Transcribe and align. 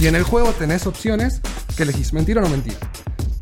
Y 0.00 0.06
en 0.06 0.14
el 0.14 0.22
juego 0.22 0.52
tenés 0.52 0.86
opciones 0.86 1.40
que 1.76 1.84
elegís 1.84 2.12
mentir 2.12 2.38
o 2.38 2.40
no 2.40 2.48
mentir. 2.48 2.76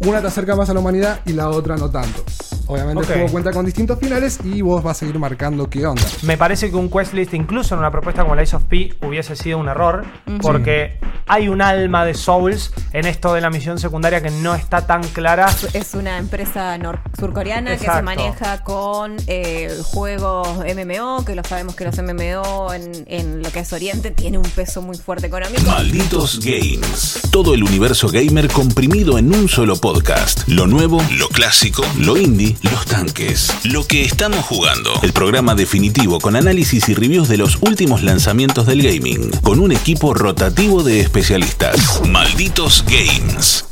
Una 0.01 0.21
te 0.21 0.29
acerca 0.29 0.55
más 0.55 0.71
a 0.71 0.75
la 0.75 0.81
humanidad 0.81 1.21
y 1.27 1.33
la 1.33 1.49
otra 1.49 1.77
no 1.77 1.91
tanto. 1.91 2.25
Obviamente 2.67 3.03
Ok. 3.03 3.09
el 3.11 3.15
juego 3.17 3.33
cuenta 3.33 3.53
con 3.53 3.65
distintos 3.67 3.99
finales 3.99 4.39
y 4.45 4.63
vos 4.63 4.83
vas 4.83 5.03
a 5.03 5.07
ir 5.07 5.19
marcando 5.19 5.69
qué 5.69 5.87
onda. 5.87 6.03
Me 6.23 6.37
parece 6.37 6.71
que 6.71 6.77
un 6.77 6.91
quest 6.91 7.13
list, 7.15 7.35
incluso 7.35 7.75
en 7.75 7.81
una 7.81 7.91
propuesta 7.91 8.23
como 8.23 8.35
la 8.35 8.43
Ace 8.43 8.57
of 8.57 8.65
P, 8.65 8.95
hubiese 9.03 9.37
sido 9.37 9.59
un 9.59 9.69
error. 9.69 10.05
Porque 10.41 10.99
hay 11.27 11.49
un 11.49 11.63
alma 11.63 12.05
de 12.05 12.15
Souls 12.15 12.73
en 12.93 13.07
esto 13.07 13.33
de 13.35 13.41
la 13.41 13.51
misión 13.51 13.79
secundaria 13.79 14.21
que 14.23 14.31
no 14.31 14.55
está 14.55 14.87
tan 14.87 15.03
clara. 15.09 15.47
Es 15.73 15.95
una 15.95 16.19
empresa 16.19 16.79
surcoreana 17.19 17.77
que 17.77 17.87
se 17.87 18.03
maneja 18.03 18.63
con 18.63 19.17
eh, 19.27 19.71
juegos 19.85 20.49
MMO, 20.59 21.25
que 21.25 21.35
lo 21.35 21.45
sabemos 21.45 21.75
que 21.77 21.85
los 21.85 21.97
MMO 21.99 22.73
en, 22.75 23.05
en 23.07 23.43
lo 23.43 23.51
que 23.51 23.61
es 23.61 23.73
Oriente 23.73 24.11
tiene 24.11 24.39
un 24.39 24.45
peso 24.45 24.83
muy 24.83 24.97
fuerte 24.97 25.27
económico. 25.27 25.63
Malditos 25.67 26.41
Games. 26.41 27.21
Todo 27.31 27.55
el 27.55 27.63
universo 27.63 28.09
gamer 28.09 28.49
comprimido 28.49 29.19
en 29.19 29.35
un 29.35 29.49
solo 29.49 29.77
podcast. 29.77 30.47
Lo 30.49 30.67
nuevo, 30.67 31.03
lo 31.19 31.29
clásico, 31.29 31.83
lo 31.99 32.17
indie, 32.17 32.54
los 32.63 32.87
tanques. 32.87 33.51
Lo 33.65 33.87
que 33.87 34.05
estamos 34.05 34.45
jugando. 34.45 34.93
El 35.03 35.13
programa 35.13 35.55
definitivo 35.55 36.21
con 36.21 36.37
análisis 36.37 36.89
y 36.89 36.95
reviews 36.95 37.29
de 37.29 37.39
los 37.39 37.59
últimos 37.63 38.03
lanzamientos 38.03 38.67
del 38.67 38.83
gaming. 38.83 39.31
Con 39.43 39.59
un 39.59 39.73
equipo 39.73 40.15
rotativo 40.15 40.83
de 40.83 41.01
especialistas. 41.01 42.03
Malditos 42.07 42.85
Games. 42.87 43.67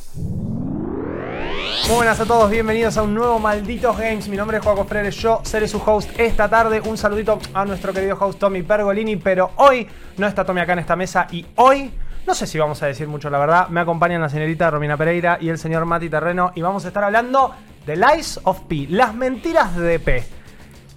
Muy 1.89 1.97
buenas 1.97 2.21
a 2.21 2.25
todos, 2.25 2.49
bienvenidos 2.51 2.97
a 2.97 3.03
un 3.03 3.13
nuevo 3.13 3.39
Malditos 3.39 3.99
Games. 3.99 4.29
Mi 4.29 4.37
nombre 4.37 4.59
es 4.59 4.65
Juaco 4.65 4.85
Freire, 4.85 5.11
yo 5.11 5.41
seré 5.43 5.67
su 5.67 5.83
host 5.85 6.11
esta 6.17 6.49
tarde. 6.49 6.81
Un 6.81 6.97
saludito 6.97 7.41
a 7.53 7.65
nuestro 7.65 7.93
querido 7.93 8.17
host 8.19 8.39
Tommy 8.39 8.63
Pergolini, 8.63 9.17
pero 9.17 9.51
hoy 9.57 9.89
no 10.17 10.27
está 10.27 10.45
Tommy 10.45 10.61
acá 10.61 10.75
en 10.75 10.79
esta 10.79 10.97
mesa 10.97 11.27
y 11.31 11.45
hoy, 11.57 11.91
no 12.27 12.35
sé 12.35 12.47
si 12.47 12.59
vamos 12.59 12.83
a 12.83 12.87
decir 12.87 13.09
mucho 13.09 13.29
la 13.31 13.39
verdad, 13.39 13.69
me 13.69 13.81
acompañan 13.81 14.21
la 14.21 14.29
señorita 14.29 14.71
Romina 14.71 14.97
Pereira 14.97 15.39
y 15.41 15.49
el 15.49 15.59
señor 15.59 15.85
Mati 15.85 16.09
Terreno 16.09 16.53
y 16.55 16.63
vamos 16.63 16.85
a 16.85 16.89
estar 16.89 17.03
hablando 17.03 17.53
de 17.87 17.97
Lies 17.97 18.41
of 18.45 18.61
P, 18.69 18.87
las 18.89 19.15
mentiras 19.15 19.77
de 19.77 19.99
P. 19.99 20.25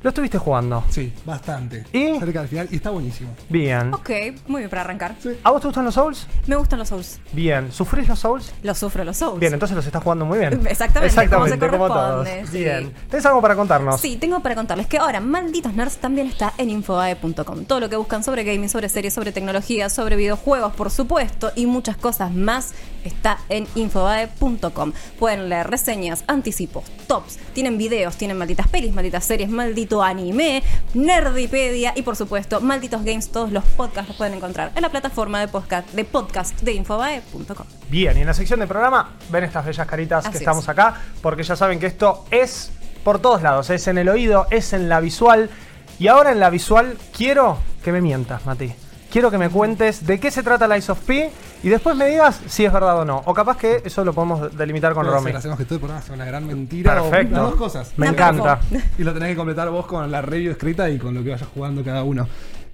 Lo 0.06 0.09
estuviste 0.09 0.38
jugando. 0.38 0.84
Sí, 0.88 1.11
bastante. 1.25 1.84
¿Y? 1.92 2.20
Cerca 2.20 2.42
del 2.42 2.48
final 2.48 2.67
y 2.70 2.75
está 2.75 2.92
buenísimo. 2.92 3.31
Bien. 3.50 3.92
Ok, 3.92 4.12
muy 4.45 4.62
bien 4.62 4.70
para 4.70 4.81
arrancar. 4.84 5.16
¿A 5.44 5.50
vos 5.50 5.62
te 5.62 5.67
gustan 5.67 5.84
los 5.84 5.95
Souls? 5.95 6.28
Me 6.45 6.56
gustan 6.56 6.78
los 6.78 6.89
Souls. 6.89 7.20
Bien. 7.34 7.72
¿Sufrís 7.72 8.08
los 8.08 8.20
Souls? 8.20 8.53
Los 8.62 8.78
sufro 8.78 9.03
los 9.03 9.17
Souls. 9.17 9.39
Bien, 9.39 9.52
entonces 9.52 9.75
los 9.75 9.84
estás 9.84 10.03
jugando 10.03 10.23
muy 10.23 10.38
bien. 10.38 10.62
Exactamente, 10.67 11.28
como 11.28 11.47
se 11.47 11.58
como 11.58 11.88
todos. 11.88 12.17
corresponde, 12.28 12.45
sí. 12.52 12.58
Bien. 12.59 12.94
¿Tenés 13.09 13.25
algo 13.25 13.42
para 13.42 13.56
contarnos? 13.56 14.00
Sí, 14.00 14.17
tengo 14.17 14.42
para 14.42 14.53
contarles 14.53 14.86
que 14.86 15.00
ahora 15.00 15.20
Malditos 15.22 15.73
Nerds 15.73 15.97
también 15.97 16.28
está 16.28 16.53
en 16.59 16.69
infobae.com. 16.69 17.66
Todo 17.66 17.80
lo 17.80 17.90
que 17.90 17.95
buscan 17.95 18.23
sobre 18.23 18.44
gaming, 18.44 18.69
sobre 18.69 18.90
series, 18.90 19.12
sobre 19.12 19.31
tecnología, 19.31 19.90
sobre 19.90 20.17
videojuegos, 20.17 20.75
por 20.75 20.92
supuesto, 20.92 21.52
y 21.56 21.66
muchas 21.66 21.97
cosas 21.97 22.31
más 22.31 22.75
está 23.03 23.40
en 23.50 23.67
infobae.com. 23.73 24.94
Pueden 25.17 25.50
leer 25.50 25.67
reseñas, 25.67 26.23
anticipos, 26.28 26.84
tops, 27.08 27.40
tienen 27.53 27.78
videos, 27.80 28.17
tienen 28.17 28.38
malditas 28.38 28.67
pelis, 28.67 28.94
malditas 28.94 29.25
series, 29.25 29.50
maldito 29.96 30.04
anime, 30.04 30.64
nerdipedia 30.94 31.94
y 31.96 32.02
por 32.02 32.16
supuesto, 32.16 32.62
malditos 32.62 33.04
games, 33.04 33.32
todos 33.32 33.52
los 33.52 33.64
podcasts 33.64 34.10
los 34.10 34.18
pueden 34.18 34.34
encontrar 34.34 34.72
en 34.76 34.82
la 34.82 34.90
plataforma 34.90 35.40
de 35.40 35.48
podcast 35.48 35.92
de, 35.92 36.04
podcast 36.04 36.62
de 36.62 36.74
infobae.com. 36.74 37.66
Bien, 37.90 38.18
y 38.18 38.22
en 38.22 38.28
la 38.28 38.34
sección 38.34 38.60
de 38.60 38.68
programa 38.68 39.12
ven 39.30 39.44
estas 39.44 39.66
bellas 39.66 39.88
caritas 39.88 40.26
Así 40.26 40.32
que 40.32 40.38
es. 40.38 40.42
estamos 40.42 40.68
acá, 40.70 41.02
porque 41.22 41.44
ya 41.44 41.56
saben 41.56 41.80
que 41.80 41.88
esto 41.88 42.26
es 42.32 42.72
por 43.04 43.20
todos 43.20 43.42
lados, 43.42 43.70
es 43.70 43.88
en 43.88 43.98
el 43.98 44.10
oído, 44.10 44.48
es 44.50 44.74
en 44.74 44.90
la 44.90 45.00
visual. 45.00 45.50
Y 46.00 46.08
ahora 46.08 46.32
en 46.32 46.40
la 46.40 46.50
visual 46.50 46.98
quiero 47.16 47.59
que 47.84 47.92
me 47.92 48.02
mientas, 48.02 48.46
Mati. 48.46 48.74
Quiero 49.16 49.32
que 49.32 49.38
me 49.38 49.48
cuentes 49.48 50.06
de 50.06 50.20
qué 50.20 50.30
se 50.30 50.44
trata 50.44 50.68
Lies 50.68 50.90
of 50.90 51.00
P 51.00 51.32
y 51.64 51.70
después 51.70 51.96
me 51.96 52.06
digas 52.06 52.42
si 52.48 52.66
es 52.66 52.74
verdad 52.74 53.00
o 53.00 53.06
no. 53.06 53.22
O 53.24 53.34
capaz 53.34 53.56
que 53.56 53.82
eso 53.86 54.04
lo 54.04 54.12
podemos 54.12 54.54
delimitar 54.58 54.94
con 54.94 55.06
Romy. 55.06 55.32
Hacemos 55.32 55.58
que 55.58 55.64
todo 55.64 55.76
el 55.76 55.80
programa 55.80 56.06
sea 56.06 56.16
una 56.16 56.26
gran 56.26 56.46
mentira 56.46 57.02
Perfecto. 57.02 57.36
o 57.36 57.38
las 57.38 57.52
dos 57.52 57.56
cosas. 57.56 57.94
Me 57.96 58.08
encanta. 58.08 58.60
Y 58.98 59.06
lo 59.06 59.14
tenés 59.14 59.30
que 59.30 59.38
completar 59.38 59.70
vos 59.70 59.86
con 59.86 60.12
la 60.12 60.22
review 60.22 60.52
escrita 60.52 60.90
y 60.90 60.98
con 60.98 61.14
lo 61.14 61.24
que 61.24 61.30
vayas 61.30 61.48
jugando 61.54 61.81
cada 61.81 62.04
uno. 62.04 62.28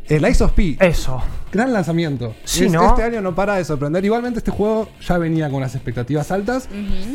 El 0.07 0.27
Ice 0.27 0.43
of 0.43 0.51
P, 0.51 0.75
Eso. 0.79 1.21
gran 1.51 1.71
lanzamiento. 1.71 2.33
Sí, 2.43 2.65
Es- 2.65 2.71
¿no? 2.71 2.89
Este 2.89 3.03
año 3.03 3.21
no 3.21 3.33
para 3.33 3.55
de 3.55 3.63
sorprender. 3.63 4.03
Igualmente 4.03 4.39
este 4.39 4.51
juego 4.51 4.89
ya 5.07 5.17
venía 5.17 5.49
con 5.49 5.61
las 5.61 5.73
expectativas 5.75 6.31
altas. 6.31 6.67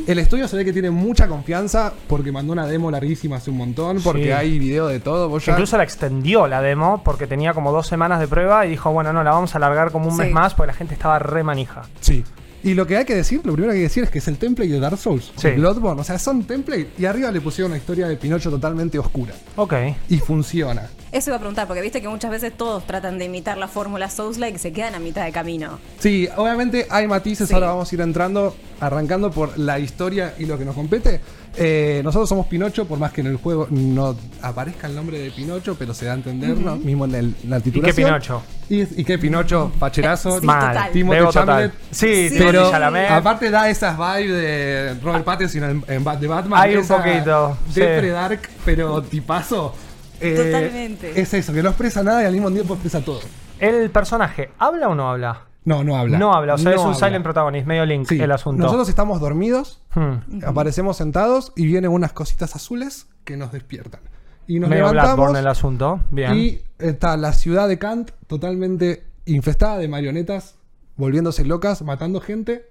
El 0.07 0.19
estudio 0.19 0.49
se 0.49 0.57
ve 0.57 0.65
que 0.65 0.73
tiene 0.73 0.91
mucha 0.91 1.29
confianza 1.29 1.93
porque 2.09 2.33
mandó 2.33 2.53
una 2.53 2.67
demo 2.67 2.91
larguísima 2.91 3.37
hace 3.37 3.51
un 3.51 3.59
montón, 3.59 4.01
porque 4.03 4.25
Sí. 4.25 4.31
hay 4.31 4.59
video 4.59 4.87
de 4.89 5.01
todo. 5.01 5.29
Vos 5.29 5.45
ya- 5.45 5.53
Incluso 5.53 5.77
la 5.77 5.85
extendió 5.85 6.47
la 6.47 6.63
demo 6.63 7.03
porque 7.05 7.27
tenía 7.27 7.53
como 7.53 7.71
dos 7.73 7.87
semanas 7.87 8.21
de 8.21 8.29
prueba 8.29 8.65
y 8.67 8.71
dijo, 8.71 8.91
bueno, 8.93 9.13
no, 9.13 9.23
la 9.23 9.33
vamos 9.33 9.55
a 9.55 9.59
alargar 9.59 9.91
como 9.91 10.07
un 10.07 10.13
Sí. 10.13 10.19
mes 10.23 10.33
más 10.33 10.55
porque 10.55 10.69
la 10.69 10.75
gente 10.79 10.95
estaba 10.95 11.19
re 11.19 11.43
manija. 11.43 11.83
Sí. 12.01 12.25
Y 12.63 12.75
lo 12.75 12.87
que 12.87 12.97
hay 12.97 13.05
que 13.05 13.15
decir, 13.15 13.43
lo 13.45 13.53
primero 13.53 13.73
que 13.73 13.77
hay 13.77 13.83
que 13.83 13.89
decir 13.89 14.05
es 14.05 14.11
que 14.11 14.19
es 14.19 14.27
el 14.27 14.39
template 14.39 14.71
de 14.73 14.81
Dark 14.81 14.99
Souls. 14.99 15.33
Sí. 15.37 15.51
Bloodborne, 15.51 16.01
o 16.01 16.05
sea, 16.05 16.19
son 16.19 16.45
template 16.45 16.89
y 16.99 17.05
arriba 17.05 17.31
le 17.31 17.41
pusieron 17.41 17.71
una 17.73 17.79
historia 17.79 18.09
de 18.09 18.17
Pinocho 18.17 18.51
totalmente 18.51 18.99
oscura. 18.99 19.35
Ok. 19.57 19.75
Y 20.09 20.19
funciona. 20.19 20.83
Eso 21.17 21.31
iba 21.31 21.37
a 21.37 21.41
preguntar, 21.41 21.67
porque 21.67 21.81
viste 21.81 22.03
que 22.03 22.09
muchas 22.09 22.31
veces 22.31 22.53
todos 22.55 22.87
tratan 22.87 23.17
de 23.19 23.25
imitar 23.25 23.57
la 23.57 23.69
fórmula 23.69 24.11
Souls-like 24.11 24.57
y 24.57 24.59
se 24.59 24.71
quedan 24.71 24.95
a 24.95 24.99
mitad 24.99 25.25
de 25.25 25.33
camino. 25.33 25.79
Sí, 25.99 26.29
obviamente 26.37 26.87
hay 26.91 27.07
matices, 27.09 27.49
Sí. 27.49 27.55
ahora 27.55 27.69
vamos 27.69 27.91
a 27.91 27.95
ir 27.95 28.03
entrando, 28.03 28.55
arrancando 28.81 29.31
por 29.31 29.59
la 29.59 29.79
historia 29.79 30.35
y 30.39 30.45
lo 30.45 30.59
que 30.59 30.67
nos 30.67 30.75
compete. 30.75 31.23
Eh, 31.57 32.03
nosotros 32.05 32.29
somos 32.29 32.47
Pinocho, 32.49 32.87
por 32.87 32.99
más 32.99 33.13
que 33.13 33.23
en 33.23 33.29
el 33.29 33.37
juego 33.37 33.67
no 33.71 34.15
aparezca 34.43 34.89
el 34.89 34.95
nombre 34.95 35.19
de 35.19 35.31
Pinocho, 35.31 35.75
pero 35.79 35.95
se 35.95 36.05
da 36.05 36.13
a 36.13 36.17
entender, 36.17 36.55
¿no? 36.59 36.77
Mismo 36.77 37.07
en, 37.07 37.15
el- 37.15 37.35
en 37.45 37.49
la 37.51 37.57
¿Y 37.57 37.63
qué 37.63 37.71
titulación. 37.71 38.07
Pinocho? 38.09 38.43
Y, 38.69 38.83
y 39.01 39.05
qué 39.05 39.17
Pinocho, 39.19 39.73
pacherazo. 39.79 40.39
Sí, 40.41 40.45
Mal. 40.47 40.91
total. 40.93 41.33
Chalamet. 41.33 41.73
Sí, 41.91 42.29
Sí. 42.29 42.35
Pero 42.37 42.71
Chalamet. 42.71 43.11
aparte 43.11 43.49
da 43.51 43.71
esas 43.71 43.97
vibes 43.97 44.33
de 44.39 44.97
Robert 45.03 45.25
Pattinson 45.25 45.83
en, 45.89 46.05
de 46.05 46.27
Batman. 46.29 46.61
Hay 46.61 46.77
un 46.77 46.87
poquito, 46.87 47.57
sí. 47.73 47.81
Depre 47.81 48.11
Dark, 48.11 48.41
pero 48.67 49.01
tipazo. 49.03 49.75
Eh, 50.21 50.35
Totalmente. 50.37 51.21
Es 51.21 51.33
eso, 51.35 51.53
que 51.53 51.63
no 51.63 51.69
expresa 51.71 52.03
nada 52.03 52.23
y 52.23 52.27
al 52.27 52.33
mismo 52.33 52.51
tiempo 52.51 52.75
expresa 52.75 53.01
todo. 53.05 53.21
¿El 53.59 53.91
personaje 53.91 54.51
habla 54.59 54.89
o 54.89 54.95
no 54.95 55.11
habla? 55.11 55.43
No, 55.65 55.83
no 55.83 55.97
habla. 55.97 56.17
No 56.19 56.33
habla, 56.33 56.55
o 56.55 56.59
sea, 56.59 56.71
No 56.71 56.77
es 56.77 56.81
un 56.83 56.95
habla. 56.95 57.07
silent 57.07 57.25
protagonist, 57.25 57.67
medio 57.67 57.85
link 57.87 58.07
Sí, 58.09 58.21
el 58.21 58.31
asunto. 58.31 58.63
Nosotros 58.63 58.89
estamos 58.89 59.21
dormidos, 59.21 59.83
Hmm. 59.95 60.45
aparecemos 60.47 60.97
sentados 60.97 61.53
y 61.57 61.67
vienen 61.67 61.91
unas 61.91 62.13
cositas 62.13 62.55
azules 62.55 63.09
que 63.25 63.37
nos 63.37 63.51
despiertan. 63.53 64.01
Y 64.47 64.61
nos 64.61 64.71
Medio 64.71 64.93
levantamos 64.93 65.37
el 65.37 65.47
asunto. 65.49 66.01
Bien. 66.13 66.35
y 66.37 66.61
está 66.79 67.17
la 67.17 67.33
ciudad 67.33 67.67
de 67.67 67.79
Kant 67.81 68.13
totalmente 68.29 69.03
infestada 69.25 69.79
de 69.79 69.89
marionetas, 69.89 70.55
volviéndose 70.97 71.45
locas, 71.45 71.83
matando 71.83 72.21
gente. 72.21 72.69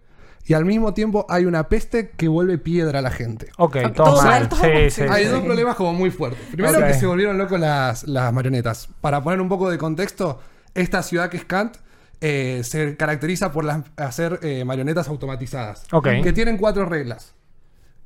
Y 0.48 0.54
al 0.54 0.64
mismo 0.66 0.94
tiempo 0.94 1.26
hay 1.28 1.46
una 1.46 1.68
peste 1.70 2.12
que 2.12 2.28
vuelve 2.28 2.58
piedra 2.60 3.00
a 3.00 3.02
la 3.02 3.10
gente. 3.12 3.50
Ok, 3.58 3.78
Ok, 3.88 3.94
todo 3.96 4.22
mal. 4.22 4.48
Sí. 4.92 5.02
Hay 5.02 5.24
sí. 5.26 5.30
dos 5.32 5.42
problemas 5.44 5.76
como 5.76 5.94
muy 5.94 6.12
fuertes. 6.12 6.40
Primero 6.52 6.80
que 6.86 6.94
se 6.94 7.08
volvieron 7.08 7.38
locos 7.38 7.60
las, 7.60 8.04
las 8.08 8.32
marionetas. 8.32 8.90
Para 9.02 9.24
poner 9.24 9.42
un 9.42 9.50
poco 9.50 9.70
de 9.72 9.78
contexto, 9.80 10.40
esta 10.76 11.02
ciudad 11.02 11.30
que 11.30 11.38
es 11.38 11.46
Kant 11.46 11.78
eh, 12.22 12.62
se 12.64 12.96
caracteriza 12.96 13.52
por 13.52 13.66
las- 13.66 13.82
hacer 13.98 14.40
eh, 14.44 14.64
marionetas 14.66 15.08
automatizadas. 15.08 15.84
Ok. 15.92 16.08
Que 16.24 16.32
tienen 16.32 16.58
cuatro 16.58 16.86
reglas. 16.86 17.34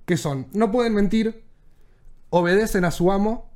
Que 0.06 0.16
son, 0.18 0.48
no 0.54 0.72
pueden 0.72 0.96
mentir, 0.96 1.44
obedecen 2.30 2.86
a 2.86 2.92
su 2.92 3.12
amo, 3.12 3.49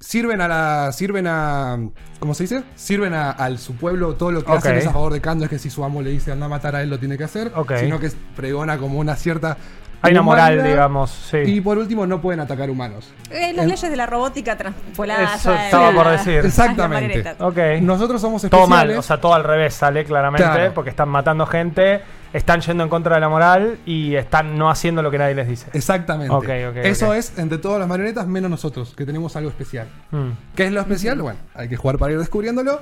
sirven 0.00 0.40
a 0.40 0.48
la. 0.48 0.92
sirven 0.92 1.26
a. 1.26 1.78
¿Cómo 2.20 2.34
se 2.34 2.44
dice? 2.44 2.64
Sirven 2.74 3.14
a, 3.14 3.30
al 3.30 3.58
su 3.58 3.76
pueblo, 3.76 4.14
todo 4.14 4.32
lo 4.32 4.44
que 4.44 4.52
hacen 4.52 4.76
es 4.76 4.86
a 4.86 4.92
favor 4.92 5.12
de 5.12 5.20
Kant, 5.20 5.38
no 5.38 5.44
es 5.44 5.50
que 5.50 5.58
si 5.58 5.70
su 5.70 5.84
amo 5.84 6.02
le 6.02 6.10
dice 6.10 6.32
anda 6.32 6.46
a 6.46 6.48
matar 6.48 6.74
a 6.76 6.82
él 6.82 6.90
lo 6.90 6.98
tiene 6.98 7.16
que 7.16 7.24
hacer, 7.24 7.52
sino 7.78 7.98
que 8.00 8.06
es- 8.06 8.16
pregona 8.36 8.78
como 8.78 8.98
una 8.98 9.14
cierta. 9.16 9.56
Hay 10.00 10.12
una 10.12 10.22
moral, 10.22 10.62
digamos, 10.62 11.10
sí. 11.10 11.38
Y 11.38 11.60
por 11.60 11.76
último, 11.76 12.06
no 12.06 12.20
pueden 12.20 12.38
atacar 12.38 12.70
humanos. 12.70 13.12
Eh, 13.30 13.52
las 13.52 13.64
En- 13.64 13.70
leyes 13.70 13.90
de 13.90 13.96
la 13.96 14.06
robótica 14.06 14.56
transpoladas. 14.56 15.40
Eso 15.40 15.50
a 15.50 15.64
estaba 15.64 15.90
la- 15.90 15.96
por 16.02 16.12
decir. 16.12 16.38
a 16.40 16.46
Exactamente. 16.46 17.06
marionetas. 17.08 17.40
Ok. 17.40 17.58
Nosotros 17.82 18.20
somos 18.20 18.42
todo 18.42 18.62
especiales. 18.62 18.68
mal, 18.94 18.98
o 18.98 19.02
sea, 19.02 19.20
todo 19.20 19.34
al 19.34 19.42
revés 19.42 19.74
sale 19.74 20.04
claramente, 20.04 20.44
Claro. 20.44 20.72
porque 20.72 20.90
están 20.90 21.08
matando 21.08 21.46
gente, 21.46 22.00
están 22.32 22.60
yendo 22.60 22.84
en 22.84 22.90
contra 22.90 23.14
de 23.14 23.20
la 23.20 23.28
moral 23.28 23.78
y 23.86 24.14
están 24.14 24.58
no 24.58 24.70
haciendo 24.70 25.02
lo 25.02 25.10
que 25.10 25.18
nadie 25.18 25.34
les 25.34 25.48
dice. 25.48 25.70
Exactamente. 25.72 26.88
Eso 26.88 27.14
es 27.14 27.38
entre 27.38 27.58
todas 27.58 27.78
las 27.78 27.88
marionetas, 27.88 28.26
menos 28.26 28.50
nosotros, 28.50 28.94
que 28.94 29.06
tenemos 29.06 29.36
algo 29.36 29.50
especial. 29.50 29.88
Hmm. 30.10 30.30
¿Qué 30.54 30.66
es 30.66 30.72
lo 30.72 30.80
especial? 30.80 31.20
Bueno, 31.22 31.38
hay 31.54 31.68
que 31.68 31.76
jugar 31.76 31.98
para 31.98 32.12
ir 32.12 32.18
descubriéndolo. 32.18 32.80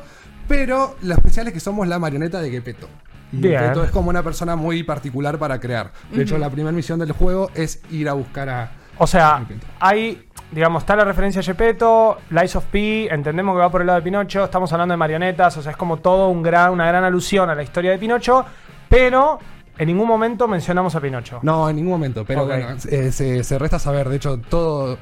Pero 0.48 0.96
lo 1.02 1.14
especial 1.14 1.48
es 1.48 1.52
que 1.52 1.60
somos 1.60 1.88
la 1.88 1.98
marioneta 1.98 2.40
de 2.40 2.50
Gepetto. 2.50 2.88
Y 3.32 3.38
Bien. 3.38 3.60
Gepetto 3.60 3.84
es 3.84 3.90
como 3.90 4.10
una 4.10 4.22
persona 4.22 4.54
muy 4.54 4.82
particular 4.84 5.38
para 5.38 5.58
crear. 5.58 5.92
De 6.12 6.22
hecho, 6.22 6.38
la 6.38 6.49
primera 6.50 6.72
misión 6.72 6.99
del 6.99 7.12
juego 7.12 7.50
es 7.54 7.82
ir 7.90 8.08
a 8.08 8.12
buscar 8.12 8.49
a. 8.49 8.70
O 8.99 9.06
sea, 9.06 9.37
a 9.37 9.46
hay, 9.81 10.26
digamos, 10.52 10.84
está 10.84 10.96
la 10.96 11.04
referencia 11.04 11.40
a 11.40 11.44
Gepetto, 11.44 12.19
Lies 12.31 12.56
of 12.56 12.64
P, 12.66 13.12
entendemos 13.12 13.54
que 13.54 13.58
va 13.58 13.70
por 13.70 13.81
el 13.82 13.88
lado 13.88 13.99
de 13.99 14.04
Pinocho, 14.04 14.44
estamos 14.44 14.72
hablando 14.72 14.92
de 14.92 14.96
marionetas, 14.96 15.56
o 15.58 15.62
sea, 15.62 15.72
es 15.72 15.76
como 15.76 15.99
todo 15.99 16.28
un 16.28 16.42
gran, 16.42 16.72
una 16.72 16.87
gran 16.87 17.04
alusión 17.04 17.50
a 17.50 17.54
la 17.54 17.62
historia 17.62 17.90
de 17.90 17.99
Pinocho, 17.99 18.46
pero 18.88 19.38
en 19.79 19.87
ningún 19.88 20.09
momento 20.09 20.49
mencionamos 20.49 20.94
a 20.94 21.00
Pinocho. 21.00 21.41
No, 21.43 21.69
en 21.69 21.77
ningún 21.77 21.93
momento. 21.93 22.25
Pero 22.25 22.43
Ok. 22.43 22.49
bueno, 22.49 22.69
eh, 22.91 23.12
se, 23.12 23.44
se 23.44 23.59
resta 23.59 23.79
saber. 23.79 24.09
De 24.09 24.17
hecho, 24.17 24.38
todo, 24.38 24.97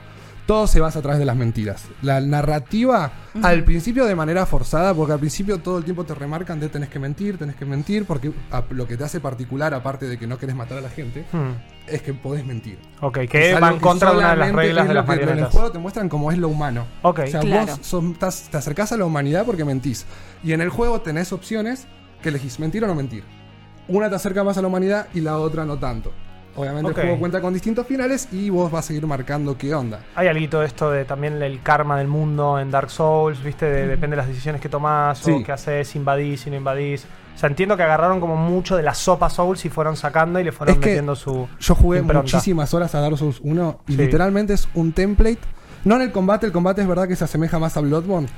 todo 0.47 0.67
se 0.67 0.81
basa 0.81 0.99
a 0.99 1.03
través 1.03 1.19
de 1.21 1.25
las 1.25 1.37
mentiras. 1.37 1.85
La 2.03 2.21
narrativa, 2.21 3.13
al 3.43 3.63
principio 3.65 4.05
de 4.05 4.15
manera 4.15 4.47
forzada, 4.47 4.93
porque 4.93 5.13
al 5.13 5.19
principio 5.21 5.59
todo 5.59 5.79
el 5.79 5.85
tiempo 5.85 6.05
te 6.05 6.15
remarcan 6.15 6.59
de 6.61 6.69
tenés 6.69 6.89
que 6.89 6.99
mentir, 6.99 7.39
tenés 7.39 7.57
que 7.57 7.65
mentir, 7.65 8.05
porque 8.05 8.33
a- 8.51 8.63
lo 8.71 8.87
que 8.87 8.97
te 8.97 9.05
hace 9.05 9.21
particular, 9.21 9.73
aparte 9.75 10.07
de 10.07 10.19
que 10.19 10.27
no 10.27 10.39
querés 10.39 10.55
matar 10.57 10.79
a 10.79 10.81
la 10.81 10.91
gente, 10.91 11.25
Hmm. 11.33 11.53
es 11.87 12.03
que 12.03 12.13
podés 12.13 12.45
mentir. 12.45 12.79
Ok, 13.01 13.19
Es 13.19 13.31
que 13.31 13.53
algo 13.55 13.61
va 13.67 13.73
en 13.73 13.79
contra 13.81 14.11
de 14.11 14.17
una 14.19 14.31
de 14.31 14.37
las 14.37 14.49
solamente 14.49 14.67
reglas 14.67 14.83
es 14.85 14.89
de 14.89 14.95
lo 14.95 15.01
las 15.01 15.07
que 15.07 15.13
En 15.13 15.19
el 15.21 15.25
marionetas. 15.27 15.53
juego 15.55 15.71
te 15.73 15.79
muestran 15.79 16.09
cómo 16.09 16.33
es 16.33 16.39
lo 16.39 16.49
humano. 16.49 16.87
Ok. 17.03 17.21
O 17.21 17.27
sea, 17.29 17.41
Claro. 17.41 17.67
vos 17.77 17.87
son- 17.87 18.13
estás- 18.13 18.49
te 18.51 18.57
acercás 18.57 18.91
a 18.93 18.97
la 18.97 19.05
humanidad 19.05 19.45
porque 19.47 19.65
mentís. 19.65 20.05
Y 20.43 20.53
en 20.53 20.61
el 20.61 20.69
juego 20.69 21.01
tenés 21.01 21.33
opciones 21.33 21.87
que 22.23 22.31
elegís 22.31 22.59
mentir 22.59 22.83
o 22.85 22.87
no 22.87 22.95
mentir. 22.95 23.23
Una 23.89 24.09
te 24.09 24.17
acerca 24.17 24.43
más 24.45 24.57
a 24.59 24.63
la 24.63 24.69
humanidad 24.69 25.09
y 25.15 25.21
la 25.21 25.39
otra 25.39 25.65
no 25.65 25.79
tanto. 25.79 26.13
Obviamente 26.57 26.89
el 26.91 26.95
juego 26.95 27.19
cuenta 27.19 27.41
con 27.41 27.53
distintos 27.53 27.85
finales 27.85 28.29
y 28.33 28.49
vos 28.49 28.71
vas 28.71 28.85
a 28.85 28.89
seguir 28.89 29.05
marcando 29.09 29.59
qué 29.59 29.75
onda. 29.75 30.01
Hay 30.15 30.29
algo 30.29 30.61
de 30.61 30.67
esto 30.67 30.89
de 30.91 31.05
también 31.05 31.43
el 31.43 31.61
karma 31.63 31.99
del 31.99 32.07
mundo 32.07 32.61
en 32.61 32.71
Dark 32.71 32.91
Souls, 32.91 33.43
¿viste? 33.43 33.67
De- 33.67 33.89
depende 33.89 34.15
de 34.15 34.19
las 34.19 34.29
decisiones 34.29 34.61
que 34.61 34.69
tomás 34.69 35.19
Sí. 35.19 35.33
o 35.33 35.43
qué 35.43 35.51
haces, 35.51 35.97
invadís, 35.97 36.43
si 36.43 36.51
no 36.51 36.57
invadís. 36.57 37.07
O 37.35 37.39
sea, 37.39 37.49
entiendo 37.49 37.77
que 37.77 37.83
agarraron 37.83 38.21
como 38.21 38.37
mucho 38.37 38.77
de 38.77 38.85
la 38.85 38.95
sopa 38.95 39.29
Souls 39.31 39.65
y 39.65 39.69
fueron 39.69 39.97
sacando 39.97 40.39
y 40.39 40.45
le 40.45 40.53
fueron 40.53 40.75
Es 40.77 40.81
que 40.81 40.91
metiendo 40.91 41.17
su. 41.17 41.49
Yo 41.59 41.75
jugué 41.75 41.99
Impronta. 41.99 42.23
muchísimas 42.23 42.73
horas 42.73 42.95
a 42.95 43.01
Dark 43.01 43.19
Souls 43.19 43.41
1 43.43 43.81
y 43.89 43.93
Sí. 43.93 43.99
literalmente 43.99 44.53
es 44.53 44.69
un 44.75 44.93
template. 44.93 45.41
No 45.85 45.97
en 45.97 46.03
el 46.03 46.13
combate, 46.13 46.47
el 46.47 46.53
combate 46.53 46.83
es 46.83 46.87
verdad 46.87 47.09
que 47.09 47.17
se 47.17 47.25
asemeja 47.25 47.59
más 47.59 47.77
a 47.77 47.81
Bloodborne. 47.81 48.29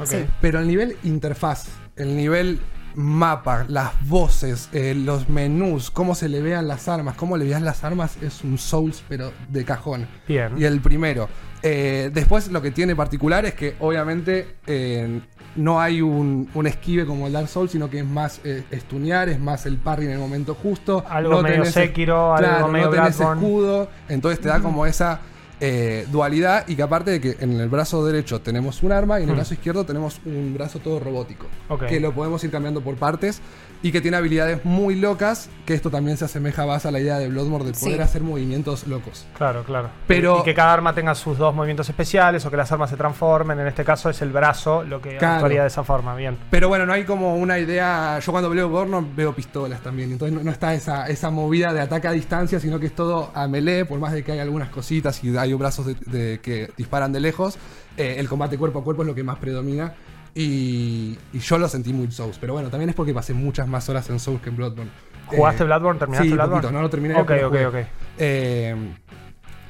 Pero 0.41 0.59
el 0.59 0.67
nivel 0.67 0.97
interfaz, 1.05 1.67
el 1.97 2.17
nivel 2.17 2.61
mapa, 2.97 3.65
las 3.69 3.93
voces, 4.09 4.69
eh, 4.73 4.95
los 4.97 5.29
menús, 5.29 5.91
cómo 5.91 6.15
se 6.15 6.29
le 6.29 6.41
vean 6.41 6.67
las 6.67 6.89
armas, 6.89 7.15
cómo 7.17 7.37
le 7.37 7.45
veas 7.45 7.63
las 7.63 7.85
armas, 7.85 8.17
es 8.23 8.43
un 8.43 8.59
Souls, 8.59 9.05
pero 9.09 9.33
de 9.49 9.65
cajón. 9.65 10.09
Bien. 10.27 10.53
Y 10.59 10.65
el 10.65 10.81
primero. 10.81 11.29
Eh, 11.63 12.11
después 12.13 12.51
lo 12.51 12.63
que 12.63 12.71
tiene 12.71 12.95
particular 12.97 13.45
es 13.45 13.55
que 13.55 13.77
obviamente 13.81 14.57
eh, 14.67 15.21
no 15.57 15.81
hay 15.81 16.01
un, 16.03 16.49
un 16.55 16.67
esquive 16.67 17.05
como 17.07 17.27
el 17.27 17.33
Dark 17.33 17.49
Souls, 17.49 17.71
sino 17.71 17.89
que 17.91 17.99
es 18.01 18.05
más 18.07 18.41
estunear, 18.71 19.29
es 19.29 19.41
más 19.41 19.67
el 19.67 19.77
parry 19.77 20.07
en 20.07 20.13
el 20.13 20.19
momento 20.19 20.55
justo. 20.55 21.05
Algo 21.09 21.35
no 21.37 21.43
medio 21.43 21.63
tenés- 21.65 21.73
Sekiro, 21.73 22.35
algo 22.35 22.69
medio 22.69 22.87
no 22.87 22.93
tenés 22.93 23.17
Bloodborne. 23.19 23.43
escudo, 23.43 23.91
entonces 24.09 24.41
te 24.41 24.49
da 24.49 24.61
como 24.61 24.87
esa 24.87 25.21
eh, 25.61 26.07
dualidad 26.13 26.69
y 26.69 26.77
que 26.77 26.83
aparte 26.83 27.11
de 27.13 27.21
que 27.21 27.37
en 27.41 27.59
el 27.61 27.69
brazo 27.69 28.05
derecho 28.05 28.41
tenemos 28.43 28.83
un 28.83 28.93
arma 28.93 29.19
y 29.19 29.23
en 29.23 29.31
el 29.31 29.35
Hmm. 29.35 29.39
brazo 29.39 29.55
izquierdo 29.55 29.85
tenemos 29.87 30.21
un 30.27 30.53
brazo 30.55 30.79
todo 30.81 31.01
robótico, 31.01 31.47
Ok. 31.69 31.87
que 31.87 31.99
lo 32.01 32.13
podemos 32.13 32.43
ir 32.45 32.51
cambiando 32.51 32.83
por 32.83 32.97
partes 32.97 33.41
y 33.83 33.93
que 33.93 34.01
tiene 34.01 34.17
habilidades 34.17 34.65
muy 34.65 34.95
locas, 34.97 35.49
que 35.65 35.75
esto 35.75 35.91
también 35.91 36.17
se 36.17 36.25
asemeja 36.25 36.67
más 36.67 36.87
a 36.87 36.91
la 36.91 36.99
idea 37.01 37.19
de 37.19 37.29
Bloodborne 37.29 37.67
de 37.67 37.73
poder 37.73 37.97
Sí. 37.97 38.01
hacer 38.03 38.23
movimientos 38.23 38.87
locos. 38.87 39.27
Claro, 39.37 39.65
claro. 39.65 39.91
Pero- 40.07 40.41
y 40.41 40.43
que 40.45 40.55
cada 40.55 40.73
arma 40.73 40.95
tenga 40.95 41.15
sus 41.15 41.39
dos 41.39 41.55
movimientos 41.55 41.89
especiales 41.89 42.45
o 42.47 42.51
que 42.51 42.57
las 42.57 42.71
armas 42.73 42.91
se 42.91 42.97
transformen. 42.97 43.59
En 43.61 43.67
este 43.67 43.85
caso 43.85 44.11
es 44.11 44.21
el 44.23 44.31
brazo 44.33 44.83
lo 44.83 45.01
que 45.01 45.17
Claro. 45.19 45.35
actuaría 45.35 45.63
de 45.63 45.69
esa 45.69 45.85
forma. 45.85 46.15
Bien. 46.17 46.37
Pero 46.51 46.69
bueno, 46.69 46.87
no 46.87 46.93
hay 46.93 47.05
como 47.05 47.37
una 47.37 47.59
idea. 47.59 48.19
Yo 48.21 48.33
cuando 48.33 48.49
veo 48.51 48.69
Bloodborne 48.69 49.09
veo 49.15 49.35
pistolas 49.35 49.81
también. 49.83 50.13
Entonces 50.13 50.37
no, 50.37 50.43
no 50.43 50.51
está 50.51 50.75
esa, 50.75 51.07
esa 51.09 51.31
movida 51.31 51.73
de 51.73 51.81
ataque 51.81 52.09
a 52.09 52.13
distancia, 52.13 52.59
sino 52.61 52.81
que 52.81 52.87
es 52.87 52.95
todo 52.95 53.31
a 53.35 53.47
melee, 53.49 53.85
por 53.85 53.99
más 54.01 54.13
de 54.13 54.25
que 54.25 54.33
hay 54.33 54.39
algunas 54.41 54.71
cositas 54.71 55.23
y 55.23 55.37
hay 55.37 55.53
brazos 55.55 55.87
de, 55.87 55.97
de- 56.07 56.41
que 56.41 56.71
disparan 56.77 57.13
de 57.13 57.21
lejos. 57.21 57.59
eh, 57.99 58.17
el 58.19 58.29
combate 58.29 58.59
cuerpo 58.59 58.81
a 58.81 58.85
cuerpo 58.85 59.01
es 59.03 59.09
lo 59.09 59.15
que 59.15 59.23
más 59.25 59.39
predomina. 59.39 59.95
Y, 60.39 61.19
y 61.33 61.39
yo 61.39 61.57
lo 61.59 61.67
sentí 61.69 61.93
muy 61.95 62.11
Souls. 62.13 62.37
Pero 62.39 62.53
bueno, 62.53 62.69
también 62.69 62.91
es 62.91 62.95
porque 62.95 63.15
pasé 63.15 63.33
muchas 63.33 63.67
más 63.67 63.89
horas 63.89 64.09
en 64.11 64.21
Souls 64.21 64.41
que 64.43 64.51
en 64.51 64.57
Bloodborne. 64.57 64.91
¿Jugaste 65.27 65.63
Eh, 65.63 65.67
Bloodborne? 65.67 65.99
¿Terminaste 65.99 66.29
sí, 66.29 66.35
Bloodborne? 66.35 66.61
poquito, 66.61 66.73
no 66.73 66.83
lo 66.83 66.91
terminé. 66.91 67.15
Ok, 67.17 67.27
pero 67.27 67.49
ok, 67.49 67.53
jugué. 67.55 67.67
ok. 67.67 67.87
Eh, 68.19 68.77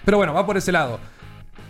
pero 0.05 0.17
bueno, 0.19 0.35
va 0.35 0.45
por 0.45 0.57
ese 0.57 0.73
lado. 0.73 0.99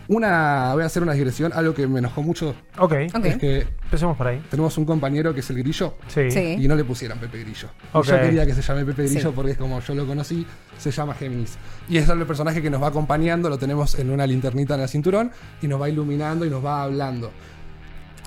Una, 0.08 0.70
voy 0.75 0.84
a 0.84 0.87
hacer 0.87 1.02
una 1.02 1.12
digresión. 1.14 1.52
Algo 1.52 1.75
que 1.75 1.87
me 1.88 1.98
enojó 1.98 2.22
mucho 2.22 2.54
Ok. 2.78 2.93
Ok. 3.14 3.25
es 3.25 3.37
que 3.38 3.66
Empecemos 3.87 4.16
por 4.16 4.28
ahí. 4.28 4.40
tenemos 4.50 4.78
un 4.78 4.84
compañero 4.84 5.34
que 5.34 5.40
es 5.40 5.50
el 5.50 5.58
grillo. 5.58 5.94
Sí. 6.06 6.31
Sí. 6.31 6.56
Y 6.60 6.69
no 6.69 6.75
le 6.76 6.84
pusieran 6.84 7.19
Pepe 7.19 7.40
Grillo. 7.40 7.69
Y 7.93 7.96
Ok. 7.98 8.04
Yo 8.06 8.20
quería 8.20 8.46
que 8.46 8.54
se 8.54 8.62
llame 8.62 8.84
Pepe 8.84 9.04
Grillo 9.04 9.28
Sí. 9.31 9.32
porque 9.34 9.52
es 9.52 9.58
como 9.58 9.81
yo 9.81 9.94
lo 9.94 10.06
conocí, 10.06 10.46
se 10.78 10.90
llama 10.93 11.12
Géminis. 11.14 11.58
Y 11.88 11.98
es 11.98 12.08
el 12.08 12.25
personaje 12.25 12.62
que 12.62 12.70
nos 12.70 12.81
va 12.82 12.87
acompañando, 12.88 13.48
lo 13.50 13.58
tenemos 13.58 13.96
en 13.98 14.10
una 14.10 14.26
linternita 14.26 14.75
en 14.76 14.81
el 14.82 14.88
cinturón 14.88 15.32
y 15.60 15.66
nos 15.69 15.81
va 15.81 15.88
iluminando 15.88 16.44
y 16.46 16.50
nos 16.50 16.64
va 16.64 16.84
hablando. 16.84 17.32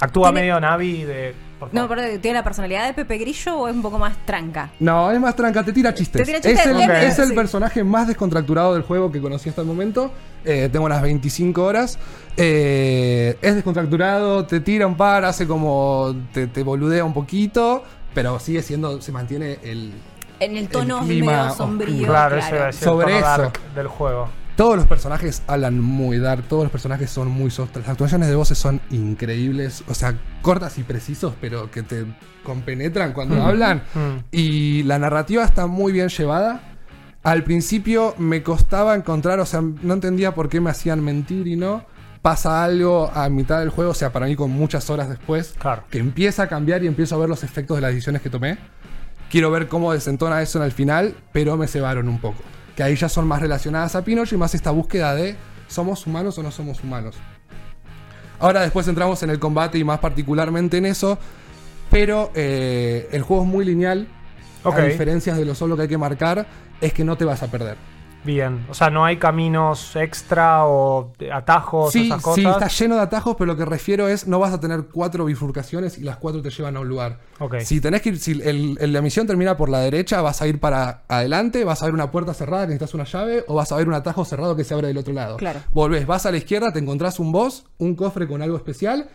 Actúa 0.01 0.29
Tiene- 0.29 0.41
medio 0.41 0.59
Navi 0.59 1.03
de. 1.03 1.35
por 1.59 1.73
No, 1.73 1.87
pero 1.89 2.01
¿tiene 2.19 2.37
la 2.37 2.43
personalidad 2.43 2.87
de 2.87 2.93
Pepe 2.93 3.17
Grillo 3.17 3.57
o 3.59 3.67
es 3.67 3.75
un 3.75 3.81
poco 3.81 3.99
más 3.99 4.15
tranca? 4.25 4.69
No, 4.79 5.11
es 5.11 5.19
más 5.19 5.35
tranca, 5.35 5.63
te 5.63 5.73
tira 5.73 5.93
chistes. 5.93 6.21
Te 6.21 6.25
tira 6.25 6.39
chistes, 6.39 6.59
es 6.61 6.65
el, 6.67 6.75
ok. 6.77 6.89
es 7.01 7.19
el 7.19 7.27
Sí. 7.29 7.33
personaje 7.35 7.83
más 7.83 8.07
descontracturado 8.07 8.73
del 8.73 8.83
juego 8.83 9.11
que 9.11 9.19
conocí 9.19 9.49
hasta 9.49 9.61
el 9.61 9.67
momento. 9.67 10.11
Eh, 10.45 10.69
tengo 10.71 10.85
unas 10.85 11.01
25 11.01 11.63
horas. 11.65 11.99
Eh, 12.37 13.37
es 13.41 13.55
descontracturado, 13.55 14.45
te 14.45 14.61
tira 14.61 14.87
un 14.87 14.95
par, 14.95 15.25
hace 15.25 15.45
como. 15.45 16.15
te, 16.33 16.47
te 16.47 16.63
boludea 16.63 17.03
un 17.03 17.13
poquito. 17.13 17.83
Pero 18.13 18.39
sigue 18.39 18.61
siendo. 18.63 19.01
se 19.01 19.11
mantiene 19.11 19.59
el. 19.63 19.91
En 20.39 20.55
el 20.55 20.69
tono 20.69 20.99
El 21.01 21.05
clima 21.07 21.31
medio 21.43 21.55
sombrío. 21.55 22.07
Claro, 22.07 22.37
ese 22.37 22.71
Sobre 22.71 23.07
el 23.17 23.21
tono 23.21 23.33
eso. 23.33 23.41
dark 23.43 23.59
del 23.75 23.87
juego. 23.87 24.29
Todos 24.59 24.75
los 24.75 24.87
personajes 24.87 25.41
hablan 25.47 25.79
muy 25.79 26.19
dark, 26.19 26.43
todos 26.43 26.63
los 26.63 26.71
personajes 26.73 27.09
son 27.09 27.29
muy 27.29 27.49
soft. 27.49 27.77
Las 27.77 27.87
actuaciones 27.87 28.27
de 28.27 28.35
voces 28.35 28.57
son 28.57 28.81
increíbles, 28.89 29.85
o 29.87 29.93
sea, 29.93 30.15
cortas 30.41 30.77
y 30.77 30.83
precisos, 30.83 31.33
pero 31.39 31.71
que 31.71 31.81
te 31.81 32.03
compenetran 32.43 33.13
cuando 33.13 33.41
hablan. 33.41 33.83
Mm. 33.93 34.25
Y 34.31 34.83
la 34.83 34.99
narrativa 34.99 35.45
está 35.45 35.65
muy 35.65 35.93
bien 35.93 36.09
llevada. 36.09 36.59
Al 37.23 37.45
principio 37.45 38.15
me 38.17 38.43
costaba 38.43 38.95
encontrar, 38.95 39.39
o 39.39 39.45
sea, 39.45 39.61
no 39.61 39.93
entendía 39.93 40.35
por 40.35 40.49
qué 40.49 40.59
me 40.59 40.71
hacían 40.71 41.01
mentir 41.05 41.47
y 41.47 41.55
no. 41.55 41.85
Pasa 42.21 42.61
algo 42.61 43.09
a 43.15 43.29
mitad 43.29 43.59
del 43.59 43.69
juego, 43.69 43.91
o 43.91 43.95
sea, 43.95 44.11
para 44.11 44.25
mí 44.25 44.35
con 44.35 44.51
muchas 44.51 44.89
horas 44.89 45.07
después, 45.07 45.55
Claro. 45.57 45.85
que 45.89 45.99
empieza 45.99 46.43
a 46.43 46.47
cambiar 46.49 46.83
y 46.83 46.87
empiezo 46.87 47.15
a 47.15 47.19
ver 47.19 47.29
los 47.29 47.45
efectos 47.45 47.77
de 47.77 47.81
las 47.81 47.91
decisiones 47.91 48.21
que 48.21 48.29
tomé. 48.29 48.57
Quiero 49.31 49.51
ver 49.51 49.69
cómo 49.69 49.93
desentona 49.93 50.41
eso 50.41 50.59
en 50.59 50.65
el 50.65 50.73
final, 50.73 51.15
pero 51.31 51.55
me 51.55 51.65
cebaron 51.65 52.09
un 52.09 52.19
poco. 52.19 52.43
Que 52.79 52.83
ahí 52.83 52.95
ya 52.95 53.09
son 53.09 53.27
más 53.27 53.41
relacionadas 53.41 53.93
a 53.97 54.05
Pinocho 54.05 54.35
y 54.35 54.37
más 54.37 54.55
esta 54.55 54.71
búsqueda 54.71 55.13
de 55.13 55.35
¿somos 55.67 56.07
humanos 56.07 56.37
o 56.37 56.43
no 56.43 56.49
somos 56.49 56.81
humanos? 56.81 57.17
Ahora 58.39 58.61
después 58.61 58.87
entramos 58.87 59.21
en 59.21 59.31
el 59.31 59.37
combate 59.37 59.77
y 59.77 59.83
más 59.83 59.99
particularmente 59.99 60.77
en 60.77 60.85
eso, 60.85 61.19
pero 61.91 62.31
eh, 62.35 63.09
el 63.11 63.21
juego 63.21 63.43
es 63.43 63.49
muy 63.49 63.65
lineal. 63.65 64.07
Ok. 64.63 64.79
A 64.79 64.83
diferencias 64.83 65.35
de 65.35 65.43
lo 65.43 65.55
solo 65.55 65.75
que 65.75 65.81
hay 65.81 65.87
que 65.89 65.97
marcar, 65.97 66.47
es 66.79 66.93
que 66.93 67.03
no 67.03 67.17
te 67.17 67.25
vas 67.25 67.43
a 67.43 67.47
perder. 67.47 67.75
Bien. 68.23 68.65
O 68.69 68.73
sea, 68.73 68.89
no 68.89 69.05
hay 69.05 69.17
caminos 69.17 69.95
extra 69.95 70.65
o 70.65 71.13
atajos 71.31 71.93
Sí, 71.93 72.07
esas 72.07 72.17
sí, 72.19 72.23
cosas. 72.43 72.45
está 72.61 72.67
lleno 72.67 72.95
de 72.95 73.01
atajos, 73.01 73.35
pero 73.37 73.53
lo 73.53 73.57
que 73.57 73.63
refiero 73.65 74.07
es 74.09 74.27
no 74.27 74.39
vas 74.39 74.53
a 74.53 74.59
tener 74.59 74.87
cuatro 74.91 75.23
bifurcaciones 75.25 75.97
y 75.97 76.01
las 76.01 76.17
cuatro 76.17 76.41
te 76.41 76.49
llevan 76.49 76.75
a 76.75 76.81
un 76.81 76.89
lugar. 76.89 77.19
Ok. 77.39 77.59
Si 77.59 77.79
tenés 77.79 78.01
que 78.01 78.09
ir, 78.09 78.19
si 78.19 78.31
el- 78.31 78.77
el- 78.79 78.91
la 78.93 79.01
misión 79.01 79.25
termina 79.25 79.55
por 79.55 79.69
la 79.69 79.79
derecha, 79.79 80.21
vas 80.21 80.41
a 80.41 80.47
ir 80.47 80.59
para 80.59 81.03
adelante, 81.07 81.63
vas 81.63 81.81
a 81.81 81.85
ver 81.85 81.93
una 81.93 82.11
puerta 82.11 82.33
cerrada 82.33 82.63
que 82.67 82.73
necesitas 82.73 82.93
una 82.93 83.05
llave, 83.05 83.45
o 83.47 83.55
vas 83.55 83.71
a 83.71 83.77
ver 83.77 83.87
un 83.87 83.93
atajo 83.93 84.25
cerrado 84.25 84.55
que 84.55 84.65
se 84.65 84.73
abre 84.73 84.87
del 84.87 84.97
otro 84.97 85.13
lado. 85.13 85.37
Claro. 85.37 85.61
Volvés, 85.71 86.05
vas 86.05 86.25
a 86.25 86.31
la 86.31 86.37
izquierda, 86.37 86.71
te 86.73 86.79
encontrás 86.79 87.19
un 87.19 87.31
boss, 87.31 87.65
un 87.77 87.95
cofre 87.95 88.27
con 88.27 88.41
algo 88.41 88.57
especial. 88.57 89.07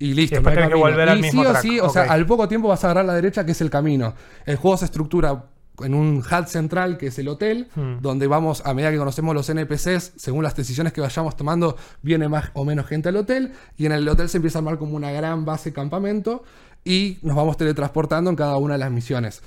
Y 0.00 0.14
listo, 0.14 0.34
Y 0.34 0.38
después 0.38 0.44
no 0.44 0.60
hay 0.62 0.68
tenés 0.68 0.68
que 0.68 0.80
volver 0.80 1.08
al 1.08 1.18
y 1.18 1.22
mismo 1.22 1.42
sí 1.42 1.46
o 1.46 1.50
track, 1.50 1.62
sí, 1.62 1.80
o 1.80 1.88
sea, 1.88 2.02
al 2.04 2.24
poco 2.26 2.46
tiempo 2.46 2.68
vas 2.68 2.84
a 2.84 2.88
agarrar 2.88 3.04
la 3.04 3.14
derecha, 3.14 3.44
que 3.44 3.50
es 3.52 3.60
el 3.60 3.68
camino. 3.70 4.14
El 4.46 4.56
juego 4.56 4.76
se 4.76 4.84
estructura 4.84 5.44
en 5.82 5.94
un 5.94 6.18
HUD 6.18 6.46
central, 6.46 6.98
que 6.98 7.08
es 7.08 7.18
el 7.18 7.28
hotel, 7.28 7.68
Hmm. 7.74 8.00
donde 8.00 8.26
vamos, 8.26 8.62
a 8.64 8.74
medida 8.74 8.90
que 8.90 8.98
conocemos 8.98 9.34
los 9.34 9.48
NPCs, 9.48 10.12
según 10.16 10.42
las 10.42 10.56
decisiones 10.56 10.92
que 10.92 11.00
vayamos 11.00 11.36
tomando, 11.36 11.76
viene 12.02 12.28
más 12.28 12.50
o 12.54 12.64
menos 12.64 12.86
gente 12.86 13.08
al 13.08 13.16
hotel, 13.16 13.52
y 13.76 13.86
en 13.86 13.92
el 13.92 14.08
hotel 14.08 14.28
se 14.28 14.38
empieza 14.38 14.58
a 14.58 14.60
armar 14.60 14.78
como 14.78 14.96
una 14.96 15.10
gran 15.10 15.44
base 15.44 15.72
campamento, 15.72 16.42
y 16.84 17.18
nos 17.22 17.36
vamos 17.36 17.56
teletransportando 17.56 18.30
en 18.30 18.36
cada 18.36 18.56
una 18.56 18.74
de 18.74 18.78
las 18.78 18.90
misiones. 18.90 19.42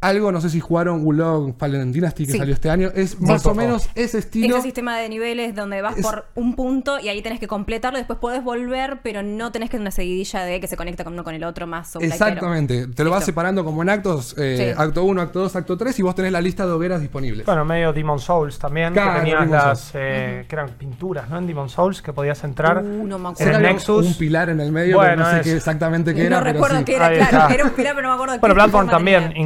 Algo, 0.00 0.30
no 0.30 0.40
sé 0.40 0.48
si 0.48 0.60
jugaron 0.60 1.04
Wulong 1.04 1.54
Fallen 1.58 1.90
Dynasty, 1.90 2.24
que 2.24 2.32
Sí. 2.32 2.38
salió 2.38 2.54
este 2.54 2.70
año, 2.70 2.88
es 2.94 3.20
más 3.20 3.44
o 3.46 3.54
menos 3.54 3.90
ese 3.96 4.18
estilo. 4.18 4.54
Ese 4.54 4.62
sistema 4.62 4.96
de 4.96 5.08
niveles 5.08 5.56
donde 5.56 5.82
vas 5.82 5.98
Es- 5.98 6.06
por 6.06 6.26
un 6.36 6.54
punto 6.54 7.00
y 7.00 7.08
ahí 7.08 7.20
tenés 7.20 7.40
que 7.40 7.48
completarlo, 7.48 7.98
después 7.98 8.16
podés 8.20 8.44
volver, 8.44 9.00
pero 9.02 9.24
no 9.24 9.50
tenés 9.50 9.70
que 9.70 9.76
una 9.76 9.90
seguidilla 9.90 10.44
de 10.44 10.60
que 10.60 10.68
se 10.68 10.76
conecta 10.76 11.02
con 11.02 11.14
uno 11.14 11.24
con 11.24 11.34
el 11.34 11.42
otro 11.42 11.66
más 11.66 11.90
soullightero. 11.90 12.26
Exactamente, 12.26 12.86
te 12.86 13.02
lo 13.02 13.10
vas 13.10 13.24
separando 13.24 13.64
como 13.64 13.82
en 13.82 13.88
actos, 13.88 14.36
eh, 14.38 14.72
Sí. 14.72 14.80
acto 14.80 15.02
1, 15.02 15.20
acto 15.20 15.40
2, 15.40 15.56
acto 15.56 15.76
3, 15.76 15.98
y 15.98 16.02
vos 16.02 16.14
tenés 16.14 16.30
la 16.30 16.40
lista 16.40 16.64
de 16.64 16.70
hogueras 16.72 17.00
disponibles. 17.00 17.44
Bueno, 17.46 17.64
medio 17.64 17.92
Demon 17.92 18.20
Souls 18.20 18.56
también, 18.56 18.92
Claro, 18.92 19.14
que 19.14 19.18
tenías 19.18 19.48
las, 19.50 19.90
eh, 19.94 20.44
que 20.48 20.54
eran 20.54 20.68
pinturas, 20.78 21.28
¿no? 21.28 21.38
En 21.38 21.48
Demon 21.48 21.68
Souls, 21.68 22.02
que 22.02 22.12
podías 22.12 22.44
entrar. 22.44 22.84
Uh, 22.84 23.04
no 23.04 23.18
me 23.18 23.30
en 23.36 23.48
el 23.52 23.62
Nexus. 23.62 24.06
un 24.06 24.14
pilar 24.14 24.48
en 24.48 24.60
el 24.60 24.70
medio, 24.70 24.94
Bueno, 24.98 25.10
pero 25.16 25.24
no 25.24 25.30
sé 25.32 25.36
es- 25.38 25.42
qué 25.44 25.56
exactamente 25.56 26.14
qué 26.14 26.20
no 26.20 26.26
era, 26.36 26.38
pero 26.38 26.52
recuerdo 26.52 26.78
sí. 26.78 26.84
qué 26.84 26.94
era, 26.94 27.10
claro. 27.28 27.52
Era 27.52 27.64
un 27.64 27.70
pilar, 27.70 27.94
pero 27.96 28.06
no 28.06 28.14
me 28.16 28.22
acuerdo 28.22 28.38
Bueno, 28.38 28.68
forma 28.70 28.90
también, 28.92 29.22
tenía. 29.28 29.42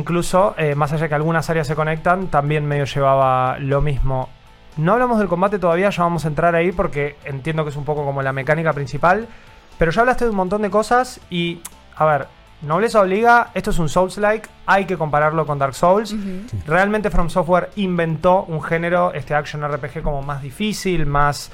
Eh, 0.56 0.75
más 0.75 0.92
allá 0.92 1.08
que 1.08 1.14
algunas 1.14 1.49
áreas 1.50 1.66
se 1.66 1.75
conectan, 1.75 2.28
también 2.28 2.66
medio 2.66 2.84
llevaba 2.84 3.58
lo 3.58 3.80
mismo. 3.80 4.28
No 4.76 4.94
hablamos 4.94 5.18
del 5.18 5.28
combate 5.28 5.58
todavía, 5.58 5.90
ya 5.90 6.02
vamos 6.02 6.25
a 6.25 6.28
entrar 6.28 6.54
ahí 6.54 6.72
porque 6.72 7.16
entiendo 7.25 7.64
que 7.64 7.70
es 7.70 7.76
un 7.76 7.84
poco 7.84 8.04
como 8.04 8.22
la 8.22 8.32
mecánica 8.32 8.72
principal. 8.72 9.28
Pero 9.78 9.90
ya 9.90 10.00
hablaste 10.00 10.25
de 10.25 10.30
un 10.30 10.37
montón 10.37 10.62
de 10.62 10.70
cosas 10.70 11.20
y, 11.28 11.61
a 11.96 12.04
ver, 12.04 12.26
nobleza 12.62 13.00
obliga, 13.00 13.50
esto 13.54 13.70
es 13.70 13.78
un 13.78 13.88
Souls-like, 13.88 14.49
hay 14.66 14.84
que 14.87 14.96
compararlo 14.96 15.46
con 15.46 15.58
Dark 15.58 15.75
Souls. 15.75 16.14
Realmente 16.66 17.11
From 17.11 17.28
Software 17.28 17.70
inventó 17.76 18.44
un 18.44 18.62
género, 18.62 19.12
este 19.12 19.34
action 19.34 19.62
RPG 19.62 20.02
como 20.02 20.22
más 20.22 20.42
difícil, 20.42 21.06
más 21.06 21.50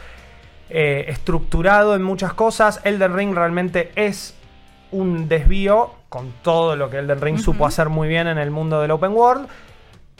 eh, 0.70 1.06
estructurado 1.08 1.94
en 1.94 2.02
muchas 2.02 2.34
cosas. 2.34 2.80
Elden 2.84 3.16
Ring 3.16 3.34
realmente 3.34 3.90
es 3.96 4.37
un 4.92 5.28
desvío 5.28 5.90
con 6.08 6.32
todo 6.42 6.76
lo 6.76 6.88
que 6.90 6.98
Elden 6.98 7.20
Ring 7.20 7.38
supo 7.38 7.66
hacer 7.66 7.88
muy 7.88 8.08
bien 8.08 8.26
en 8.26 8.38
el 8.38 8.50
mundo 8.50 8.80
del 8.80 8.90
open 8.90 9.12
world. 9.12 9.46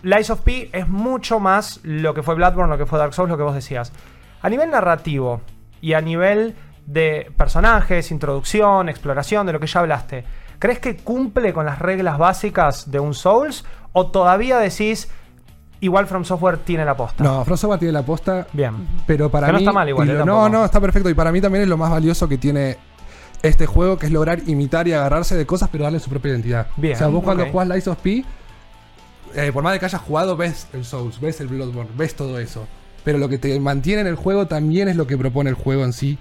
Lies 0.02 0.30
of 0.30 0.40
P 0.42 0.70
es 0.72 0.88
mucho 0.88 1.40
más 1.40 1.80
lo 1.82 2.14
que 2.14 2.22
fue 2.22 2.34
Bloodborne, 2.34 2.70
lo 2.70 2.78
que 2.78 2.87
fue 2.87 2.98
Dark 2.98 3.14
Souls, 3.14 3.30
lo 3.30 3.37
que 3.37 3.42
vos 3.42 3.54
decías. 3.54 3.92
A 4.42 4.48
nivel 4.48 4.70
narrativo 4.70 5.40
y 5.80 5.94
a 5.94 6.00
nivel 6.00 6.54
de 6.87 7.30
personajes, 7.37 8.10
introducción, 8.12 8.88
exploración, 8.88 9.46
de 9.46 9.52
lo 9.54 9.60
que 9.60 9.66
ya 9.66 9.80
hablaste, 9.80 10.25
¿crees 10.58 10.78
que 10.78 10.96
cumple 10.96 11.52
con 11.52 11.66
las 11.66 11.78
reglas 11.80 12.16
básicas 12.18 12.90
de 12.90 13.00
un 13.00 13.14
Souls? 13.14 13.64
¿O 13.92 14.06
todavía 14.08 14.58
decís, 14.58 15.10
igual 15.80 16.06
From 16.06 16.25
Software 16.25 16.58
tiene 16.58 16.84
la 16.84 16.96
posta? 16.96 17.25
No, 17.25 17.44
From 17.44 17.56
Software 17.56 17.78
tiene 17.80 17.92
la 17.92 18.02
posta. 18.02 18.46
Bien. 18.52 18.75
Pero 19.06 19.28
para 19.30 19.46
Que 19.48 19.52
no 19.54 19.58
mí. 19.58 19.64
está 19.64 19.72
mal 19.72 19.88
igual, 19.88 20.08
eh, 20.08 20.14
lo- 20.14 20.25
no, 20.25 20.48
no, 20.48 20.64
está 20.64 20.80
perfecto. 20.80 21.10
Y 21.10 21.14
para 21.14 21.32
mí 21.32 21.40
también 21.40 21.62
es 21.62 21.68
lo 21.68 21.76
más 21.76 21.90
valioso 21.90 22.28
que 22.28 22.38
tiene 22.38 22.76
este 23.42 23.66
juego, 23.66 23.99
que 23.99 24.07
es 24.07 24.12
lograr 24.12 24.40
imitar 24.47 24.88
y 24.88 24.92
agarrarse 24.92 25.37
de 25.37 25.47
cosas, 25.47 25.68
pero 25.71 25.85
darle 25.85 26.00
su 26.00 26.11
propia 26.11 26.30
identidad. 26.33 26.66
Bien, 26.76 26.95
O 26.95 26.99
sea, 26.99 27.07
vos 27.09 27.23
cuando 27.23 27.45
ok. 27.45 27.50
jugás 27.52 27.68
Lies 27.68 27.88
of 27.88 27.99
P, 27.99 28.25
eh, 29.35 29.50
por 29.52 29.62
más 29.62 29.73
de 29.73 29.78
que 29.78 29.85
hayas 29.85 30.00
jugado, 30.00 30.37
ves 30.37 30.66
el 30.73 30.85
Souls, 30.85 31.21
ves 31.21 31.40
el 31.40 31.49
Bloodborne, 31.49 31.90
ves 31.97 32.14
todo 32.14 32.38
eso. 32.38 32.66
Pero 33.05 33.19
lo 33.19 33.28
que 33.28 33.38
te 33.38 33.59
mantiene 33.61 34.02
en 34.02 34.07
el 34.07 34.17
juego 34.17 34.47
también 34.47 34.88
es 34.88 34.97
lo 34.97 35.07
que 35.07 35.17
propone 35.17 35.49
el 35.50 35.57
juego 35.57 35.85
en 35.85 35.93
sí, 35.93 36.19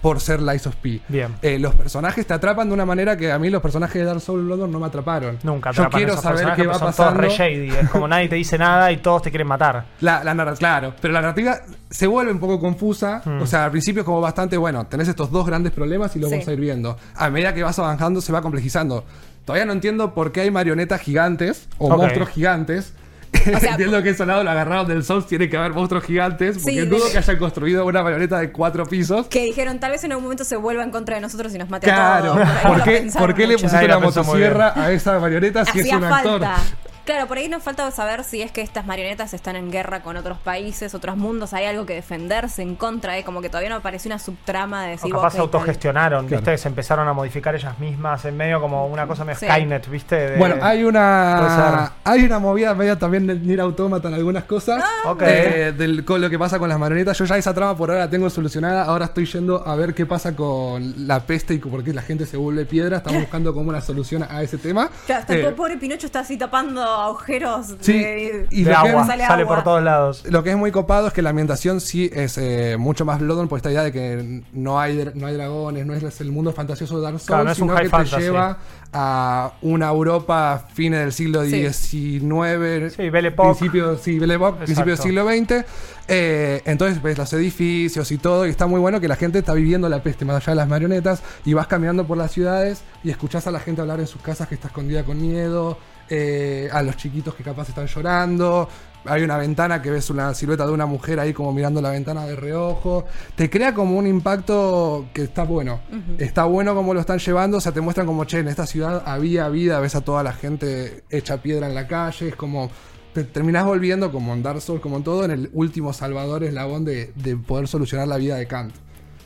por 0.00 0.20
ser 0.20 0.40
Lies 0.40 0.66
of 0.66 0.76
P. 0.76 1.00
Bien. 1.08 1.34
Eh, 1.42 1.58
los 1.58 1.74
personajes 1.74 2.26
te 2.26 2.32
atrapan 2.32 2.68
de 2.68 2.74
una 2.74 2.86
manera 2.86 3.16
que 3.16 3.30
a 3.32 3.38
mí 3.38 3.50
los 3.50 3.60
personajes 3.60 3.94
de 4.00 4.04
Dark 4.04 4.20
Souls 4.20 4.44
Bloodborne 4.44 4.72
no 4.72 4.80
me 4.80 4.86
atraparon. 4.86 5.38
Nunca 5.42 5.70
Yo 5.72 5.82
atrapan 5.82 5.98
quiero 5.98 6.12
esos 6.12 6.22
saber 6.24 6.54
qué 6.56 6.66
va 6.66 6.74
son 6.74 6.80
todos 6.82 6.96
pasando. 6.96 7.20
re 7.20 7.28
shady. 7.28 7.68
Es 7.70 7.90
como 7.90 8.08
nadie 8.08 8.28
te 8.28 8.36
dice 8.36 8.56
nada 8.56 8.90
y 8.92 8.98
todos 8.98 9.22
te 9.22 9.30
quieren 9.30 9.46
matar. 9.48 9.84
La, 10.00 10.24
la 10.24 10.34
narra- 10.34 10.54
claro, 10.56 10.94
pero 11.00 11.12
la 11.12 11.20
narrativa 11.20 11.58
se 11.90 12.06
vuelve 12.06 12.32
un 12.32 12.38
poco 12.38 12.58
confusa. 12.60 13.20
Hmm. 13.24 13.42
O 13.42 13.46
sea, 13.46 13.64
al 13.66 13.70
principio 13.70 14.00
es 14.00 14.06
como 14.06 14.20
bastante, 14.20 14.56
bueno, 14.56 14.86
tenés 14.86 15.08
estos 15.08 15.30
dos 15.30 15.46
grandes 15.46 15.72
problemas 15.72 16.14
y 16.16 16.18
los 16.20 16.30
Sí. 16.30 16.36
vamos 16.36 16.48
a 16.48 16.52
ir 16.52 16.60
viendo. 16.60 16.96
A 17.14 17.28
medida 17.30 17.52
que 17.52 17.62
vas 17.62 17.78
avanzando 17.78 18.20
se 18.20 18.32
va 18.32 18.40
complejizando. 18.42 19.04
Todavía 19.44 19.66
no 19.66 19.72
entiendo 19.72 20.14
por 20.14 20.30
qué 20.32 20.42
hay 20.42 20.50
marionetas 20.50 21.00
gigantes 21.00 21.68
o 21.78 21.90
monstruos 21.96 22.28
gigantes. 22.30 22.94
sea, 23.60 23.70
entiendo 23.72 24.02
que 24.02 24.10
eso 24.10 24.24
lado 24.26 24.44
lo 24.44 24.50
agarraron 24.50 24.86
del 24.86 25.04
Souls, 25.04 25.26
tiene 25.26 25.48
que 25.48 25.56
haber 25.56 25.72
monstruos 25.72 26.04
gigantes, 26.04 26.58
porque 26.58 26.70
Sí, 26.70 26.76
de- 26.78 26.86
dudo 26.86 27.10
que 27.10 27.18
hayan 27.18 27.36
construido 27.38 27.84
una 27.86 28.02
marioneta 28.02 28.38
de 28.38 28.52
cuatro 28.52 28.86
pisos. 28.86 29.26
Que 29.28 29.44
dijeron, 29.44 29.78
tal 29.80 29.90
vez 29.92 30.04
en 30.04 30.12
algún 30.12 30.24
momento 30.24 30.44
se 30.44 30.56
vuelva 30.56 30.82
en 30.84 30.90
contra 30.90 31.16
de 31.16 31.20
nosotros 31.22 31.54
y 31.54 31.58
nos 31.58 31.68
mate 31.68 31.90
a 31.90 31.94
Claro, 31.94 32.32
todos. 32.34 32.48
Por 32.48 32.48
ahí 32.48 32.62
¿por 32.66 32.78
lo 32.78 32.84
qué, 32.84 33.10
por 33.18 33.34
qué 33.34 33.46
le 33.46 33.54
pusiste 33.58 33.84
una 33.84 33.98
motosierra 33.98 34.72
a 34.76 34.92
esa 34.92 35.18
marioneta 35.18 35.64
si 35.64 35.78
es 35.80 35.84
Hacía 35.84 35.98
un 35.98 36.04
actor? 36.04 36.40
falta. 36.40 36.56
Claro, 37.04 37.26
por 37.26 37.38
ahí 37.38 37.48
nos 37.48 37.62
falta 37.62 37.90
saber 37.90 38.22
si 38.24 38.42
es 38.42 38.52
que 38.52 38.60
estas 38.60 38.86
marionetas 38.86 39.34
están 39.34 39.56
en 39.56 39.70
guerra 39.70 40.02
con 40.02 40.16
otros 40.16 40.38
países, 40.38 40.94
otros 40.94 41.16
mundos, 41.16 41.52
hay 41.52 41.64
algo 41.66 41.84
que 41.86 41.94
defenderse 41.94 42.62
en 42.62 42.76
contra, 42.76 43.18
¿eh? 43.18 43.24
como 43.24 43.40
que 43.42 43.48
todavía 43.48 43.70
no 43.70 43.76
apareció 43.76 44.08
una 44.08 44.18
subtrama 44.18 44.82
de 44.84 44.88
O 44.88 44.90
decir... 44.92 45.10
capaz 45.12 45.26
ok, 45.28 45.32
se 45.32 45.38
autogestionaron, 45.40 46.26
Claro. 46.28 46.40
¿viste? 46.42 46.58
Se 46.58 46.68
empezaron 46.68 47.08
a 47.08 47.12
modificar 47.12 47.54
ellas 47.54 47.78
mismas 47.78 48.24
en 48.24 48.36
medio 48.36 48.60
como 48.60 48.86
una 48.86 49.06
cosa 49.06 49.24
medio 49.24 49.38
Sí. 49.40 49.46
Skynet, 49.46 49.88
¿viste? 49.90 50.16
De- 50.30 50.36
Bueno, 50.36 50.56
hay 50.62 50.84
una 50.84 51.92
hay 52.04 52.24
una 52.24 52.38
movida 52.38 52.74
media 52.74 52.98
también 52.98 53.26
de 53.26 53.34
Nier 53.34 53.60
Automata 53.60 54.08
en 54.08 54.14
algunas 54.14 54.44
cosas. 54.44 54.84
Ok. 55.04 55.22
Eh, 55.22 55.72
del, 55.76 56.04
con 56.04 56.20
lo 56.20 56.30
que 56.30 56.38
pasa 56.38 56.58
con 56.58 56.68
las 56.68 56.78
marionetas. 56.78 57.18
Yo 57.18 57.24
ya 57.24 57.36
esa 57.36 57.54
trama 57.54 57.76
por 57.76 57.90
ahora 57.90 58.04
la 58.04 58.10
tengo 58.10 58.28
solucionada. 58.30 58.84
Ahora 58.84 59.06
estoy 59.06 59.26
yendo 59.26 59.66
a 59.66 59.74
ver 59.76 59.94
qué 59.94 60.06
pasa 60.06 60.34
con 60.36 61.06
la 61.06 61.20
peste 61.20 61.54
y 61.54 61.58
por 61.58 61.82
qué 61.82 61.92
la 61.92 62.02
gente 62.02 62.26
se 62.26 62.36
vuelve 62.36 62.64
piedra. 62.66 62.98
Estamos 62.98 63.20
buscando 63.22 63.52
como 63.54 63.68
una 63.70 63.80
solución 63.80 64.22
a 64.28 64.42
ese 64.42 64.58
tema. 64.58 64.90
Claro, 65.06 65.20
hasta 65.22 65.34
Eh, 65.34 65.46
el 65.46 65.54
pobre 65.54 65.76
Pinocho 65.78 66.06
está 66.06 66.20
así 66.20 66.36
tapando 66.36 66.82
agujeros 67.00 67.74
Sí, 67.80 67.92
de, 67.98 68.46
y 68.50 68.62
de 68.64 68.70
que- 68.70 68.76
agua, 68.76 69.06
sale 69.06 69.26
sale, 69.26 69.42
agua. 69.42 69.56
por 69.56 69.64
todos 69.64 69.82
lados. 69.82 70.24
Lo 70.28 70.42
que 70.42 70.50
es 70.50 70.56
muy 70.56 70.70
copado 70.70 71.08
es 71.08 71.12
que 71.12 71.22
la 71.22 71.30
ambientación 71.30 71.80
sí 71.80 72.10
es 72.12 72.38
eh, 72.38 72.76
mucho 72.78 73.04
más 73.04 73.20
Bloodborne 73.20 73.48
por 73.48 73.58
esta 73.58 73.70
idea 73.70 73.82
de 73.82 73.92
que 73.92 74.42
no 74.52 74.78
hay, 74.80 75.10
no 75.14 75.26
hay 75.26 75.34
dragones, 75.34 75.86
no 75.86 75.94
es 75.94 76.20
el 76.20 76.30
mundo 76.32 76.52
fantasioso 76.52 76.96
de 76.96 77.02
Dark 77.02 77.18
Souls, 77.18 77.26
Claro, 77.26 77.44
no 77.44 77.50
es 77.52 77.58
un 77.58 77.68
sino 77.68 77.80
que 77.80 77.88
fantasy. 77.88 78.16
te 78.16 78.22
lleva 78.22 78.58
a 78.92 79.52
una 79.62 79.88
Europa 79.88 80.66
fines 80.74 81.00
del 81.00 81.12
siglo. 81.12 81.42
XIX, 81.44 82.92
Sí, 82.92 83.10
principio, 83.10 83.96
sí, 83.98 84.18
Époque, 84.22 84.64
principio 84.64 84.92
del 84.94 84.98
siglo 84.98 85.26
XX. 85.26 85.64
Eh, 86.08 86.60
entonces 86.64 87.00
ves 87.02 87.16
los 87.16 87.32
edificios 87.32 88.10
y 88.10 88.18
todo, 88.18 88.46
y 88.46 88.50
está 88.50 88.66
muy 88.66 88.80
bueno 88.80 89.00
que 89.00 89.08
la 89.08 89.16
gente 89.16 89.38
está 89.38 89.54
viviendo 89.54 89.88
la 89.88 90.02
peste 90.02 90.24
más 90.24 90.36
allá 90.36 90.50
de 90.52 90.56
las 90.56 90.68
marionetas, 90.68 91.22
y 91.44 91.54
vas 91.54 91.66
caminando 91.68 92.06
por 92.06 92.18
las 92.18 92.32
ciudades 92.32 92.82
y 93.04 93.10
escuchás 93.10 93.46
a 93.46 93.50
la 93.50 93.60
gente 93.60 93.80
hablar 93.80 94.00
en 94.00 94.06
sus 94.06 94.20
casas 94.20 94.48
que 94.48 94.54
está 94.54 94.68
escondida 94.68 95.04
con 95.04 95.20
miedo, 95.22 95.78
eh, 96.14 96.68
a 96.70 96.82
los 96.82 96.98
chiquitos 96.98 97.34
que 97.34 97.42
capaz 97.42 97.70
están 97.70 97.86
llorando. 97.86 98.68
Hay 99.06 99.22
una 99.22 99.38
ventana 99.38 99.80
que 99.80 99.90
ves 99.90 100.10
una 100.10 100.34
silueta 100.34 100.66
de 100.66 100.72
una 100.72 100.84
mujer 100.84 101.18
ahí 101.18 101.32
como 101.32 101.54
mirando 101.54 101.80
la 101.80 101.88
ventana 101.88 102.26
de 102.26 102.36
reojo. 102.36 103.06
Te 103.34 103.48
crea 103.48 103.72
como 103.72 103.96
un 103.96 104.06
impacto 104.06 105.06
que 105.14 105.22
está 105.22 105.44
bueno. 105.44 105.80
Está 106.18 106.44
bueno 106.44 106.74
como 106.74 106.92
lo 106.92 107.00
están 107.00 107.18
llevando. 107.18 107.56
O 107.56 107.60
sea, 107.62 107.72
te 107.72 107.80
muestran 107.80 108.06
como, 108.06 108.26
che, 108.26 108.40
en 108.40 108.48
esta 108.48 108.66
ciudad 108.66 109.02
había 109.06 109.48
vida. 109.48 109.80
Ves 109.80 109.94
a 109.94 110.02
toda 110.02 110.22
la 110.22 110.34
gente 110.34 111.02
hecha 111.08 111.38
piedra 111.38 111.66
en 111.66 111.74
la 111.74 111.86
calle. 111.86 112.28
Es 112.28 112.36
como... 112.36 112.70
Te 113.14 113.24
terminás 113.24 113.64
volviendo 113.64 114.12
como 114.12 114.34
en 114.34 114.42
Dark 114.42 114.60
Souls, 114.60 114.82
como 114.82 114.98
en 114.98 115.04
todo, 115.04 115.24
en 115.24 115.30
el 115.30 115.50
último 115.52 115.92
salvador 115.92 116.44
eslabón 116.44 116.84
de, 116.84 117.12
de 117.14 117.36
poder 117.36 117.68
solucionar 117.68 118.06
la 118.08 118.16
vida 118.18 118.36
de 118.36 118.46
Kant. 118.46 118.74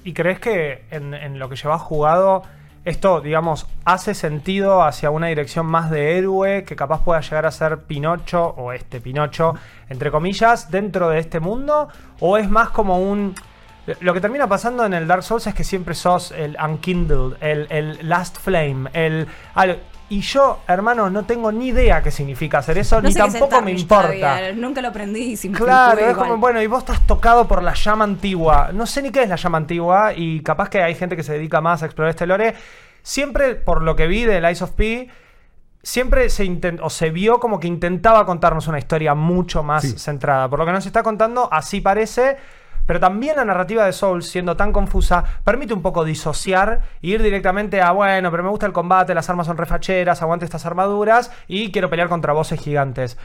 ¿Y 0.03 0.13
crees 0.13 0.39
que 0.39 0.85
en, 0.91 1.15
en 1.15 1.39
lo 1.39 1.49
que 1.49 1.57
llevas 1.57 1.83
jugado, 1.83 2.43
esto, 2.87 3.21
digamos, 3.21 3.67
hace 3.85 4.15
sentido 4.15 4.85
hacia 4.85 5.11
una 5.11 5.27
dirección 5.27 5.67
más 5.67 5.91
de 5.91 6.17
héroe 6.19 6.63
que 6.63 6.77
capaz 6.77 7.03
pueda 7.03 7.21
llegar 7.21 7.45
a 7.45 7.51
ser 7.51 7.79
Pinocho 7.79 8.55
o 8.57 8.73
este 8.73 9.01
Pinocho, 9.01 9.55
entre 9.89 10.13
comillas, 10.13 10.71
dentro 10.71 11.09
de 11.09 11.19
este 11.19 11.41
mundo? 11.41 11.89
¿O 12.21 12.39
es 12.39 12.49
más 12.49 12.71
como 12.71 13.01
un... 13.01 13.35
Lo 14.01 14.15
que 14.15 14.21
termina 14.21 14.49
pasando 14.49 14.85
en 14.87 14.95
el 14.95 15.09
Dark 15.09 15.25
Souls 15.25 15.49
es 15.49 15.55
que 15.55 15.65
siempre 15.65 15.97
sos 15.97 16.31
el 16.31 16.57
Unkindled, 16.65 17.37
el, 17.41 17.67
el 17.71 18.09
Last 18.09 18.39
Flame, 18.39 18.89
el... 18.93 19.27
y 20.09 20.21
yo, 20.21 20.61
hermano, 20.69 21.11
no 21.11 21.25
tengo 21.25 21.51
ni 21.51 21.69
idea 21.69 22.03
qué 22.03 22.11
significa 22.11 22.59
hacer 22.59 22.79
eso, 22.79 23.01
No 23.03 23.09
ni 23.09 23.15
tampoco 23.15 23.61
me 23.63 23.73
importa. 23.73 24.13
todavía, 24.13 24.53
Nunca 24.53 24.81
lo 24.81 24.89
aprendí 24.89 25.37
y 25.41 25.49
Claro, 25.51 26.01
es 26.01 26.17
como, 26.17 26.37
bueno, 26.37 26.63
y 26.63 26.67
vos 26.69 26.79
estás 26.81 27.07
tocado 27.07 27.49
por 27.49 27.63
la 27.63 27.75
llama 27.75 28.05
antigua. 28.05 28.71
No 28.73 28.87
sé 28.87 29.03
ni 29.03 29.11
qué 29.11 29.23
es 29.25 29.29
la 29.29 29.37
llama 29.37 29.59
antigua 29.59 30.13
y 30.15 30.41
capaz 30.43 30.69
que 30.69 30.83
hay 30.83 30.95
gente 30.95 31.17
que 31.17 31.23
se 31.23 31.33
dedica 31.33 31.61
más 31.61 31.83
a 31.83 31.87
explorar 31.87 32.11
este 32.11 32.27
lore. 32.27 32.55
Siempre, 33.03 33.55
por 33.57 33.83
lo 33.83 33.97
que 33.97 34.07
vi 34.07 34.25
de 34.25 34.41
Lies 34.41 34.63
of 34.63 34.71
P, 34.73 35.09
siempre 35.83 36.29
se, 36.31 36.45
inten- 36.45 36.81
o 36.83 36.91
se 36.91 37.11
vio 37.11 37.39
como 37.39 37.61
que 37.61 37.69
intentaba 37.69 38.27
contarnos 38.27 38.67
una 38.69 38.79
historia 38.79 39.15
mucho 39.15 39.63
más 39.63 39.83
Sí. 39.83 39.99
centrada. 39.99 40.49
Por 40.49 40.59
lo 40.59 40.67
que 40.67 40.73
nos 40.73 40.87
está 40.87 41.03
contando, 41.03 41.49
así 41.53 41.81
parece. 41.81 42.37
Pero 42.87 43.01
también 43.01 43.37
la 43.37 43.45
narrativa 43.45 43.85
de 43.85 43.93
Souls, 43.93 44.29
siendo 44.29 44.57
tan 44.57 44.73
confusa, 44.73 45.25
permite 45.45 45.75
un 45.75 45.83
poco 45.83 46.05
disociar 46.05 46.83
e 47.03 47.09
ir 47.09 47.23
directamente 47.23 47.81
a, 47.83 47.91
bueno, 47.93 48.31
pero 48.31 48.43
me 48.43 48.51
gusta 48.51 48.67
el 48.67 48.73
combate, 48.73 49.15
las 49.15 49.29
armas 49.29 49.47
son 49.47 49.57
refacheras, 49.57 50.23
aguante 50.23 50.45
estas 50.45 50.67
armaduras 50.67 51.33
y 51.49 51.73
quiero 51.73 51.91
pelear 51.91 52.09
contra 52.09 52.33
voces 52.33 52.61
gigantes. 52.61 53.19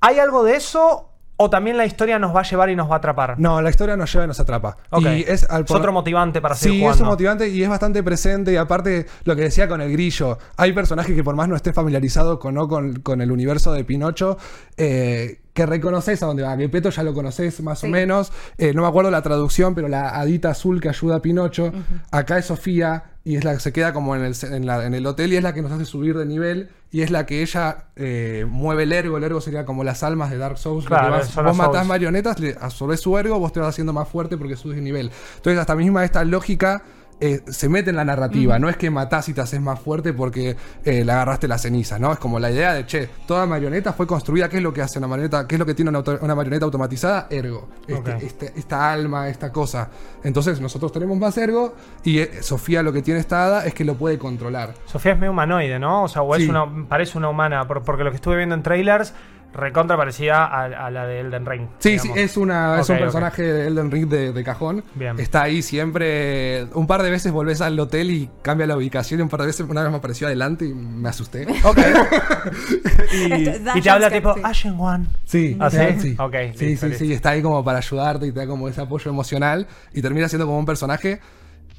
¿Hay 0.00 0.18
algo 0.18 0.44
de 0.44 0.56
eso 0.56 1.10
o 1.40 1.48
también 1.48 1.76
la 1.76 1.86
historia 1.86 2.18
nos 2.18 2.34
va 2.34 2.40
a 2.40 2.42
llevar 2.42 2.68
y 2.68 2.76
nos 2.76 2.90
va 2.90 2.94
a 2.96 2.98
atrapar? 2.98 3.36
No, 3.38 3.62
la 3.62 3.70
historia 3.70 3.96
nos 3.96 4.12
lleva 4.12 4.24
y 4.24 4.28
nos 4.28 4.40
atrapa. 4.40 4.76
Ok. 4.90 5.02
Y 5.06 5.24
es, 5.26 5.48
al 5.48 5.64
Es 5.64 5.70
otro 5.70 5.92
motivante 5.92 6.40
para 6.40 6.54
seguir 6.54 6.74
Sí, 6.74 6.80
jugando. 6.80 6.94
es 6.96 7.00
un 7.00 7.06
motivante 7.08 7.48
y 7.48 7.62
es 7.62 7.68
bastante 7.68 8.02
presente. 8.02 8.52
Y 8.52 8.56
aparte, 8.56 9.06
lo 9.24 9.34
que 9.36 9.42
decía 9.42 9.66
con 9.68 9.80
el 9.80 9.90
grillo, 9.92 10.36
hay 10.56 10.72
personajes 10.72 11.14
que 11.14 11.24
por 11.24 11.34
más 11.36 11.48
no 11.48 11.56
esté 11.56 11.72
familiarizado 11.72 12.38
con, 12.38 12.54
no 12.54 12.68
con, 12.68 13.00
con 13.00 13.20
el 13.20 13.30
universo 13.32 13.72
de 13.72 13.84
Pinocho, 13.84 14.36
eh, 14.76 15.40
que 15.52 15.66
reconoces 15.66 16.22
a 16.22 16.26
dónde 16.26 16.42
va. 16.42 16.56
Que 16.56 16.68
Peto 16.68 16.90
ya 16.90 17.02
lo 17.02 17.14
conoces 17.14 17.60
más 17.62 17.80
Sí. 17.80 17.86
o 17.86 17.90
menos. 17.90 18.32
Eh, 18.58 18.72
no 18.74 18.82
me 18.82 18.88
acuerdo 18.88 19.10
la 19.10 19.22
traducción, 19.22 19.74
pero 19.74 19.88
la 19.88 20.10
hadita 20.10 20.50
azul 20.50 20.80
que 20.80 20.88
ayuda 20.88 21.16
a 21.16 21.22
Pinocho. 21.22 21.72
Acá 22.10 22.38
es 22.38 22.46
Sofía 22.46 23.04
y 23.28 23.36
es 23.36 23.44
la 23.44 23.52
que 23.52 23.60
se 23.60 23.72
queda 23.74 23.92
como 23.92 24.16
en 24.16 24.22
el, 24.24 24.34
en, 24.42 24.64
la- 24.64 24.86
en 24.86 24.94
el 24.94 25.04
hotel 25.06 25.32
y 25.32 25.36
es 25.36 25.42
la 25.42 25.52
que 25.52 25.60
nos 25.60 25.70
hace 25.70 25.84
subir 25.84 26.16
de 26.16 26.24
nivel. 26.24 26.70
Y 26.90 27.02
es 27.02 27.10
la 27.10 27.26
que 27.26 27.42
ella 27.42 27.84
eh, 27.96 28.46
mueve 28.48 28.84
el 28.84 28.92
ergo. 28.92 29.18
El 29.18 29.24
ergo 29.24 29.42
sería 29.42 29.66
como 29.66 29.84
las 29.84 30.02
almas 30.02 30.30
de 30.30 30.38
Dark 30.38 30.56
Souls. 30.56 30.86
Claro, 30.86 31.10
vas- 31.10 31.34
vos 31.34 31.54
matás 31.56 31.74
souls. 31.74 31.86
marionetas, 31.88 32.40
le 32.40 32.56
absorbes 32.58 33.00
su 33.00 33.18
ergo, 33.18 33.38
vos 33.38 33.52
te 33.52 33.60
vas 33.60 33.68
haciendo 33.68 33.92
más 33.92 34.08
fuerte 34.08 34.38
porque 34.38 34.56
subes 34.56 34.76
de 34.76 34.82
nivel. 34.82 35.10
Entonces, 35.36 35.60
hasta 35.60 35.74
misma 35.74 36.04
esta 36.06 36.24
lógica 36.24 36.82
eh, 37.20 37.40
se 37.48 37.68
mete 37.68 37.90
en 37.90 37.96
la 37.96 38.04
narrativa. 38.04 38.58
No 38.58 38.68
es 38.68 38.76
que 38.76 38.90
matás 38.90 39.28
y 39.28 39.34
te 39.34 39.40
haces 39.40 39.60
más 39.60 39.80
fuerte 39.80 40.12
porque 40.12 40.56
eh, 40.84 41.04
le 41.04 41.12
agarraste 41.12 41.48
la 41.48 41.58
ceniza, 41.58 41.98
¿no? 41.98 42.12
Es 42.12 42.18
como 42.18 42.38
la 42.38 42.50
idea 42.50 42.74
de, 42.74 42.86
che, 42.86 43.08
toda 43.26 43.44
marioneta 43.46 43.92
fue 43.92 44.06
construida. 44.06 44.48
¿Qué 44.48 44.58
es 44.58 44.62
lo 44.62 44.72
que 44.72 44.82
hace 44.82 44.98
una 44.98 45.08
marioneta? 45.08 45.46
¿Qué 45.46 45.56
es 45.56 45.58
lo 45.58 45.66
que 45.66 45.74
tiene 45.74 45.88
una, 45.90 46.02
una 46.20 46.34
marioneta 46.34 46.64
automatizada? 46.64 47.26
Ergo. 47.30 47.68
Este- 47.86 48.16
este- 48.26 48.52
esta 48.56 48.92
alma, 48.92 49.28
esta 49.28 49.50
cosa. 49.52 49.90
Entonces, 50.22 50.60
nosotros 50.60 50.92
tenemos 50.92 51.18
más 51.18 51.36
ergo 51.38 51.74
y 52.04 52.18
eh, 52.20 52.42
Sofía 52.42 52.82
lo 52.82 52.92
que 52.92 53.02
tiene 53.02 53.20
esta 53.20 53.44
hada 53.44 53.66
es 53.66 53.74
que 53.74 53.84
lo 53.84 53.94
puede 53.94 54.18
controlar. 54.18 54.74
Sofía 54.86 55.12
es 55.12 55.18
medio 55.18 55.32
humanoide, 55.32 55.78
¿no? 55.78 56.04
O 56.04 56.08
sea, 56.08 56.22
o 56.22 56.34
es 56.34 56.42
Sí. 56.44 56.48
una, 56.48 56.86
parece 56.88 57.18
una 57.18 57.28
humana, 57.28 57.66
por- 57.66 57.82
porque 57.82 58.04
lo 58.04 58.10
que 58.10 58.16
estuve 58.16 58.36
viendo 58.36 58.54
en 58.54 58.62
trailers 58.62 59.12
recontra 59.52 59.96
parecida 59.96 60.44
a, 60.44 60.64
a 60.64 60.90
la 60.90 61.06
de 61.06 61.20
Elden 61.20 61.46
Ring. 61.46 61.68
Sí, 61.78 61.90
digamos. 61.90 62.16
sí, 62.16 62.22
es, 62.22 62.36
una, 62.36 62.80
es 62.80 62.88
un 62.88 62.98
personaje 62.98 63.42
de 63.42 63.66
Elden 63.66 63.90
Ring 63.90 64.08
de, 64.08 64.32
de 64.32 64.44
cajón. 64.44 64.84
Bien. 64.94 65.18
Está 65.18 65.42
ahí 65.42 65.62
siempre. 65.62 66.64
Un 66.74 66.86
par 66.86 67.02
de 67.02 67.10
veces 67.10 67.32
volvés 67.32 67.60
al 67.60 67.78
hotel 67.78 68.10
y 68.10 68.30
cambia 68.42 68.66
la 68.66 68.76
ubicación. 68.76 69.20
Y 69.20 69.22
un 69.22 69.28
par 69.28 69.40
de 69.40 69.46
veces, 69.46 69.66
una 69.68 69.82
vez 69.82 69.90
me 69.90 69.96
apareció 69.96 70.26
adelante 70.26 70.66
y 70.66 70.74
me 70.74 71.08
asusté. 71.08 71.46
Ok. 71.64 71.78
y, 73.12 73.80
te 73.80 73.90
habla 73.90 74.10
tipo. 74.10 74.34
Ashen 74.42 74.78
One. 74.78 75.06
Sí, 75.24 75.56
¿Ah, 75.60 75.70
sí? 75.70 75.78
sí. 76.00 76.16
Ok, 76.18 76.34
sí, 76.54 76.66
listo, 76.66 76.86
sí, 76.86 76.90
listo. 76.90 77.04
sí, 77.04 77.12
está 77.12 77.30
ahí 77.30 77.42
como 77.42 77.64
para 77.64 77.78
ayudarte 77.78 78.26
y 78.26 78.32
te 78.32 78.40
da 78.40 78.46
como 78.46 78.68
ese 78.68 78.80
apoyo 78.80 79.10
emocional 79.10 79.66
y 79.92 80.02
termina 80.02 80.28
siendo 80.28 80.46
como 80.46 80.58
un 80.58 80.66
personaje. 80.66 81.20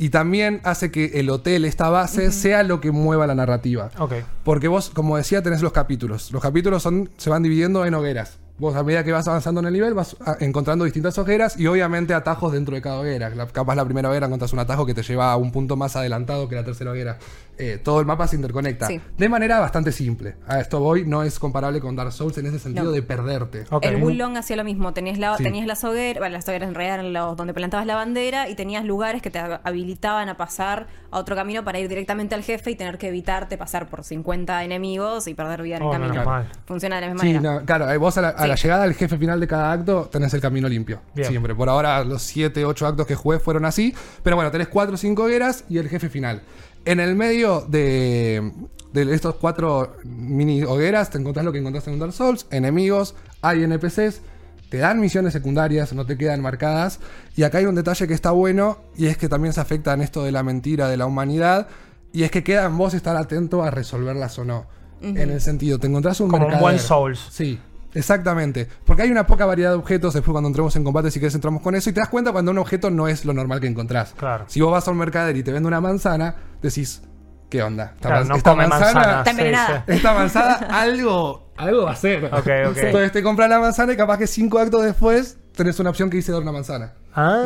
Y 0.01 0.09
también 0.09 0.61
hace 0.63 0.91
que 0.91 1.19
el 1.19 1.29
hotel, 1.29 1.65
esta 1.65 1.89
base, 1.89 2.31
sea 2.31 2.63
lo 2.63 2.79
que 2.79 2.91
mueva 2.91 3.27
la 3.27 3.35
narrativa. 3.35 3.91
Ok. 3.99 4.13
Porque 4.45 4.69
vos, 4.69 4.89
como 4.89 5.17
decía, 5.17 5.43
tenés 5.43 5.61
los 5.61 5.73
capítulos. 5.73 6.31
Los 6.31 6.41
capítulos 6.41 6.81
son, 6.81 7.09
se 7.17 7.29
van 7.29 7.43
dividiendo 7.43 7.85
en 7.85 7.93
hogueras. 7.93 8.38
Vos 8.59 8.75
a 8.75 8.83
medida 8.83 9.03
que 9.03 9.11
vas 9.11 9.27
avanzando 9.27 9.61
en 9.61 9.67
el 9.67 9.73
nivel 9.73 9.93
vas 9.93 10.15
a- 10.25 10.37
encontrando 10.41 10.83
distintas 10.85 11.17
hogueras 11.17 11.57
y 11.59 11.65
obviamente 11.67 12.13
atajos 12.13 12.51
dentro 12.51 12.75
de 12.75 12.81
cada 12.81 12.99
hoguera. 12.99 13.29
La- 13.29 13.47
capaz 13.47 13.75
la 13.75 13.85
primera 13.85 14.09
hoguera 14.09 14.27
encontrás 14.27 14.51
un 14.53 14.59
atajo 14.59 14.85
que 14.85 14.93
te 14.93 15.01
lleva 15.01 15.31
a 15.31 15.37
un 15.37 15.51
punto 15.51 15.75
más 15.77 15.95
adelantado 15.95 16.47
que 16.49 16.55
la 16.55 16.63
tercera 16.63 16.91
hoguera. 16.91 17.17
Eh, 17.57 17.77
todo 17.83 17.99
el 17.99 18.05
mapa 18.05 18.25
se 18.27 18.35
interconecta. 18.37 18.87
Sí. 18.87 19.01
De 19.17 19.27
manera 19.29 19.59
bastante 19.59 19.91
simple. 19.91 20.35
A 20.47 20.59
esto 20.61 20.79
voy, 20.79 21.05
no 21.05 21.23
es 21.23 21.39
comparable 21.39 21.81
con 21.81 21.95
Dark 21.95 22.11
Souls 22.13 22.37
en 22.37 22.45
ese 22.45 22.57
sentido 22.59 22.85
No. 22.85 22.91
de 22.91 23.01
perderte. 23.01 23.65
Ok. 23.69 23.83
El 23.85 24.01
Wulong 24.01 24.37
hacía 24.37 24.55
lo 24.55 24.63
mismo. 24.63 24.93
Tenías, 24.93 25.17
la, 25.17 25.35
Sí. 25.37 25.43
tenías 25.43 25.65
las 25.67 25.83
hogueras, 25.83 26.19
bueno, 26.19 26.33
las 26.33 26.47
hogueras 26.47 26.69
en 26.69 26.75
realidad 26.75 26.99
eran 27.01 27.13
los 27.13 27.35
donde 27.35 27.53
plantabas 27.53 27.85
la 27.85 27.95
bandera 27.95 28.47
y 28.49 28.55
tenías 28.55 28.85
lugares 28.85 29.21
que 29.21 29.29
te 29.29 29.39
habilitaban 29.39 30.29
a 30.29 30.37
pasar 30.37 30.87
a 31.11 31.17
otro 31.19 31.35
camino 31.35 31.63
para 31.65 31.79
ir 31.79 31.89
directamente 31.89 32.35
al 32.35 32.43
jefe 32.43 32.71
y 32.71 32.75
tener 32.75 32.97
que 32.97 33.09
evitarte 33.09 33.57
pasar 33.57 33.87
por 33.89 34.03
50 34.03 34.63
enemigos 34.63 35.27
y 35.27 35.33
perder 35.33 35.61
vida 35.61 35.77
en 35.77 35.83
Oh, 35.83 35.87
el 35.87 35.91
camino. 35.93 36.11
menos 36.13 36.25
mal. 36.25 36.47
Funciona 36.65 36.95
de 36.95 37.01
la 37.01 37.07
misma 37.07 37.21
Sí, 37.21 37.33
manera. 37.33 37.59
no, 37.59 37.65
claro, 37.65 37.89
eh, 37.91 37.97
vos 37.97 38.17
a 38.17 38.21
la, 38.21 38.29
a 38.29 38.47
la 38.49 38.55
llegada 38.55 38.83
al 38.83 38.93
jefe 38.93 39.17
final 39.17 39.39
de 39.39 39.47
cada 39.47 39.71
acto 39.71 40.09
tenés 40.11 40.33
el 40.33 40.41
camino 40.41 40.67
limpio. 40.67 41.01
Bien. 41.15 41.29
Siempre. 41.29 41.55
Por 41.55 41.69
ahora 41.69 42.03
los 42.03 42.23
7, 42.23 42.65
8 42.65 42.87
actos 42.87 43.07
que 43.07 43.15
jugué 43.15 43.39
fueron 43.39 43.63
así. 43.65 43.93
Pero 44.23 44.35
bueno, 44.35 44.51
tenés 44.51 44.67
4 44.67 44.95
o 44.95 44.97
5 44.97 45.23
hogueras 45.23 45.63
y 45.69 45.77
el 45.77 45.87
jefe 45.87 46.09
final. 46.09 46.41
En 46.85 46.99
el 46.99 47.15
medio 47.15 47.61
de, 47.61 48.51
de 48.91 49.13
estos 49.13 49.35
4 49.35 49.97
mini 50.03 50.63
hogueras 50.63 51.09
te 51.09 51.17
encontrás 51.17 51.45
lo 51.45 51.51
que 51.51 51.59
encontraste 51.59 51.91
en 51.91 51.99
Dark 51.99 52.13
Souls, 52.13 52.47
enemigos, 52.51 53.15
hay 53.41 53.63
NPCs. 53.63 54.21
Te 54.69 54.77
dan 54.77 54.99
misiones 54.99 55.33
secundarias, 55.33 55.93
no 55.93 56.05
te 56.05 56.17
quedan 56.17 56.41
marcadas. 56.41 56.99
Y 57.35 57.43
acá 57.43 57.57
hay 57.57 57.65
un 57.65 57.75
detalle 57.75 58.07
que 58.07 58.13
está 58.13 58.31
bueno, 58.31 58.77
y 58.95 59.07
es 59.07 59.17
que 59.17 59.27
también 59.27 59.53
se 59.53 59.61
afecta 59.61 59.93
en 59.93 60.01
esto 60.01 60.23
de 60.23 60.31
la 60.31 60.43
mentira 60.43 60.87
de 60.89 60.97
la 60.97 61.07
humanidad. 61.07 61.67
Y 62.13 62.23
es 62.23 62.29
que 62.29 62.43
queda 62.43 62.65
en 62.65 62.77
vos 62.77 62.93
estar 62.93 63.15
atento 63.15 63.63
a 63.63 63.71
resolverlas 63.71 64.37
o 64.37 64.45
no. 64.45 64.67
En 65.01 65.17
el 65.17 65.39
sentido, 65.41 65.79
te 65.79 65.87
encontrás 65.87 66.19
un 66.19 66.29
Como 66.29 66.47
un 66.47 66.59
buen 66.59 66.77
Souls. 66.77 67.19
Sí, 67.31 67.57
exactamente. 67.93 68.67
Porque 68.85 69.03
hay 69.03 69.11
una 69.11 69.25
poca 69.27 69.45
variedad 69.45 69.71
de 69.71 69.75
objetos. 69.77 70.13
Después, 70.13 70.31
cuando 70.31 70.47
entremos 70.47 70.75
en 70.75 70.83
combate, 70.83 71.11
si 71.11 71.19
querés, 71.19 71.35
entramos 71.35 71.61
con 71.61 71.75
eso. 71.75 71.89
Y 71.89 71.93
te 71.93 71.99
das 71.99 72.09
cuenta 72.09 72.31
cuando 72.31 72.51
un 72.51 72.57
objeto 72.57 72.89
no 72.89 73.07
es 73.07 73.25
lo 73.25 73.33
normal 73.33 73.59
que 73.59 73.67
encontrás. 73.67 74.13
Claro. 74.17 74.45
Si 74.47 74.61
vos 74.61 74.71
vas 74.71 74.87
a 74.87 74.91
un 74.91 74.97
mercader 74.97 75.35
y 75.37 75.43
te 75.43 75.51
vende 75.51 75.67
una 75.67 75.81
manzana, 75.81 76.35
decís, 76.61 77.01
¿qué 77.49 77.63
onda? 77.63 77.93
Esta, 77.95 78.07
Claro, 78.09 78.15
man- 78.21 78.27
no 78.29 78.35
esta 78.35 78.51
come 78.51 78.67
manzana. 78.67 79.17
Está 79.19 79.31
envenenada. 79.31 79.67
Sí, 79.67 79.83
sí. 79.87 79.93
esta 79.97 80.13
manzana, 80.13 80.53
algo, 80.71 81.51
algo 81.57 81.83
va 81.85 81.91
a 81.91 81.95
ser. 81.95 82.25
Ok, 82.25 82.33
ok. 82.69 82.77
Entonces 82.77 83.11
te 83.11 83.23
compras 83.23 83.49
la 83.49 83.59
manzana 83.59 83.93
y 83.93 83.97
capaz 83.97 84.17
que 84.17 84.27
cinco 84.27 84.59
actos 84.59 84.83
después 84.83 85.37
tenés 85.59 85.79
una 85.79 85.89
opción 85.91 86.09
que 86.09 86.17
dice 86.17 86.31
dar 86.31 86.41
una 86.41 86.51
manzana. 86.51 86.93
Ah, 87.13 87.43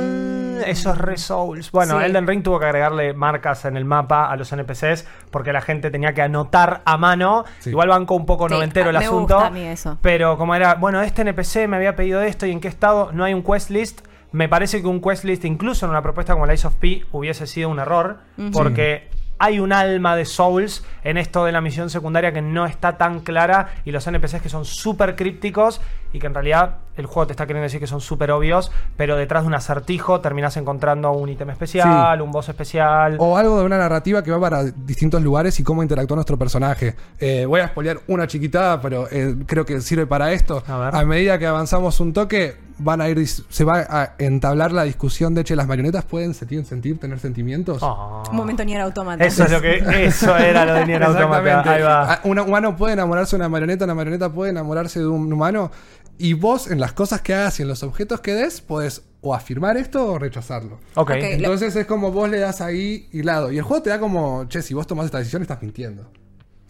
eso 0.66 0.92
es 0.92 0.98
re 0.98 1.18
Souls. 1.18 1.72
Bueno, 1.72 2.00
Sí. 2.00 2.06
Elden 2.06 2.28
Ring 2.28 2.44
tuvo 2.44 2.60
que 2.60 2.66
agregarle 2.66 3.14
marcas 3.14 3.66
en 3.66 3.76
el 3.76 3.86
mapa 3.86 4.30
a 4.32 4.36
los 4.36 4.52
NPCs 4.54 5.06
porque 5.32 5.52
la 5.52 5.62
gente 5.62 5.90
tenía 5.92 6.14
que 6.14 6.22
anotar 6.22 6.82
a 6.86 6.98
mano. 6.98 7.44
Sí. 7.60 7.72
Igual 7.72 7.90
banco 7.90 8.14
un 8.16 8.26
poco 8.26 8.48
Sí, 8.48 8.54
noventero 8.54 8.92
el 8.92 8.98
me 8.98 9.06
asunto. 9.06 9.34
gusta 9.36 9.48
a 9.48 9.52
mí 9.52 9.62
eso. 9.66 9.98
Pero 10.02 10.38
como 10.38 10.54
era, 10.56 10.76
bueno, 10.76 11.02
este 11.02 11.24
NPC 11.24 11.68
me 11.68 11.76
había 11.78 11.96
pedido 11.96 12.22
esto 12.22 12.46
y 12.46 12.52
en 12.52 12.60
qué 12.62 12.68
estado, 12.68 13.12
no 13.12 13.24
hay 13.24 13.34
un 13.34 13.42
quest 13.44 13.70
list. 13.72 14.02
Me 14.32 14.48
parece 14.48 14.82
que 14.82 14.88
un 14.88 15.02
quest 15.02 15.24
list, 15.26 15.44
incluso 15.46 15.86
en 15.86 15.90
una 15.92 16.02
propuesta 16.02 16.34
como 16.34 16.46
la 16.46 16.54
Ice 16.54 16.68
of 16.68 16.76
P, 16.76 17.06
hubiese 17.12 17.48
sido 17.48 17.70
un 17.70 17.80
error. 17.80 18.20
Porque 18.52 19.10
hay 19.40 19.60
un 19.60 19.74
alma 19.74 20.16
de 20.16 20.26
Souls 20.26 20.86
en 21.04 21.18
esto 21.18 21.44
de 21.46 21.52
la 21.52 21.60
misión 21.60 21.90
secundaria 21.90 22.32
que 22.32 22.42
no 22.42 22.66
está 22.66 22.98
tan 22.98 23.20
clara 23.22 23.70
y 23.84 23.92
los 23.92 24.06
NPCs 24.08 24.42
que 24.42 24.48
son 24.50 24.64
súper 24.64 25.16
crípticos 25.16 25.82
y 26.14 26.20
que 26.20 26.28
en 26.28 26.34
realidad 26.34 26.78
el 26.96 27.08
juego 27.08 27.28
te 27.28 27.34
está 27.34 27.48
queriendo 27.48 27.64
decir 27.64 27.80
que 27.80 27.88
son 27.88 28.00
súper 28.00 28.32
obvios, 28.32 28.72
pero 28.96 29.18
detrás 29.18 29.44
de 29.44 29.48
un 29.48 29.56
acertijo 29.56 30.22
terminas 30.22 30.56
encontrando 30.58 31.12
un 31.12 31.28
ítem 31.28 31.50
especial, 31.50 32.22
un 32.22 32.32
boss 32.32 32.50
especial. 32.50 33.18
O 33.20 33.36
algo 33.36 33.60
de 33.60 33.66
una 33.66 33.80
narrativa 33.80 34.24
que 34.24 34.32
va 34.32 34.40
para 34.40 34.64
distintos 34.64 35.22
lugares 35.22 35.60
y 35.60 35.64
cómo 35.64 35.82
interactúa 35.82 36.16
nuestro 36.16 36.38
personaje. 36.38 36.96
Eh, 37.20 37.46
voy 37.46 37.62
a 37.62 37.68
spoilear 37.68 38.00
una 38.08 38.28
chiquitada, 38.28 38.80
pero 38.80 39.08
eh, 39.12 39.36
creo 39.48 39.66
que 39.66 39.82
sirve 39.82 40.06
para 40.06 40.32
esto. 40.32 40.64
A 40.68 40.92
ver. 40.92 41.06
medida 41.08 41.40
que 41.40 41.48
avanzamos 41.48 42.00
un 42.00 42.14
toque, 42.14 42.58
van 42.78 43.02
a 43.02 43.10
ir 43.10 43.28
se 43.28 43.64
va 43.64 43.86
a 43.90 44.14
entablar 44.18 44.72
la 44.72 44.84
discusión 44.84 45.34
de 45.34 45.44
che, 45.44 45.56
las 45.56 45.68
marionetas 45.68 46.04
pueden 46.06 46.34
sentir, 46.34 46.66
sentir 46.66 47.00
tener 47.00 47.20
sentimientos. 47.20 47.82
Oh. 47.82 48.24
Un 48.30 48.36
momento 48.36 48.64
ni 48.64 48.74
era 48.74 48.84
automata. 48.84 49.24
Eso 49.24 49.46
es 49.46 49.52
lo 49.52 49.62
que 49.62 50.06
eso 50.06 50.36
era 50.38 50.66
lo 50.66 50.74
de 50.74 50.86
Nier 50.86 51.04
Automata. 51.04 51.40
Exactamente. 51.40 51.70
Ahí 51.70 51.82
va. 51.82 52.14
Ah, 52.14 52.20
Un 52.24 52.40
humano 52.40 52.76
puede 52.76 52.94
enamorarse 52.94 53.36
de 53.36 53.42
una 53.42 53.50
marioneta, 53.50 53.86
una 53.86 53.96
marioneta 53.96 54.30
puede 54.30 54.52
enamorarse 54.52 55.00
de 55.00 55.08
un 55.08 55.32
humano. 55.32 55.72
Y 56.18 56.34
vos, 56.34 56.70
en 56.70 56.80
las 56.80 56.94
cosas 56.94 57.22
que 57.22 57.34
hagas 57.34 57.60
y 57.60 57.64
en 57.64 57.68
los 57.68 57.84
objetos 57.84 58.22
que 58.22 58.34
des, 58.34 58.62
podés 58.62 59.04
o 59.22 59.34
afirmar 59.34 59.78
esto 59.78 60.06
o 60.06 60.20
rechazarlo. 60.20 60.80
Ok. 60.96 61.12
Entonces 61.12 61.76
es 61.76 61.86
como 61.86 62.12
vos 62.12 62.30
le 62.30 62.40
das 62.40 62.62
ahí 62.62 63.08
hilado. 63.12 63.52
Y 63.52 63.58
el 63.58 63.64
juego 63.64 63.84
te 63.84 63.90
da 63.90 64.00
como, 64.00 64.46
che, 64.50 64.62
si 64.62 64.74
vos 64.74 64.86
tomás 64.86 65.06
esta 65.06 65.20
decisión 65.20 65.42
estás 65.42 65.62
mintiendo. 65.62 66.12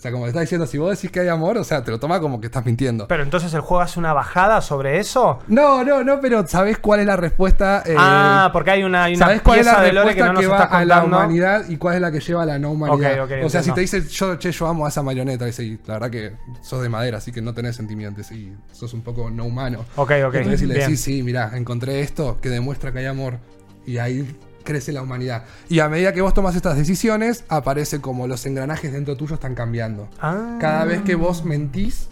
O 0.03 0.05
sea, 0.05 0.11
como 0.11 0.25
le 0.25 0.31
está 0.31 0.41
diciendo, 0.41 0.67
si 0.67 0.77
vos 0.77 0.89
decís 0.89 1.09
que 1.11 1.21
hay 1.21 1.29
amor, 1.29 1.57
o 1.57 1.63
sea, 1.63 1.81
te 1.81 1.89
lo 1.89 1.97
toma 1.97 2.19
como 2.19 2.41
que 2.41 2.47
estás 2.47 2.65
mintiendo. 2.65 3.07
Pero 3.07 3.23
entonces 3.23 3.53
el 3.53 3.61
juego 3.61 3.79
hace 3.79 3.99
una 3.99 4.11
bajada 4.11 4.59
sobre 4.59 4.99
eso. 4.99 5.39
No, 5.47 5.85
no, 5.85 6.03
no, 6.03 6.19
pero 6.19 6.45
¿sabés 6.45 6.77
cuál 6.77 6.99
es 6.99 7.05
la 7.05 7.15
respuesta? 7.15 7.83
eh, 7.85 7.95
ah, 7.97 8.49
porque 8.51 8.71
hay 8.71 8.83
una, 8.83 9.05
hay 9.05 9.15
una 9.15 9.27
¿Sabés 9.27 9.41
cuál 9.41 9.59
es 9.59 9.65
la 9.65 9.81
que 9.81 9.91
respuesta 9.93 10.33
que, 10.41 10.47
va 10.47 10.63
a 10.63 10.83
la 10.83 11.05
humanidad 11.05 11.69
y 11.69 11.77
cuál 11.77 11.95
es 11.95 12.01
la 12.01 12.11
que 12.11 12.19
lleva 12.19 12.43
a 12.43 12.45
la 12.45 12.59
no 12.59 12.71
humanidad? 12.71 13.45
O 13.45 13.49
sea, 13.49 13.63
si 13.63 13.71
te 13.71 13.79
dice, 13.79 14.05
yo, 14.05 14.35
che, 14.35 14.51
yo 14.51 14.67
amo 14.67 14.85
a 14.85 14.89
esa 14.89 15.01
marioneta, 15.01 15.47
y 15.47 15.79
la 15.85 15.93
verdad 15.93 16.09
que 16.09 16.33
sos 16.59 16.81
de 16.81 16.89
madera, 16.89 17.19
así 17.19 17.31
que 17.31 17.41
no 17.41 17.53
tenés 17.53 17.77
sentimientos 17.77 18.29
y 18.33 18.53
sos 18.73 18.93
un 18.93 19.03
poco 19.03 19.29
no 19.29 19.45
humano. 19.45 19.85
Ok, 19.95 20.11
ok, 20.27 20.35
Entonces 20.35 20.59
si 20.59 20.65
le 20.65 20.79
decís, 20.79 20.99
sí, 20.99 21.23
mirá, 21.23 21.51
encontré 21.53 22.01
esto 22.01 22.39
que 22.41 22.49
demuestra 22.49 22.91
que 22.91 22.99
hay 22.99 23.05
amor 23.05 23.37
y 23.85 23.99
ahí 23.99 24.35
crece 24.63 24.91
la 24.91 25.01
humanidad. 25.01 25.43
Y 25.69 25.79
a 25.79 25.89
medida 25.89 26.13
que 26.13 26.21
vos 26.21 26.33
tomas 26.33 26.55
estas 26.55 26.77
decisiones, 26.77 27.43
aparece 27.49 28.01
como 28.01 28.27
los 28.27 28.45
engranajes 28.45 28.91
dentro 28.91 29.15
tuyo 29.17 29.35
están 29.35 29.55
cambiando. 29.55 30.09
Ah. 30.19 30.57
Cada 30.59 30.85
vez 30.85 31.01
que 31.01 31.15
vos 31.15 31.45
mentís, 31.45 32.09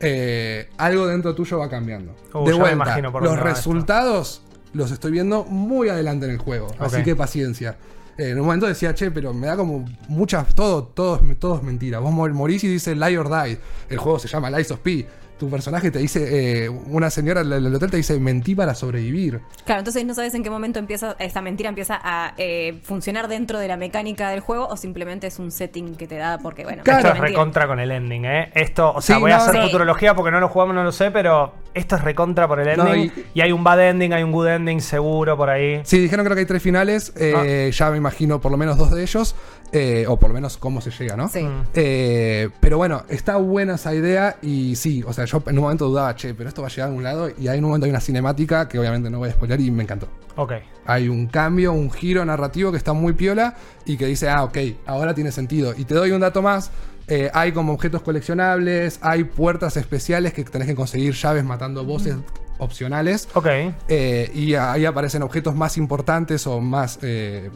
eh, 0.00 0.68
algo 0.76 1.06
dentro 1.06 1.34
tuyo 1.34 1.58
va 1.58 1.68
cambiando. 1.70 2.14
Uh, 2.34 2.46
de 2.46 2.52
vuelta, 2.52 3.00
los 3.00 3.38
resultados 3.38 4.42
los 4.72 4.90
estoy 4.90 5.10
viendo 5.12 5.44
muy 5.44 5.88
adelante 5.88 6.26
en 6.26 6.32
el 6.32 6.38
juego. 6.38 6.68
Así 6.78 7.02
que 7.02 7.16
paciencia. 7.16 7.76
Eh, 8.18 8.30
en 8.30 8.40
un 8.40 8.46
momento 8.46 8.66
decía, 8.66 8.94
che, 8.94 9.10
pero 9.10 9.32
me 9.34 9.46
da 9.46 9.56
como 9.56 9.84
muchas, 10.08 10.54
todo, 10.54 10.84
todo, 10.84 11.18
todo 11.38 11.56
es 11.56 11.62
mentira. 11.62 11.98
Vos 11.98 12.12
mor- 12.12 12.32
morís 12.32 12.64
y 12.64 12.68
dice 12.68 12.94
lie 12.94 13.18
or 13.18 13.28
die. 13.28 13.58
El 13.88 13.98
juego 13.98 14.18
se 14.18 14.28
llama 14.28 14.50
Lies 14.50 14.70
of 14.70 14.80
P. 14.80 15.06
Tu 15.38 15.50
personaje 15.50 15.90
te 15.90 15.98
dice, 15.98 16.64
eh, 16.64 16.68
una 16.68 17.10
señora 17.10 17.44
del 17.44 17.74
hotel 17.74 17.90
te 17.90 17.98
dice, 17.98 18.18
mentí 18.18 18.54
para 18.54 18.74
sobrevivir. 18.74 19.40
Claro, 19.66 19.80
entonces 19.80 20.04
no 20.06 20.14
sabes 20.14 20.34
en 20.34 20.42
qué 20.42 20.48
momento 20.48 20.78
empieza 20.78 21.14
esta 21.18 21.42
mentira 21.42 21.68
empieza 21.68 22.00
a 22.02 22.32
eh, 22.38 22.80
funcionar 22.82 23.28
dentro 23.28 23.58
de 23.58 23.68
la 23.68 23.76
mecánica 23.76 24.30
del 24.30 24.40
juego 24.40 24.66
o 24.68 24.76
simplemente 24.78 25.26
es 25.26 25.38
un 25.38 25.50
setting 25.50 25.94
que 25.96 26.06
te 26.06 26.16
da 26.16 26.38
porque, 26.38 26.64
bueno, 26.64 26.82
Claro. 26.84 27.00
Esto 27.00 27.12
es 27.14 27.20
recontra 27.20 27.66
con 27.66 27.80
el 27.80 27.90
ending, 27.90 28.24
¿eh? 28.24 28.50
Esto, 28.54 28.92
o 28.94 29.00
sea, 29.02 29.16
Sí, 29.16 29.20
voy 29.20 29.32
a 29.32 29.36
hacer 29.36 29.56
sí. 29.56 29.60
futurología 29.60 30.14
porque 30.14 30.30
no 30.30 30.40
lo 30.40 30.48
jugamos, 30.48 30.74
no 30.74 30.82
lo 30.84 30.92
sé, 30.92 31.10
pero 31.10 31.52
esto 31.74 31.96
es 31.96 32.02
recontra 32.02 32.48
por 32.48 32.60
el 32.60 32.76
No, 32.78 32.86
ending. 32.94 33.12
y- 33.34 33.38
y... 33.38 33.40
hay 33.42 33.52
un 33.52 33.62
bad 33.62 33.88
ending, 33.90 34.14
hay 34.14 34.22
un 34.22 34.32
good 34.32 34.46
ending 34.48 34.80
seguro 34.80 35.36
por 35.36 35.50
ahí. 35.50 35.80
Sí, 35.84 35.98
dijeron 35.98 36.24
creo 36.24 36.34
que 36.34 36.40
hay 36.40 36.46
tres 36.46 36.62
finales. 36.62 37.12
eh, 37.16 37.70
Ya 37.76 37.90
me 37.90 37.98
imagino 37.98 38.40
por 38.40 38.50
lo 38.50 38.56
menos 38.56 38.78
dos 38.78 38.90
de 38.90 39.02
ellos. 39.02 39.34
eh, 39.72 40.04
o 40.08 40.16
por 40.16 40.28
lo 40.30 40.34
menos 40.34 40.56
cómo 40.58 40.80
se 40.80 40.92
llega, 40.92 41.16
¿no? 41.16 41.28
Sí. 41.28 41.44
Eh, 41.74 42.48
pero 42.60 42.78
bueno, 42.78 43.02
está 43.08 43.36
buena 43.36 43.74
esa 43.74 43.92
idea 43.94 44.36
y 44.40 44.76
sí, 44.76 45.02
o 45.06 45.12
sea, 45.12 45.25
yo 45.26 45.42
en 45.46 45.58
un 45.58 45.62
momento 45.64 45.88
dudaba, 45.88 46.14
che, 46.14 46.34
pero 46.34 46.48
esto 46.48 46.62
va 46.62 46.68
a 46.68 46.70
llegar 46.70 46.86
a 46.86 46.88
algún 46.88 47.04
lado 47.04 47.30
y 47.38 47.48
en 47.48 47.64
un 47.64 47.70
momento 47.70 47.84
hay 47.84 47.90
una 47.90 48.00
cinemática 48.00 48.68
que 48.68 48.78
obviamente 48.78 49.10
no 49.10 49.18
voy 49.18 49.28
a 49.28 49.32
spoiler 49.32 49.60
y 49.60 49.70
me 49.70 49.82
encantó. 49.82 50.08
Ok. 50.36 50.52
Hay 50.86 51.08
un 51.08 51.26
cambio, 51.26 51.72
un 51.72 51.90
giro 51.90 52.24
narrativo 52.24 52.70
que 52.70 52.78
está 52.78 52.92
muy 52.92 53.12
piola 53.12 53.54
y 53.84 53.96
que 53.96 54.06
dice, 54.06 54.28
ah, 54.28 54.44
ok, 54.44 54.58
ahora 54.86 55.14
tiene 55.14 55.32
sentido. 55.32 55.74
Y 55.76 55.84
te 55.84 55.94
doy 55.94 56.10
un 56.10 56.20
dato 56.20 56.42
más, 56.42 56.70
eh, 57.08 57.30
hay 57.32 57.52
como 57.52 57.72
objetos 57.72 58.02
coleccionables, 58.02 58.98
hay 59.02 59.24
puertas 59.24 59.76
especiales 59.76 60.32
que 60.32 60.44
tenés 60.44 60.68
que 60.68 60.74
conseguir 60.74 61.14
llaves 61.14 61.44
matando 61.44 61.84
voces 61.84 62.16
opcionales. 62.58 63.28
Ok. 63.34 63.46
Eh, 63.88 64.30
y 64.34 64.54
ahí 64.54 64.84
aparecen 64.84 65.22
objetos 65.22 65.54
más 65.54 65.76
importantes 65.76 66.46
o 66.46 66.60
más 66.60 66.98
eh, 67.02 67.50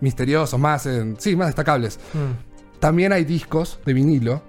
misteriosos, 0.00 0.58
más, 0.58 0.86
eh, 0.86 1.14
sí, 1.18 1.36
más 1.36 1.48
destacables. 1.48 1.98
Mm. 2.14 2.80
También 2.80 3.12
hay 3.12 3.24
discos 3.24 3.80
de 3.84 3.92
vinilo 3.92 4.42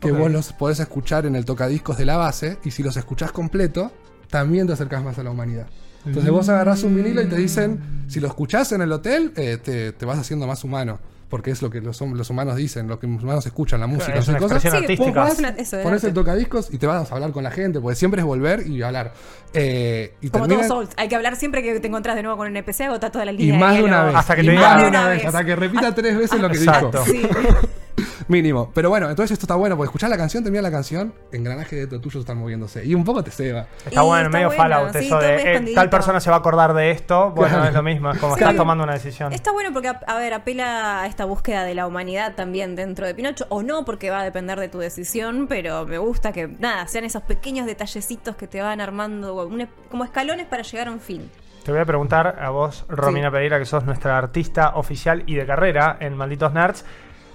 que 0.00 0.12
vos 0.12 0.30
los 0.30 0.52
podés 0.52 0.80
escuchar 0.80 1.26
en 1.26 1.36
el 1.36 1.44
tocadiscos 1.44 1.96
de 1.98 2.04
la 2.06 2.16
base 2.16 2.58
y 2.64 2.70
si 2.70 2.82
los 2.82 2.96
escuchás 2.96 3.32
completo, 3.32 3.92
también 4.30 4.66
te 4.66 4.72
acercás 4.74 5.02
más 5.02 5.18
a 5.18 5.22
la 5.22 5.30
humanidad. 5.30 5.66
Entonces 6.06 6.30
vos 6.30 6.48
agarrás 6.48 6.82
un 6.84 6.94
vinilo 6.94 7.20
y 7.22 7.26
te 7.26 7.36
dicen, 7.36 7.80
si 8.08 8.20
lo 8.20 8.28
escuchás 8.28 8.72
en 8.72 8.82
el 8.82 8.92
hotel, 8.92 9.32
eh, 9.36 9.58
te, 9.62 9.92
te 9.92 10.06
vas 10.06 10.18
haciendo 10.18 10.46
más 10.46 10.64
humano. 10.64 10.98
porque 11.28 11.50
es 11.50 11.60
lo 11.60 11.68
que 11.68 11.82
los, 11.82 12.00
los 12.00 12.30
humanos 12.30 12.56
dicen, 12.56 12.88
lo 12.88 12.98
que 12.98 13.06
los 13.06 13.22
humanos 13.22 13.44
escuchan, 13.44 13.80
la 13.80 13.86
música, 13.86 14.14
es 14.16 14.26
una 14.28 14.38
cosas. 14.38 14.64
es 14.64 14.72
una- 14.72 15.96
el 16.08 16.14
tocadiscos 16.14 16.72
y 16.72 16.78
te 16.78 16.86
vas 16.86 17.12
a 17.12 17.14
hablar 17.14 17.32
con 17.32 17.44
la 17.44 17.50
gente, 17.50 17.80
porque 17.80 17.96
siempre 17.96 18.20
es 18.22 18.26
volver 18.26 18.66
y 18.66 18.80
hablar. 18.80 19.12
Eh, 19.52 20.14
y 20.22 20.30
Como 20.30 20.46
termina- 20.46 20.66
todo 20.66 20.78
Souls, 20.84 20.90
hay 20.96 21.08
que 21.08 21.16
hablar 21.16 21.36
siempre 21.36 21.62
que 21.62 21.78
te 21.80 21.86
encontrás 21.88 22.16
de 22.16 22.22
nuevo 22.22 22.38
con 22.38 22.46
un 22.48 22.56
NPC, 22.56 22.84
agota 22.86 23.10
toda 23.12 23.26
la 23.26 23.32
y 23.32 23.36
línea. 23.36 23.58
más 23.60 23.76
de 23.76 23.82
una 23.84 24.04
vez. 24.04 24.14
Hasta 24.14 24.36
que 24.36 24.42
y 24.42 24.46
te 24.46 24.50
diga- 24.52 24.74
Una 24.78 24.88
una 24.88 25.08
vez. 25.08 25.18
vez, 25.18 25.26
hasta 25.26 25.44
que 25.44 25.54
repita 25.56 25.94
tres 25.94 26.16
veces 26.16 26.40
lo 26.40 26.48
que 26.48 26.56
Exacto. 26.56 27.04
dijo. 27.04 27.04
Sí. 27.04 27.28
Mínimo. 28.28 28.70
Pero 28.74 28.88
bueno, 28.90 29.08
entonces 29.10 29.32
esto 29.32 29.44
está 29.44 29.54
bueno, 29.54 29.76
porque 29.76 29.88
escuchar 29.88 30.10
la 30.10 30.16
canción, 30.16 30.42
termina 30.42 30.62
la 30.62 30.70
canción, 30.70 31.14
engranaje 31.32 31.86
de 31.86 31.96
lo 31.96 32.00
tuyo 32.00 32.20
están 32.20 32.38
moviéndose. 32.38 32.84
Y 32.84 32.94
un 32.94 33.04
poco 33.04 33.22
te 33.24 33.30
ceba. 33.30 33.66
Está 33.84 34.02
Y 34.02 34.06
bueno, 34.06 34.26
está 34.26 34.38
medio 34.38 34.48
bueno, 34.48 34.62
Fallout 34.62 34.92
sí, 34.96 35.06
eso 35.06 35.18
de 35.18 35.56
eh, 35.56 35.72
tal 35.74 35.90
persona 35.90 36.20
se 36.20 36.30
va 36.30 36.36
a 36.36 36.38
acordar 36.40 36.74
de 36.74 36.90
esto. 36.90 37.30
Bueno, 37.30 37.54
Claro. 37.56 37.68
es 37.68 37.74
lo 37.74 37.82
mismo, 37.82 38.10
es 38.10 38.18
como 38.18 38.34
Sí. 38.34 38.40
estás 38.40 38.56
tomando 38.56 38.84
una 38.84 38.94
decisión. 38.94 39.32
Está 39.32 39.52
bueno 39.52 39.70
porque, 39.72 39.88
a 39.88 40.00
a 40.06 40.18
ver, 40.18 40.34
apela 40.34 41.02
a 41.02 41.06
esta 41.06 41.24
búsqueda 41.24 41.64
de 41.64 41.74
la 41.74 41.86
humanidad 41.86 42.34
también 42.34 42.76
dentro 42.76 43.06
de 43.06 43.14
Pinocho, 43.14 43.46
o 43.50 43.62
no, 43.62 43.84
porque 43.84 44.10
va 44.10 44.20
a 44.20 44.24
depender 44.24 44.58
de 44.58 44.68
tu 44.68 44.78
decisión, 44.78 45.46
pero 45.48 45.86
me 45.86 45.98
gusta 45.98 46.32
que, 46.32 46.48
nada, 46.48 46.86
sean 46.88 47.04
esos 47.04 47.22
pequeños 47.22 47.66
detallecitos 47.66 48.36
que 48.36 48.46
te 48.46 48.60
van 48.62 48.80
armando 48.80 49.46
un- 49.46 49.68
como 49.90 50.04
escalones 50.04 50.46
para 50.46 50.62
llegar 50.62 50.88
a 50.88 50.90
un 50.92 51.00
fin. 51.00 51.30
Te 51.64 51.72
voy 51.72 51.80
a 51.80 51.84
preguntar 51.84 52.38
a 52.40 52.48
vos, 52.50 52.84
Romina 52.88 53.28
Sí. 53.28 53.32
Pereira, 53.32 53.58
que 53.58 53.66
sos 53.66 53.84
nuestra 53.84 54.16
artista 54.16 54.70
oficial 54.76 55.22
y 55.26 55.34
de 55.34 55.44
carrera 55.44 55.96
en 56.00 56.16
Malditos 56.16 56.52
Nerds. 56.54 56.84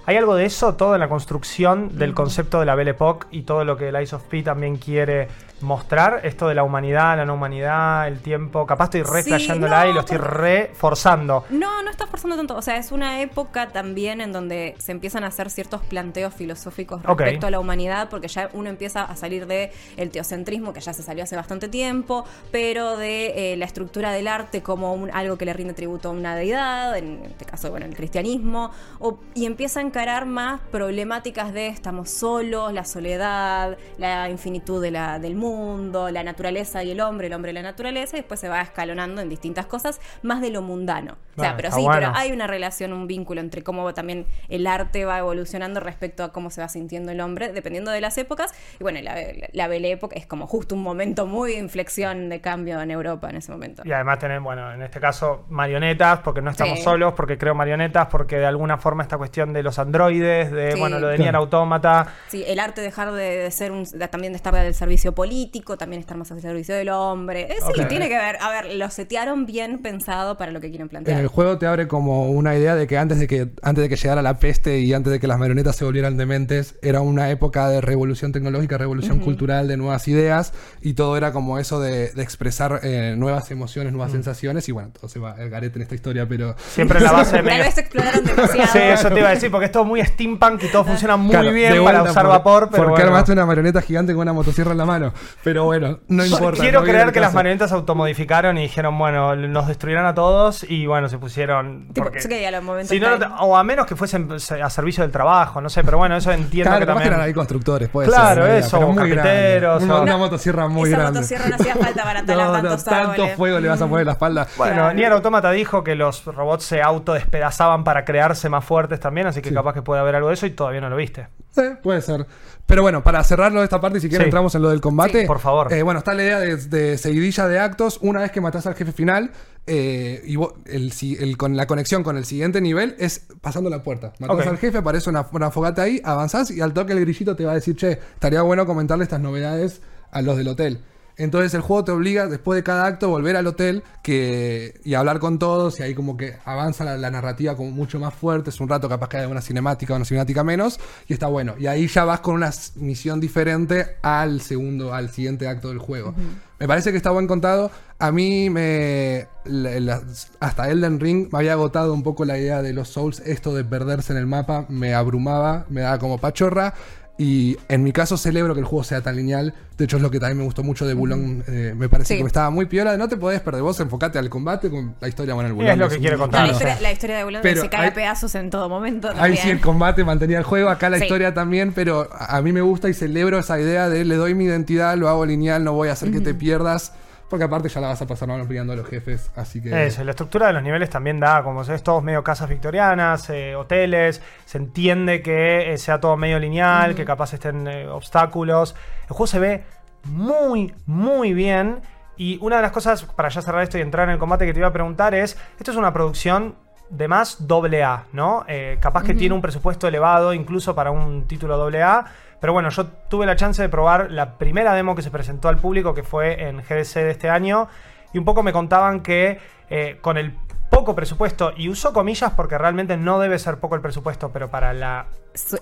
¿Hay 0.06 0.16
algo 0.16 0.34
de 0.34 0.44
eso, 0.44 0.74
todo 0.74 0.94
en 0.94 1.00
la 1.00 1.08
construcción 1.08 1.96
del 1.96 2.12
concepto 2.12 2.60
de 2.60 2.66
la 2.66 2.74
Belle 2.74 2.90
Époque 2.90 3.26
y 3.30 3.42
todo 3.42 3.64
lo 3.64 3.78
que 3.78 3.88
el 3.88 4.02
Ice 4.02 4.14
of 4.14 4.22
P 4.24 4.42
también 4.42 4.76
quiere 4.76 5.28
mostrar? 5.62 6.20
Esto 6.24 6.46
de 6.46 6.54
la 6.54 6.62
humanidad, 6.62 7.16
la 7.16 7.24
no 7.24 7.32
humanidad, 7.34 8.06
el 8.06 8.20
tiempo. 8.20 8.66
Capaz 8.66 8.84
estoy 8.84 9.02
re 9.02 9.22
Sí, 9.22 9.30
no, 9.30 9.86
y 9.88 9.92
lo 9.94 10.00
estoy 10.00 10.18
porque- 10.18 10.18
re 10.18 10.70
forzando. 10.74 11.46
No, 11.48 11.82
no 11.82 11.90
estás 11.90 12.10
forzando 12.10 12.36
tanto. 12.36 12.54
O 12.54 12.60
sea, 12.60 12.76
es 12.76 12.92
una 12.92 13.22
época 13.22 13.68
también 13.68 14.20
en 14.20 14.30
donde 14.30 14.74
se 14.76 14.92
empiezan 14.92 15.24
a 15.24 15.28
hacer 15.28 15.48
ciertos 15.48 15.80
planteos 15.80 16.34
filosóficos 16.34 17.02
respecto 17.02 17.46
a 17.46 17.50
la 17.50 17.58
humanidad, 17.58 18.10
porque 18.10 18.28
ya 18.28 18.50
uno 18.52 18.68
empieza 18.68 19.04
a 19.04 19.16
salir 19.16 19.46
de 19.46 19.72
el 19.96 20.10
teocentrismo, 20.10 20.74
que 20.74 20.80
ya 20.80 20.92
se 20.92 21.02
salió 21.02 21.24
hace 21.24 21.34
bastante 21.36 21.68
tiempo, 21.68 22.26
pero 22.52 22.98
de 22.98 23.54
eh, 23.54 23.56
la 23.56 23.64
estructura 23.64 24.12
del 24.12 24.28
arte 24.28 24.62
como 24.62 24.92
un- 24.92 25.10
algo 25.14 25.38
que 25.38 25.46
le 25.46 25.54
rinde 25.54 25.72
tributo 25.72 26.10
a 26.10 26.12
una 26.12 26.36
deidad, 26.36 26.94
en 26.98 27.22
este 27.24 27.46
caso, 27.46 27.70
bueno, 27.70 27.86
el 27.86 27.96
cristianismo, 27.96 28.70
o- 28.98 29.18
y 29.32 29.46
empieza 29.46 29.80
a 29.80 29.82
encarar 29.94 30.26
más 30.26 30.60
problemáticas 30.72 31.52
de 31.52 31.68
estamos 31.68 32.10
solos, 32.10 32.72
la 32.72 32.84
soledad, 32.84 33.78
la 33.96 34.28
infinitud 34.28 34.82
de 34.82 34.90
la, 34.90 35.20
del 35.20 35.36
mundo, 35.36 36.10
la 36.10 36.24
naturaleza 36.24 36.82
y 36.82 36.90
el 36.90 37.00
hombre, 37.00 37.28
el 37.28 37.32
hombre 37.32 37.52
y 37.52 37.54
la 37.54 37.62
naturaleza, 37.62 38.16
y 38.16 38.20
después 38.20 38.40
se 38.40 38.48
va 38.48 38.60
escalonando 38.60 39.22
en 39.22 39.28
distintas 39.28 39.66
cosas, 39.66 40.00
más 40.22 40.40
de 40.40 40.50
lo 40.50 40.62
mundano. 40.62 41.16
O 41.36 41.40
sea, 41.40 41.54
pero 41.56 41.70
sí, 41.70 41.82
bueno. 41.82 41.92
pero 41.92 42.12
hay 42.16 42.32
una 42.32 42.48
relación, 42.48 42.92
un 42.92 43.06
vínculo 43.06 43.40
entre 43.40 43.62
cómo 43.62 43.94
también 43.94 44.26
el 44.48 44.66
arte 44.66 45.04
va 45.04 45.18
evolucionando 45.18 45.78
respecto 45.78 46.24
a 46.24 46.32
cómo 46.32 46.50
se 46.50 46.60
va 46.60 46.68
sintiendo 46.68 47.12
el 47.12 47.20
hombre, 47.20 47.52
dependiendo 47.52 47.92
de 47.92 48.00
las 48.00 48.18
épocas. 48.18 48.52
Y 48.80 48.82
bueno, 48.82 49.00
la, 49.00 49.14
la 49.52 49.68
Belle 49.68 49.92
Époque 49.92 50.18
es 50.18 50.26
como 50.26 50.48
justo 50.48 50.74
un 50.74 50.82
momento 50.82 51.26
muy 51.26 51.52
de 51.52 51.58
inflexión 51.58 52.28
de 52.30 52.40
cambio 52.40 52.80
en 52.80 52.90
Europa 52.90 53.30
en 53.30 53.36
ese 53.36 53.52
momento. 53.52 53.82
Y 53.84 53.92
además 53.92 54.18
tener, 54.18 54.40
bueno, 54.40 54.72
en 54.72 54.82
este 54.82 54.98
caso 54.98 55.44
marionetas, 55.50 56.18
porque 56.18 56.42
no 56.42 56.50
estamos 56.50 56.78
Sí. 56.78 56.82
solos, 56.84 57.14
porque 57.14 57.38
creo 57.38 57.54
marionetas, 57.54 58.08
porque 58.08 58.38
de 58.38 58.46
alguna 58.46 58.76
forma 58.78 59.04
esta 59.04 59.16
cuestión 59.18 59.52
de 59.52 59.62
los 59.62 59.78
androides, 59.84 60.50
de, 60.50 60.72
Sí. 60.72 60.78
bueno, 60.80 60.98
lo 60.98 61.08
de 61.08 61.16
Claro. 61.16 61.22
Nier 61.30 61.36
Automata. 61.36 62.06
Sí, 62.28 62.44
el 62.46 62.58
arte 62.60 62.80
dejar 62.80 63.12
de, 63.12 63.36
de 63.38 63.50
ser 63.50 63.72
un, 63.72 63.84
de- 63.84 64.08
también 64.08 64.32
de 64.32 64.36
estar 64.36 64.54
del 64.54 64.74
servicio 64.74 65.14
político, 65.14 65.76
también 65.76 66.00
estar 66.00 66.16
más 66.16 66.30
al 66.32 66.40
servicio 66.40 66.74
del 66.74 66.88
hombre. 66.88 67.42
Eh, 67.50 67.56
sí, 67.74 67.82
tiene 67.88 68.08
que 68.08 68.16
ver. 68.16 68.36
A 68.40 68.50
ver, 68.50 68.74
lo 68.74 68.90
setearon 68.90 69.46
bien 69.46 69.80
pensado 69.82 70.36
para 70.36 70.52
lo 70.52 70.60
que 70.60 70.68
quieren 70.70 70.88
plantear. 70.88 71.16
En 71.18 71.22
el 71.22 71.28
juego 71.28 71.58
te 71.58 71.66
abre 71.66 71.86
como 71.88 72.30
una 72.30 72.54
idea 72.56 72.74
de 72.74 72.86
que 72.86 72.98
antes 72.98 73.18
de 73.18 73.26
que 73.26 73.48
antes 73.62 73.82
de 73.82 73.88
que 73.88 73.96
llegara 73.96 74.22
la 74.22 74.38
peste 74.38 74.78
y 74.80 74.92
antes 74.92 75.12
de 75.12 75.20
que 75.20 75.26
las 75.26 75.38
marionetas 75.38 75.76
se 75.76 75.84
volvieran 75.84 76.16
dementes, 76.16 76.76
era 76.82 77.00
una 77.00 77.30
época 77.30 77.68
de 77.68 77.80
revolución 77.80 78.32
tecnológica, 78.32 78.78
revolución 78.78 79.20
cultural, 79.20 79.68
de 79.68 79.76
nuevas 79.76 80.06
ideas 80.08 80.52
y 80.82 80.94
todo 80.94 81.16
era 81.16 81.32
como 81.32 81.58
eso 81.58 81.80
de, 81.80 82.10
de 82.12 82.22
expresar 82.22 82.80
eh, 82.82 83.14
nuevas 83.16 83.50
emociones, 83.50 83.92
nuevas 83.92 84.12
sensaciones 84.12 84.68
y 84.68 84.72
bueno, 84.72 84.90
todo 84.92 85.08
se 85.08 85.18
va 85.18 85.32
al 85.32 85.50
garete 85.50 85.76
en 85.78 85.82
esta 85.82 85.94
historia, 85.94 86.26
pero 86.28 86.54
Siempre 86.58 86.98
en 86.98 87.04
la 87.04 87.12
base 87.12 87.32
Tal 87.36 87.44
medio- 87.44 87.64
vez 87.64 87.78
exploraron 87.78 88.24
demasiado. 88.24 88.72
Sí, 88.72 88.78
eso 88.78 89.10
te 89.10 89.18
iba 89.20 89.28
a 89.28 89.34
decir, 89.34 89.50
porque 89.50 89.68
todo 89.74 89.84
muy 89.84 90.02
steampunk 90.02 90.62
y 90.62 90.68
todo 90.68 90.84
funciona 90.84 91.16
muy 91.18 91.30
Claro, 91.30 91.52
bien 91.52 91.84
para 91.84 92.02
usar 92.02 92.22
por- 92.24 92.32
vapor, 92.32 92.68
pero 92.70 92.84
porque 92.84 93.02
bueno. 93.02 93.08
armaste 93.10 93.32
una 93.32 93.44
marioneta 93.44 93.82
gigante 93.82 94.12
con 94.14 94.22
una 94.22 94.32
motosierra 94.32 94.72
en 94.72 94.78
la 94.78 94.86
mano, 94.86 95.12
pero 95.42 95.64
bueno, 95.64 95.98
no 96.08 96.24
importa. 96.24 96.60
Quiero 96.62 96.80
no 96.80 96.86
creer 96.86 97.12
que 97.12 97.20
las 97.20 97.34
marionetas 97.34 97.72
automodificaron 97.72 98.56
y 98.58 98.62
dijeron, 98.62 98.96
bueno, 98.98 99.36
nos 99.36 99.66
destruirán 99.66 100.06
a 100.06 100.14
todos 100.14 100.64
y 100.68 100.86
bueno, 100.86 101.08
se 101.08 101.18
pusieron... 101.18 101.88
Tipo, 101.92 102.04
porque- 102.08 102.26
que 102.26 102.50
los 102.50 102.88
Si 102.88 102.98
no, 103.00 103.08
o 103.40 103.56
a 103.56 103.62
menos 103.64 103.86
que 103.86 103.96
fuesen 103.96 104.28
a 104.32 104.70
servicio 104.70 105.02
del 105.02 105.10
trabajo, 105.12 105.60
no 105.60 105.68
sé, 105.68 105.84
pero 105.84 105.98
bueno, 105.98 106.16
eso 106.16 106.32
entiendo 106.32 106.70
Claro, 106.70 106.80
que 106.80 106.86
también... 106.86 107.08
eran 107.08 107.20
ahí 107.20 107.34
constructores, 107.34 107.88
puede 107.90 108.08
Claro, 108.08 108.46
ser. 108.46 108.54
eso, 108.56 108.78
pero 108.78 108.88
o 108.88 108.92
muy 108.92 108.96
carpinteros, 109.10 109.82
Una, 109.82 109.96
o- 109.96 110.02
una 110.02 110.16
motosierra 110.16 110.68
muy 110.68 110.88
Esa 110.88 110.98
grande. 110.98 111.18
motosierra 111.20 111.48
no 111.48 111.54
hacía 111.56 111.74
falta 111.76 112.02
para 112.04 112.24
talar 112.24 112.44
No, 112.46 112.52
no, 112.52 112.62
tantos 112.62 112.84
tanto 112.84 113.10
árboles. 113.12 113.36
fuego 113.36 113.58
le 113.60 113.68
vas 113.68 113.82
a 113.82 113.86
poner 113.86 114.00
en 114.02 114.06
la 114.06 114.12
espalda. 114.12 114.46
Bueno, 114.56 114.74
Claro. 114.74 114.94
Nier 114.94 115.12
Automata 115.12 115.50
dijo 115.50 115.82
que 115.82 115.94
los 115.96 116.24
robots 116.24 116.64
se 116.64 116.80
autodespedazaban 116.82 117.84
para 117.84 118.04
crearse 118.04 118.48
más 118.48 118.64
fuertes 118.64 119.00
también, 119.00 119.26
así 119.26 119.40
que 119.42 119.48
Sí. 119.48 119.54
capaz 119.54 119.63
que 119.72 119.82
puede 119.82 120.00
haber 120.00 120.16
algo 120.16 120.28
de 120.28 120.34
eso 120.34 120.46
y 120.46 120.50
todavía 120.50 120.80
no 120.80 120.90
lo 120.90 120.96
viste. 120.96 121.28
Sí, 121.52 121.62
puede 121.82 122.02
ser. 122.02 122.26
Pero 122.66 122.82
bueno, 122.82 123.02
para 123.04 123.22
cerrarlo 123.22 123.60
de 123.60 123.64
esta 123.64 123.80
parte, 123.80 124.00
si 124.00 124.08
quieren 124.08 124.24
Sí. 124.26 124.28
entramos 124.28 124.54
en 124.56 124.62
lo 124.62 124.70
del 124.70 124.80
combate. 124.80 125.20
Sí, 125.22 125.26
por 125.26 125.38
favor. 125.38 125.72
Eh, 125.72 125.82
bueno, 125.82 125.98
está 125.98 126.12
la 126.12 126.22
idea 126.24 126.40
de, 126.40 126.56
de 126.56 126.98
seguidilla 126.98 127.46
de 127.46 127.60
actos. 127.60 127.98
Una 128.02 128.20
vez 128.20 128.32
que 128.32 128.40
matás 128.40 128.66
al 128.66 128.74
jefe 128.74 128.90
final, 128.92 129.30
eh, 129.66 130.20
y 130.26 130.34
vos- 130.36 130.54
el, 130.66 130.90
si- 130.92 131.14
el- 131.14 131.36
con 131.36 131.56
la 131.56 131.66
conexión 131.66 132.02
con 132.02 132.16
el 132.16 132.24
siguiente 132.24 132.60
nivel 132.60 132.96
es 132.98 133.26
pasando 133.40 133.70
la 133.70 133.82
puerta. 133.82 134.12
Matás 134.18 134.36
Ok. 134.40 134.46
al 134.48 134.58
jefe, 134.58 134.78
aparece 134.78 135.08
una, 135.08 135.26
una 135.32 135.50
fogata 135.50 135.82
ahí, 135.82 136.00
avanzás 136.04 136.50
y 136.50 136.60
al 136.60 136.72
toque 136.74 136.92
el 136.92 137.00
grillito 137.00 137.36
te 137.36 137.44
va 137.44 137.52
a 137.52 137.54
decir, 137.54 137.76
che, 137.76 137.92
estaría 137.92 138.42
bueno 138.42 138.66
comentarle 138.66 139.04
estas 139.04 139.20
novedades 139.20 139.80
a 140.10 140.20
los 140.22 140.36
del 140.36 140.48
hotel. 140.48 140.80
Entonces 141.16 141.54
el 141.54 141.60
juego 141.60 141.84
te 141.84 141.92
obliga 141.92 142.26
después 142.26 142.56
de 142.56 142.62
cada 142.64 142.86
acto 142.86 143.08
volver 143.08 143.36
al 143.36 143.46
hotel 143.46 143.82
que, 144.02 144.80
y 144.84 144.94
hablar 144.94 145.18
con 145.20 145.38
todos 145.38 145.78
y 145.78 145.82
ahí 145.82 145.94
como 145.94 146.16
que 146.16 146.36
avanza 146.44 146.84
la, 146.84 146.96
la 146.96 147.10
narrativa 147.10 147.56
como 147.56 147.70
mucho 147.70 147.98
más 148.00 148.14
fuerte. 148.14 148.50
Es 148.50 148.60
un 148.60 148.68
rato 148.68 148.88
capaz 148.88 149.08
que 149.08 149.18
hay 149.18 149.26
una 149.26 149.40
cinemática 149.40 149.92
o 149.92 149.96
una 149.96 150.04
cinemática 150.04 150.42
menos 150.44 150.78
y 151.06 151.12
está 151.12 151.26
bueno. 151.28 151.54
Y 151.58 151.66
ahí 151.66 151.86
ya 151.86 152.04
vas 152.04 152.20
con 152.20 152.34
una 152.34 152.50
misión 152.76 153.20
diferente 153.20 153.96
al 154.02 154.40
segundo, 154.40 154.92
al 154.92 155.10
siguiente 155.10 155.46
acto 155.48 155.68
del 155.68 155.78
juego. 155.78 156.14
Me 156.58 156.66
parece 156.68 156.90
que 156.90 156.96
está 156.96 157.10
buen 157.10 157.26
contado. 157.26 157.70
A 157.98 158.10
mí 158.10 158.50
me... 158.50 159.26
la- 159.44 159.80
la- 159.80 160.02
hasta 160.40 160.68
Elden 160.70 160.98
Ring 161.00 161.28
me 161.32 161.38
había 161.38 161.52
agotado 161.52 161.92
un 161.94 162.02
poco 162.02 162.24
la 162.24 162.38
idea 162.38 162.60
de 162.62 162.72
los 162.72 162.88
Souls. 162.88 163.20
Esto 163.20 163.54
de 163.54 163.64
perderse 163.64 164.12
en 164.12 164.18
el 164.18 164.26
mapa 164.26 164.66
me 164.68 164.94
abrumaba, 164.94 165.64
me 165.68 165.82
daba 165.82 165.98
como 165.98 166.18
pachorra. 166.18 166.74
Y 167.16 167.56
en 167.68 167.84
mi 167.84 167.92
caso 167.92 168.16
celebro 168.16 168.54
que 168.54 168.60
el 168.60 168.66
juego 168.66 168.82
sea 168.82 169.00
tan 169.00 169.14
lineal. 169.14 169.54
De 169.78 169.84
hecho, 169.84 169.98
es 169.98 170.02
lo 170.02 170.10
que 170.10 170.18
también 170.18 170.38
me 170.38 170.44
gustó 170.44 170.64
mucho 170.64 170.84
de 170.84 170.94
Bulong. 170.94 171.42
eh, 171.46 171.72
me 171.76 171.88
parece 171.88 172.14
Sí. 172.16 172.20
que 172.20 172.26
estaba 172.26 172.50
muy 172.50 172.66
piola. 172.66 172.96
No 172.96 173.08
te 173.08 173.16
podés 173.16 173.40
perder 173.40 173.62
vos, 173.62 173.78
enfocate 173.78 174.18
al 174.18 174.28
combate 174.28 174.68
con 174.68 174.96
la 175.00 175.06
historia 175.06 175.32
con 175.34 175.44
el 175.46 175.52
Y 175.52 175.54
Bulong. 175.54 175.70
es 175.70 175.78
lo 175.78 175.88
que 175.88 176.00
No, 176.10 176.18
contar. 176.18 176.46
la, 176.46 176.52
historia, 176.52 176.80
la 176.80 176.92
historia 176.92 177.16
de 177.18 177.24
Bulón 177.24 177.42
Pero 177.42 177.60
se 177.62 177.68
cae 177.68 177.82
hay- 177.82 177.88
a 177.90 177.94
pedazos 177.94 178.34
en 178.34 178.50
todo 178.50 178.68
momento. 178.68 179.10
Ahí 179.16 179.36
sí 179.36 179.48
el 179.48 179.60
combate 179.60 180.02
mantenía 180.02 180.38
el 180.38 180.44
juego, 180.44 180.70
acá 180.70 180.90
la 180.90 180.98
Sí. 180.98 181.04
historia 181.04 181.34
también, 181.34 181.72
pero 181.72 182.08
a 182.12 182.36
a 182.36 182.42
mí 182.42 182.52
me 182.52 182.62
gusta 182.62 182.88
y 182.88 182.94
celebro 182.94 183.38
esa 183.38 183.60
idea 183.60 183.88
de 183.88 184.04
le 184.04 184.16
doy 184.16 184.34
mi 184.34 184.44
identidad, 184.46 184.96
lo 184.96 185.08
hago 185.08 185.24
lineal, 185.24 185.62
no 185.62 185.72
voy 185.72 185.90
a 185.90 185.92
hacer 185.92 186.10
que 186.10 186.20
te 186.20 186.34
pierdas, 186.34 186.92
porque 187.34 187.46
aparte 187.46 187.68
ya 187.68 187.80
la 187.80 187.88
vas 187.88 188.00
a 188.00 188.06
pasar 188.06 188.28
mal 188.28 188.46
pillando 188.46 188.74
a 188.74 188.76
los 188.76 188.86
jefes, 188.86 189.28
así 189.34 189.60
que... 189.60 189.86
Eso, 189.86 190.04
la 190.04 190.12
estructura 190.12 190.46
de 190.46 190.52
los 190.52 190.62
niveles 190.62 190.88
también 190.88 191.18
da, 191.18 191.42
como 191.42 191.62
es 191.62 191.82
todos 191.82 192.00
medio 192.00 192.22
casas 192.22 192.48
victorianas, 192.48 193.28
eh, 193.28 193.56
hoteles, 193.56 194.22
se 194.44 194.58
entiende 194.58 195.20
que 195.20 195.72
eh, 195.72 195.78
sea 195.78 195.98
todo 195.98 196.16
medio 196.16 196.38
lineal, 196.38 196.94
que 196.94 197.04
capaz 197.04 197.32
estén 197.32 197.66
eh, 197.66 197.88
obstáculos. 197.88 198.76
El 199.02 199.08
juego 199.08 199.26
se 199.26 199.40
ve 199.40 199.64
muy, 200.04 200.72
muy 200.86 201.34
bien. 201.34 201.80
Y 202.16 202.38
una 202.40 202.54
de 202.54 202.62
las 202.62 202.70
cosas, 202.70 203.02
para 203.02 203.30
ya 203.30 203.42
cerrar 203.42 203.64
esto 203.64 203.78
y 203.78 203.80
entrar 203.80 204.06
en 204.06 204.12
el 204.12 204.20
combate 204.20 204.46
que 204.46 204.52
te 204.52 204.60
iba 204.60 204.68
a 204.68 204.72
preguntar 204.72 205.12
es, 205.12 205.36
esto 205.58 205.72
es 205.72 205.76
una 205.76 205.92
producción 205.92 206.54
de 206.90 207.08
más 207.08 207.46
doble 207.46 207.82
A, 207.82 208.04
¿no? 208.12 208.44
Eh, 208.48 208.78
capaz 208.80 209.04
que 209.04 209.14
tiene 209.14 209.34
un 209.34 209.42
presupuesto 209.42 209.88
elevado 209.88 210.34
incluso 210.34 210.74
para 210.74 210.90
un 210.90 211.26
título 211.26 211.56
doble 211.56 211.82
A. 211.82 212.04
Pero 212.40 212.52
bueno, 212.52 212.68
yo 212.68 212.86
tuve 212.86 213.26
la 213.26 213.36
chance 213.36 213.62
de 213.62 213.68
probar 213.68 214.10
la 214.10 214.36
primera 214.36 214.74
demo 214.74 214.94
que 214.94 215.02
se 215.02 215.10
presentó 215.10 215.48
al 215.48 215.56
público, 215.56 215.94
que 215.94 216.02
fue 216.02 216.48
en 216.48 216.58
GDC 216.58 216.94
de 216.96 217.10
este 217.10 217.30
año. 217.30 217.68
Y 218.12 218.18
un 218.18 218.24
poco 218.24 218.42
me 218.42 218.52
contaban 218.52 219.00
que 219.00 219.40
eh, 219.70 219.98
con 220.02 220.18
el 220.18 220.36
poco 220.70 220.94
presupuesto, 220.94 221.52
y 221.56 221.68
uso 221.68 221.92
comillas 221.92 222.32
porque 222.32 222.58
realmente 222.58 222.96
no 222.96 223.18
debe 223.18 223.38
ser 223.38 223.58
poco 223.58 223.76
el 223.76 223.80
presupuesto, 223.80 224.30
pero 224.30 224.50
para 224.50 224.72
la 224.72 225.06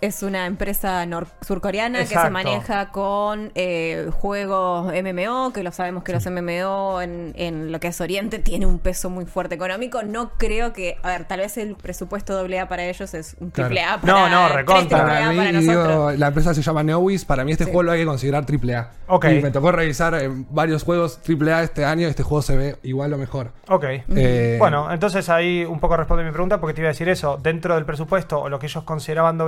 es- 0.00 0.22
una 0.22 0.46
empresa 0.46 1.04
nor- 1.06 1.26
surcoreana 1.40 2.00
que 2.00 2.06
se 2.06 2.30
maneja 2.30 2.90
con 2.90 3.50
eh, 3.54 4.08
juegos 4.12 4.92
MMO, 4.92 5.52
que 5.52 5.62
lo 5.62 5.72
sabemos 5.72 6.04
que 6.04 6.12
los 6.12 6.24
MMO 6.26 7.00
en, 7.02 7.32
en 7.36 7.72
lo 7.72 7.80
que 7.80 7.88
es 7.88 8.00
Oriente 8.00 8.38
tiene 8.38 8.66
un 8.66 8.78
peso 8.78 9.10
muy 9.10 9.24
fuerte 9.26 9.54
económico. 9.54 10.02
No 10.02 10.30
creo 10.38 10.72
que, 10.72 10.96
a 11.02 11.08
ver, 11.08 11.24
tal 11.24 11.40
vez 11.40 11.56
el 11.56 11.74
presupuesto 11.74 12.38
AA 12.38 12.68
para 12.68 12.84
ellos 12.84 13.14
es 13.14 13.34
un 13.40 13.50
Claro. 13.50 13.68
triple 13.68 13.84
A 13.84 13.96
No, 13.96 14.00
para 14.02 14.28
no, 14.28 14.44
tres 14.44 14.56
recontra. 14.56 14.98
triple 14.98 15.12
A 15.12 15.18
Para 15.18 15.30
mí, 15.30 15.36
para 15.38 15.58
digo, 15.58 15.72
nosotros. 15.74 16.18
la 16.18 16.26
empresa 16.28 16.54
se 16.54 16.62
llama 16.62 16.82
Neowis. 16.82 17.24
Para 17.24 17.44
mí 17.44 17.52
este 17.52 17.64
Sí. 17.64 17.70
juego 17.70 17.82
lo 17.84 17.92
hay 17.92 18.00
que 18.00 18.06
considerar 18.06 18.44
AAA. 18.44 18.90
Ok. 19.08 19.24
Y 19.26 19.40
me 19.42 19.50
tocó 19.50 19.72
revisar 19.72 20.14
eh, 20.14 20.28
varios 20.50 20.82
juegos 20.84 21.18
AAA 21.26 21.62
este 21.62 21.84
año 21.84 22.06
este 22.08 22.22
juego 22.22 22.42
se 22.42 22.56
ve 22.56 22.76
igual 22.82 23.12
o 23.14 23.18
mejor. 23.18 23.52
Ok. 23.68 23.84
Eh, 24.16 24.56
Bueno, 24.58 24.90
entonces 24.92 25.28
ahí 25.28 25.64
un 25.64 25.80
poco 25.80 25.96
responde 25.96 26.24
mi 26.24 26.30
pregunta 26.30 26.60
porque 26.60 26.74
te 26.74 26.80
iba 26.82 26.88
a 26.88 26.92
decir 26.92 27.08
eso. 27.08 27.38
Dentro 27.42 27.74
del 27.74 27.84
presupuesto 27.84 28.40
o 28.40 28.48
lo 28.48 28.58
que 28.58 28.66
ellos 28.66 28.84
consideraban 28.84 29.38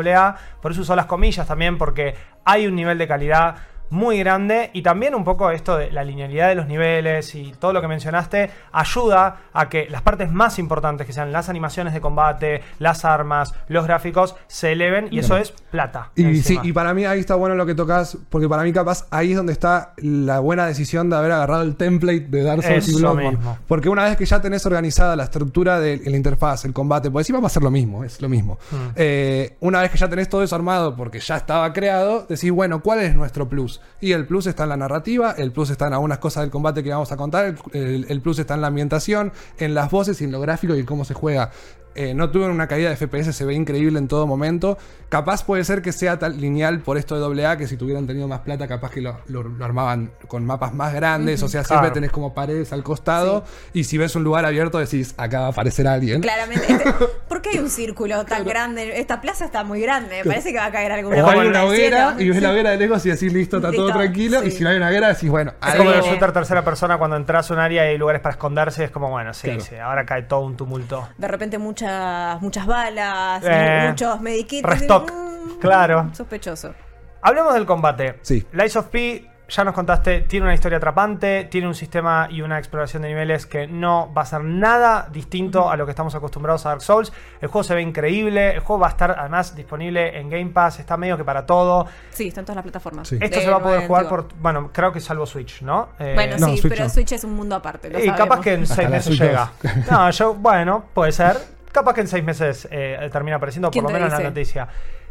Por 0.60 0.72
eso 0.72 0.82
usó 0.82 0.96
las 0.96 1.06
comillas 1.06 1.46
también 1.46 1.78
porque 1.78 2.14
hay 2.44 2.66
un 2.66 2.74
nivel 2.74 2.98
de 2.98 3.08
calidad 3.08 3.56
muy 3.90 4.18
grande 4.18 4.70
y 4.72 4.82
también 4.82 5.14
un 5.14 5.24
poco 5.24 5.50
esto 5.50 5.76
de 5.76 5.90
la 5.90 6.04
linealidad 6.04 6.48
de 6.48 6.54
los 6.54 6.66
niveles 6.66 7.34
y 7.34 7.52
todo 7.58 7.72
lo 7.72 7.80
que 7.80 7.88
mencionaste 7.88 8.50
ayuda 8.72 9.36
a 9.52 9.68
que 9.68 9.88
las 9.88 10.02
partes 10.02 10.32
más 10.32 10.58
importantes 10.58 11.06
que 11.06 11.12
sean 11.12 11.32
las 11.32 11.48
animaciones 11.48 11.94
de 11.94 12.00
combate, 12.00 12.62
las 12.78 13.04
armas, 13.04 13.54
los 13.68 13.86
gráficos 13.86 14.34
se 14.46 14.72
eleven 14.72 15.08
y 15.10 15.18
eso 15.20 15.36
es 15.36 15.52
plata. 15.70 16.10
Y 16.14 16.24
encima. 16.24 16.62
sí, 16.62 16.68
y 16.68 16.72
para 16.72 16.94
mí 16.94 17.04
ahí 17.04 17.20
está 17.20 17.34
bueno 17.34 17.54
lo 17.54 17.66
que 17.66 17.74
tocas, 17.74 18.18
porque 18.28 18.48
para 18.48 18.62
mí 18.62 18.72
capaz 18.72 19.06
ahí 19.10 19.30
es 19.30 19.36
donde 19.36 19.52
está 19.52 19.94
la 19.96 20.40
buena 20.40 20.66
decisión 20.66 21.10
de 21.10 21.16
haber 21.16 21.32
agarrado 21.32 21.62
el 21.62 21.76
template 21.76 22.26
de 22.28 22.42
Dark 22.42 22.62
Souls 22.62 22.88
y 22.88 22.90
Eso 22.90 22.98
Bloodborne. 22.98 23.30
mismo. 23.30 23.58
Porque 23.66 23.88
una 23.88 24.04
vez 24.04 24.16
que 24.16 24.26
ya 24.26 24.40
tenés 24.40 24.66
organizada 24.66 25.16
la 25.16 25.24
estructura 25.24 25.78
de 25.78 26.00
la 26.04 26.16
interfaz, 26.16 26.64
el 26.64 26.72
combate, 26.72 27.10
pues 27.10 27.24
encima 27.24 27.40
va 27.40 27.46
a 27.46 27.50
ser 27.50 27.62
lo 27.62 27.70
mismo, 27.70 28.04
es 28.04 28.20
lo 28.20 28.28
mismo. 28.28 28.58
Mm. 28.70 28.76
Eh, 28.96 29.56
una 29.60 29.80
vez 29.80 29.90
que 29.90 29.98
ya 29.98 30.08
tenés 30.08 30.28
todo 30.28 30.42
eso 30.42 30.54
armado, 30.54 30.96
porque 30.96 31.20
ya 31.20 31.36
estaba 31.36 31.72
creado, 31.72 32.26
decís, 32.28 32.50
bueno, 32.50 32.80
¿cuál 32.82 33.00
es 33.00 33.14
nuestro 33.14 33.48
plus? 33.48 33.73
Y 34.00 34.12
el 34.12 34.26
plus 34.26 34.46
está 34.46 34.64
en 34.64 34.70
la 34.70 34.76
narrativa, 34.76 35.32
el 35.38 35.52
plus 35.52 35.70
está 35.70 35.86
en 35.86 35.94
algunas 35.94 36.18
cosas 36.18 36.42
del 36.42 36.50
combate 36.50 36.82
que 36.82 36.90
vamos 36.90 37.10
a 37.12 37.16
contar, 37.16 37.54
el, 37.72 38.06
el- 38.08 38.20
plus 38.20 38.38
está 38.38 38.54
en 38.54 38.60
la 38.62 38.68
ambientación, 38.68 39.32
en 39.58 39.74
las 39.74 39.90
voces 39.90 40.20
y 40.20 40.24
en 40.24 40.32
lo 40.32 40.40
gráfico 40.40 40.74
y 40.74 40.80
en 40.80 40.86
cómo 40.86 41.04
se 41.04 41.14
juega. 41.14 41.50
Eh, 41.94 42.14
no 42.14 42.30
tuve 42.30 42.46
una 42.46 42.66
caída 42.68 42.90
de 42.90 42.96
FPS, 42.96 43.32
se 43.32 43.44
ve 43.44 43.54
increíble 43.54 43.98
en 43.98 44.08
todo 44.08 44.26
momento. 44.26 44.76
Capaz 45.08 45.44
puede 45.44 45.62
ser 45.64 45.80
que 45.80 45.92
sea 45.92 46.18
tal 46.18 46.40
lineal 46.40 46.80
por 46.80 46.96
esto 46.98 47.30
de 47.30 47.44
AA, 47.46 47.56
que 47.56 47.68
si 47.68 47.76
tuvieran 47.76 48.06
tenido 48.06 48.26
más 48.26 48.40
plata, 48.40 48.66
capaz 48.66 48.90
que 48.90 49.00
lo, 49.00 49.18
lo- 49.28 49.44
lo 49.44 49.64
armaban 49.64 50.10
con 50.26 50.44
mapas 50.44 50.74
más 50.74 50.92
grandes. 50.92 51.42
O 51.42 51.48
sea, 51.48 51.62
siempre 51.62 51.90
tenés 51.92 52.10
como 52.10 52.34
paredes 52.34 52.72
al 52.72 52.82
costado. 52.82 53.44
Y 53.72 53.84
si 53.84 53.96
ves 53.98 54.16
un 54.16 54.24
lugar 54.24 54.44
abierto, 54.44 54.78
decís, 54.78 55.14
acá 55.16 55.40
va 55.40 55.46
a 55.46 55.50
aparecer 55.50 55.86
alguien. 55.86 56.20
Claramente. 56.20 56.64
Este- 56.72 56.92
¿Por 57.28 57.40
qué 57.42 57.50
hay 57.50 57.58
un 57.58 57.70
círculo 57.70 58.24
tan 58.24 58.44
grande? 58.44 58.98
Esta 58.98 59.20
plaza 59.20 59.44
está 59.44 59.62
muy 59.62 59.80
grande. 59.80 60.18
Me 60.24 60.30
parece 60.30 60.50
que 60.52 60.58
va 60.58 60.66
a 60.66 60.72
caer 60.72 60.90
alguna 60.92 61.24
O 61.24 61.28
hay 61.30 61.46
una 61.48 61.64
hoguera 61.64 62.16
y 62.18 62.28
ves 62.30 62.42
la 62.42 62.50
hoguera 62.50 62.70
de 62.70 62.76
lejos 62.78 63.04
y 63.06 63.10
decís, 63.10 63.32
listo, 63.32 63.58
está 63.58 63.70
todo 63.70 63.92
tranquilo. 63.92 64.40
sí. 64.42 64.48
Y 64.48 64.50
si 64.50 64.64
no 64.64 64.70
hay 64.70 64.76
una 64.78 64.88
hoguera, 64.88 65.08
decís, 65.08 65.30
bueno, 65.30 65.52
Es 65.62 65.68
ahí- 65.72 65.78
como 65.78 65.92
el 65.92 66.00
shooter 66.02 66.32
tercera 66.32 66.64
persona 66.64 66.98
cuando 66.98 67.16
entras 67.16 67.48
a 67.50 67.54
un 67.54 67.60
área 67.60 67.84
y 67.86 67.90
hay 67.90 67.98
lugares 67.98 68.20
para 68.20 68.32
esconderse. 68.32 68.82
Es 68.84 68.90
como, 68.90 69.10
bueno, 69.10 69.32
sí, 69.32 69.46
Claro. 69.48 69.60
sí, 69.60 69.76
ahora 69.76 70.04
cae 70.04 70.22
todo 70.22 70.40
un 70.40 70.56
tumulto. 70.56 71.08
De 71.18 71.28
repente 71.28 71.58
muchas 71.84 72.40
muchas 72.42 72.66
balas, 72.66 73.42
Eh, 73.44 73.86
muchos 73.90 74.20
medikits. 74.20 74.66
restock, 74.68 75.10
Mm, 75.12 75.58
claro. 75.60 76.08
Sospechoso. 76.12 76.74
Hablemos 77.22 77.54
del 77.54 77.66
combate. 77.66 78.18
Sí. 78.22 78.46
Lies 78.52 78.76
of 78.76 78.86
P, 78.88 79.30
ya 79.48 79.62
nos 79.64 79.74
contaste, 79.74 80.22
tiene 80.22 80.44
una 80.44 80.54
historia 80.54 80.76
atrapante, 80.78 81.44
tiene 81.50 81.66
un 81.66 81.74
sistema 81.74 82.28
y 82.30 82.40
una 82.42 82.58
exploración 82.58 83.02
de 83.02 83.08
niveles 83.08 83.46
que 83.46 83.66
no 83.66 84.12
va 84.12 84.22
a 84.22 84.26
ser 84.26 84.42
nada 84.42 85.08
distinto 85.10 85.70
a 85.70 85.76
lo 85.76 85.84
que 85.86 85.90
estamos 85.92 86.14
acostumbrados 86.14 86.64
a 86.66 86.70
Dark 86.70 86.82
Souls. 86.82 87.12
El 87.40 87.48
juego 87.48 87.62
se 87.64 87.74
ve 87.74 87.80
increíble, 87.82 88.52
el 88.54 88.60
juego 88.60 88.80
va 88.80 88.88
a 88.88 88.90
estar 88.90 89.14
además 89.18 89.54
disponible 89.54 90.18
en 90.18 90.28
Game 90.30 90.50
Pass, 90.50 90.80
está 90.80 90.96
medio 90.98 91.16
que 91.16 91.24
para 91.24 91.44
todo. 91.46 91.86
Sí, 92.10 92.28
está 92.28 92.40
en 92.40 92.46
todas 92.46 92.56
las 92.56 92.62
plataformas. 92.64 93.08
Sí. 93.08 93.16
Esto 93.20 93.38
De 93.38 93.44
se 93.44 93.50
va 93.50 93.56
a 93.58 93.62
poder 93.62 93.86
jugar 93.86 94.08
por, 94.08 94.28
bueno, 94.38 94.70
creo 94.72 94.92
que 94.92 95.00
salvo 95.00 95.24
Switch, 95.26 95.62
¿no? 95.62 95.90
Eh, 95.98 96.12
Bueno, 96.14 96.36
No, 96.38 96.46
sí, 96.48 96.58
Switch 96.58 96.72
pero 96.72 96.84
no. 96.84 96.90
Switch 96.90 97.12
es 97.12 97.24
un 97.24 97.34
mundo 97.34 97.56
aparte. 97.56 97.88
lo 97.90 97.98
y 98.04 98.10
capaz 98.10 98.40
que 98.40 98.52
en 98.54 98.62
Hasta 98.64 98.74
seis 98.76 98.88
la 98.90 98.96
meses 98.96 99.16
Switch 99.16 99.20
llega. 99.28 99.50
2. 99.62 99.90
No, 99.90 100.10
yo, 100.10 100.34
bueno, 100.34 100.84
puede 100.92 101.12
ser. 101.12 101.36
Capaz 101.74 101.92
que 101.94 102.02
en 102.02 102.08
seis 102.08 102.22
meses 102.22 102.68
eh, 102.70 103.08
termina 103.12 103.36
apareciendo, 103.38 103.66
por 103.68 103.72
¿Quién 103.72 103.82
lo 103.82 103.90
menos 103.90 104.10
la 104.10 104.18
dice? 104.18 104.28
noticia. 104.28 104.68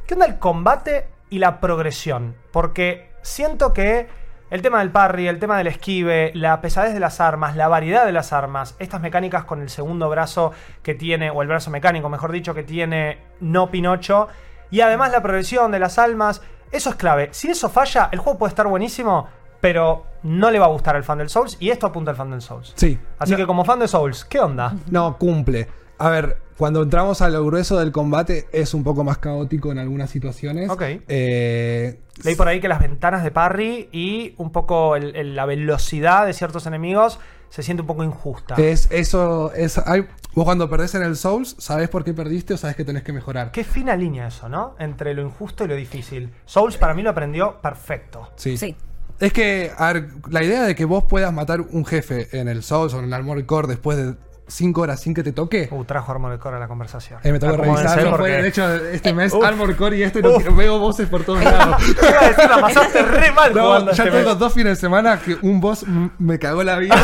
¿Qué 0.07 0.13
onda 0.13 0.25
el 0.27 0.39
combate 0.39 1.07
y 1.29 1.39
la 1.39 1.59
progresión? 1.59 2.35
Porque 2.51 3.11
siento 3.21 3.73
que 3.73 4.07
el 4.49 4.61
tema 4.61 4.79
del 4.79 4.89
parry, 4.89 5.27
el 5.27 5.39
tema 5.39 5.57
del 5.57 5.67
esquive, 5.67 6.31
la 6.35 6.61
pesadez 6.61 6.93
de 6.93 7.01
las 7.01 7.19
armas, 7.19 7.57
la 7.57 7.67
variedad 7.67 8.05
de 8.05 8.13
las 8.13 8.31
armas, 8.31 8.75
estas 8.79 9.01
mecánicas 9.01 9.43
con 9.43 9.61
el 9.61 9.69
segundo 9.69 10.09
brazo 10.09 10.53
que 10.83 10.95
tiene, 10.95 11.31
o 11.31 11.41
el 11.41 11.49
brazo 11.49 11.69
mecánico, 11.69 12.07
mejor 12.07 12.31
dicho, 12.31 12.53
que 12.53 12.63
tiene 12.63 13.17
no 13.41 13.69
Pinocho, 13.69 14.29
y 14.71 14.79
además 14.79 15.11
la 15.11 15.21
progresión 15.21 15.69
de 15.71 15.79
las 15.79 15.99
almas, 15.99 16.41
eso 16.71 16.91
es 16.91 16.95
clave. 16.95 17.27
Si 17.33 17.49
eso 17.49 17.67
falla, 17.69 18.07
el 18.13 18.19
juego 18.19 18.39
puede 18.39 18.51
estar 18.51 18.67
buenísimo, 18.67 19.27
pero 19.59 20.05
no 20.23 20.49
le 20.49 20.59
va 20.59 20.65
a 20.67 20.69
gustar 20.69 20.95
al 20.95 21.03
fan 21.03 21.17
del 21.17 21.29
Souls, 21.29 21.57
y 21.59 21.71
esto 21.71 21.87
apunta 21.87 22.11
al 22.11 22.17
fan 22.17 22.31
del 22.31 22.41
Souls. 22.41 22.71
Sí. 22.77 22.97
Así 23.19 23.31
No- 23.31 23.37
que 23.37 23.45
como 23.47 23.65
fan 23.65 23.79
de 23.79 23.87
Souls, 23.89 24.23
¿qué 24.23 24.39
onda? 24.39 24.73
No, 24.89 25.17
cumple. 25.17 25.67
A 25.97 26.09
ver, 26.09 26.37
cuando 26.57 26.81
entramos 26.83 27.21
a 27.21 27.29
lo 27.29 27.45
grueso 27.45 27.79
del 27.79 27.91
combate 27.91 28.47
es 28.51 28.73
un 28.73 28.83
poco 28.83 29.03
más 29.03 29.17
caótico 29.17 29.71
en 29.71 29.79
algunas 29.79 30.09
situaciones. 30.09 30.69
Ok. 30.69 30.81
Eh, 31.07 31.99
Leí 32.23 32.35
por 32.35 32.47
ahí 32.47 32.59
que 32.59 32.67
las 32.67 32.79
ventanas 32.79 33.23
de 33.23 33.31
parry 33.31 33.89
y 33.91 34.35
un 34.37 34.51
poco 34.51 34.95
el- 34.95 35.15
el- 35.15 35.35
la 35.35 35.45
velocidad 35.45 36.25
de 36.25 36.33
ciertos 36.33 36.65
enemigos 36.67 37.19
se 37.49 37.61
siente 37.63 37.81
un 37.81 37.87
poco 37.87 38.03
injusta. 38.03 38.55
es 38.55 38.87
eso, 38.91 39.51
es, 39.53 39.77
hay- 39.77 40.07
vos 40.33 40.43
cuando 40.45 40.69
perdés 40.69 40.95
en 40.95 41.03
el 41.03 41.15
Souls, 41.15 41.55
sabés 41.59 41.87
por 41.89 42.03
qué 42.03 42.13
perdiste 42.13 42.53
o 42.53 42.57
sabés 42.57 42.75
que 42.75 42.83
tenés 42.85 43.03
que 43.03 43.13
mejorar. 43.13 43.51
Qué 43.51 43.63
fina 43.63 43.95
línea 43.95 44.27
eso, 44.27 44.49
¿no? 44.49 44.75
Entre 44.79 45.13
lo 45.13 45.21
injusto 45.21 45.63
y 45.65 45.67
lo 45.67 45.75
difícil. 45.75 46.31
Souls 46.45 46.77
para 46.77 46.93
mí 46.93 47.01
lo 47.03 47.11
aprendió 47.11 47.59
perfecto. 47.61 48.29
Sí. 48.35 48.57
Sí. 48.57 48.75
Es 49.19 49.31
que, 49.31 49.71
a 49.77 49.93
ver, 49.93 50.09
la 50.29 50.43
idea 50.43 50.63
de 50.63 50.73
que 50.75 50.85
vos 50.85 51.03
puedas 51.03 51.31
matar 51.31 51.61
un 51.61 51.85
jefe 51.85 52.27
en 52.39 52.47
el 52.47 52.63
Souls 52.63 52.93
o 52.95 52.99
en 52.99 53.05
el 53.05 53.13
Armored 53.13 53.45
Core 53.45 53.67
después 53.67 53.97
de 53.97 54.15
5 54.47 54.81
horas 54.81 55.01
sin 55.01 55.13
que 55.13 55.23
te 55.23 55.31
toque. 55.31 55.67
Uh, 55.71 55.83
trajo 55.85 56.11
Armored 56.11 56.39
Core 56.39 56.57
a 56.57 56.59
la 56.59 56.67
conversación. 56.67 57.19
Eh, 57.23 57.31
me 57.31 57.39
tengo 57.39 57.55
que 57.55 57.61
revisarlo. 57.63 58.09
porque- 58.11 58.23
fue, 58.33 58.41
de 58.41 58.47
hecho, 58.49 58.73
este 58.87 59.13
mes 59.13 59.33
Uf. 59.33 59.43
Armored 59.43 59.75
Core 59.75 59.97
y 59.97 60.03
este 60.03 60.21
no 60.21 60.37
veo 60.55 60.79
voces 60.79 61.07
por 61.07 61.23
todos 61.23 61.43
lados. 61.43 61.77
Te 61.99 62.09
iba 62.09 62.19
a 62.19 62.27
decir, 62.27 62.49
la 62.49 62.61
pasaste 62.61 63.01
re 63.03 63.31
mal 63.31 63.53
No, 63.53 63.85
ya 63.85 63.91
este 64.03 64.11
tengo 64.11 64.29
mes. 64.29 64.39
dos 64.39 64.53
fines 64.53 64.77
de 64.77 64.81
semana 64.81 65.19
que 65.19 65.37
un 65.41 65.61
boss 65.61 65.85
me 66.19 66.37
cagó 66.39 66.63
la 66.63 66.77
vida. 66.77 66.95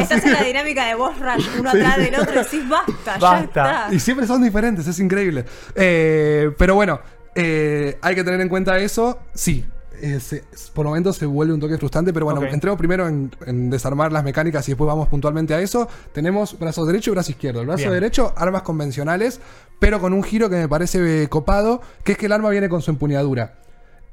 Estás, 0.00 0.24
en 0.24 0.32
la 0.32 0.42
dinámica 0.44 0.86
de 0.86 0.94
boss 0.94 1.18
rush, 1.18 1.46
uno 1.60 1.70
atrás 1.70 1.96
del 1.98 2.14
otro, 2.14 2.32
y 2.34 2.38
decís 2.44 2.68
basta, 2.68 2.92
ya 3.14 3.18
Basta. 3.18 3.44
está. 3.86 3.94
Y 3.94 4.00
siempre 4.00 4.26
son 4.26 4.42
diferentes, 4.42 4.86
es 4.86 4.98
increíble. 5.00 5.44
Eh, 5.74 6.50
pero 6.58 6.74
bueno, 6.74 7.00
eh, 7.34 7.98
hay 8.02 8.14
que 8.14 8.24
tener 8.24 8.40
en 8.40 8.48
cuenta 8.48 8.78
eso. 8.78 9.20
Sí, 9.34 9.64
eh, 10.02 10.20
se- 10.20 10.44
por 10.74 10.86
momentos 10.86 11.16
se 11.16 11.26
vuelve 11.26 11.52
un 11.54 11.60
toque 11.60 11.76
frustrante, 11.78 12.12
pero 12.12 12.24
bueno, 12.26 12.42
entremos 12.44 12.78
primero 12.78 13.06
en, 13.08 13.30
en 13.46 13.70
desarmar 13.70 14.12
las 14.12 14.24
mecánicas 14.24 14.68
y 14.68 14.72
después 14.72 14.86
vamos 14.88 15.08
puntualmente 15.08 15.54
a 15.54 15.60
eso. 15.60 15.88
Tenemos 16.12 16.58
brazo 16.58 16.84
derecho 16.86 17.10
y 17.10 17.14
brazo 17.14 17.30
izquierdo. 17.30 17.60
El 17.60 17.66
brazo 17.66 17.82
Bien. 17.82 17.92
derecho, 17.94 18.32
armas 18.36 18.62
convencionales, 18.62 19.40
pero 19.78 20.00
con 20.00 20.12
un 20.12 20.22
giro 20.22 20.48
que 20.50 20.56
me 20.56 20.68
parece 20.68 21.24
eh, 21.24 21.28
copado, 21.28 21.80
que 22.04 22.12
es 22.12 22.18
que 22.18 22.26
el 22.26 22.32
arma 22.32 22.50
viene 22.50 22.68
con 22.68 22.82
su 22.82 22.90
empuñadura. 22.90 23.54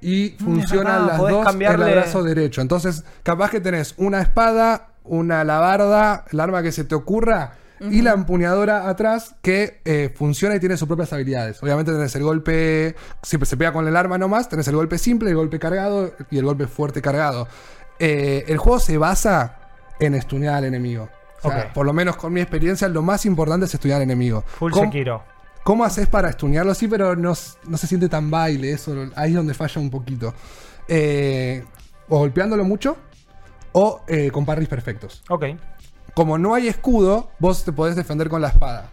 Y 0.02 0.32
funcionan 0.44 1.06
verdad, 1.08 1.20
las 1.20 1.32
dos 1.32 1.46
cambiarle- 1.48 1.84
en 1.86 1.90
el 1.90 1.96
brazo 1.96 2.22
derecho. 2.24 2.62
Entonces, 2.62 3.04
capaz 3.24 3.50
que 3.50 3.60
tenés 3.62 3.94
una 3.98 4.22
espada, 4.22 4.90
una 5.04 5.42
alabarda, 5.42 6.26
el 6.32 6.40
arma 6.40 6.62
que 6.62 6.72
se 6.72 6.84
te 6.84 6.96
ocurra, 6.96 7.54
y 7.80 8.02
la 8.02 8.12
empuñadora 8.14 8.88
atrás 8.90 9.36
que 9.42 9.82
eh, 9.86 10.14
funciona 10.16 10.56
y 10.56 10.60
tiene 10.60 10.78
sus 10.78 10.88
propias 10.88 11.12
habilidades. 11.14 11.62
Obviamente 11.62 11.92
tenés 11.92 12.16
el 12.16 12.24
golpe, 12.24 12.96
siempre 13.22 13.46
se 13.46 13.58
pega 13.58 13.74
con 13.74 13.88
el 13.88 13.96
arma 13.96 14.18
nomás, 14.18 14.48
tenés 14.50 14.68
el 14.68 14.76
golpe 14.76 14.98
simple, 14.98 15.30
el 15.30 15.36
golpe 15.36 15.60
cargado 15.60 16.14
y 16.32 16.38
el 16.38 16.46
golpe 16.46 16.68
fuerte 16.68 17.02
cargado. 17.02 17.48
Eh, 18.00 18.46
el 18.48 18.58
juego 18.58 18.80
se 18.80 18.98
basa 18.98 19.58
en 20.00 20.16
estunear 20.16 20.56
al 20.56 20.66
enemigo. 20.66 21.10
O 21.44 21.50
sea, 21.52 21.66
Ok. 21.68 21.74
Por 21.74 21.86
lo 21.86 21.94
menos 21.94 22.16
con 22.16 22.34
mi 22.34 22.42
experiencia, 22.42 22.88
lo 22.88 23.02
más 23.02 23.26
importante 23.26 23.66
es 23.66 23.74
estudiar 23.74 23.98
al 23.98 24.04
enemigo. 24.04 24.44
Full 24.48 24.72
¿Cómo- 24.72 24.86
Sekiro. 24.86 25.24
¿Cómo 25.64 25.84
haces 25.84 26.08
para 26.08 26.30
estunearlo? 26.30 26.74
Sí, 26.76 26.88
pero 26.88 27.16
no, 27.16 27.34
no 27.68 27.78
se 27.78 27.88
siente 27.88 28.08
tan 28.08 28.30
baile, 28.30 28.72
eso 28.72 29.08
ahí 29.16 29.32
es 29.32 29.36
donde 29.36 29.54
falla 29.56 29.82
un 29.82 29.90
poquito. 29.90 30.34
Eh, 30.88 31.64
o 32.10 32.20
golpeándolo 32.20 32.64
mucho, 32.64 32.98
o 33.72 34.02
eh, 34.08 34.30
con 34.32 34.46
parries 34.46 34.70
perfectos. 34.70 35.24
Ok. 35.30 35.46
Como 36.16 36.38
no 36.38 36.56
hay 36.56 36.68
escudo, 36.68 37.30
vos 37.40 37.64
te 37.64 37.72
podés 37.72 37.96
defender 37.96 38.30
con 38.30 38.42
la 38.42 38.48
espada. 38.48 38.90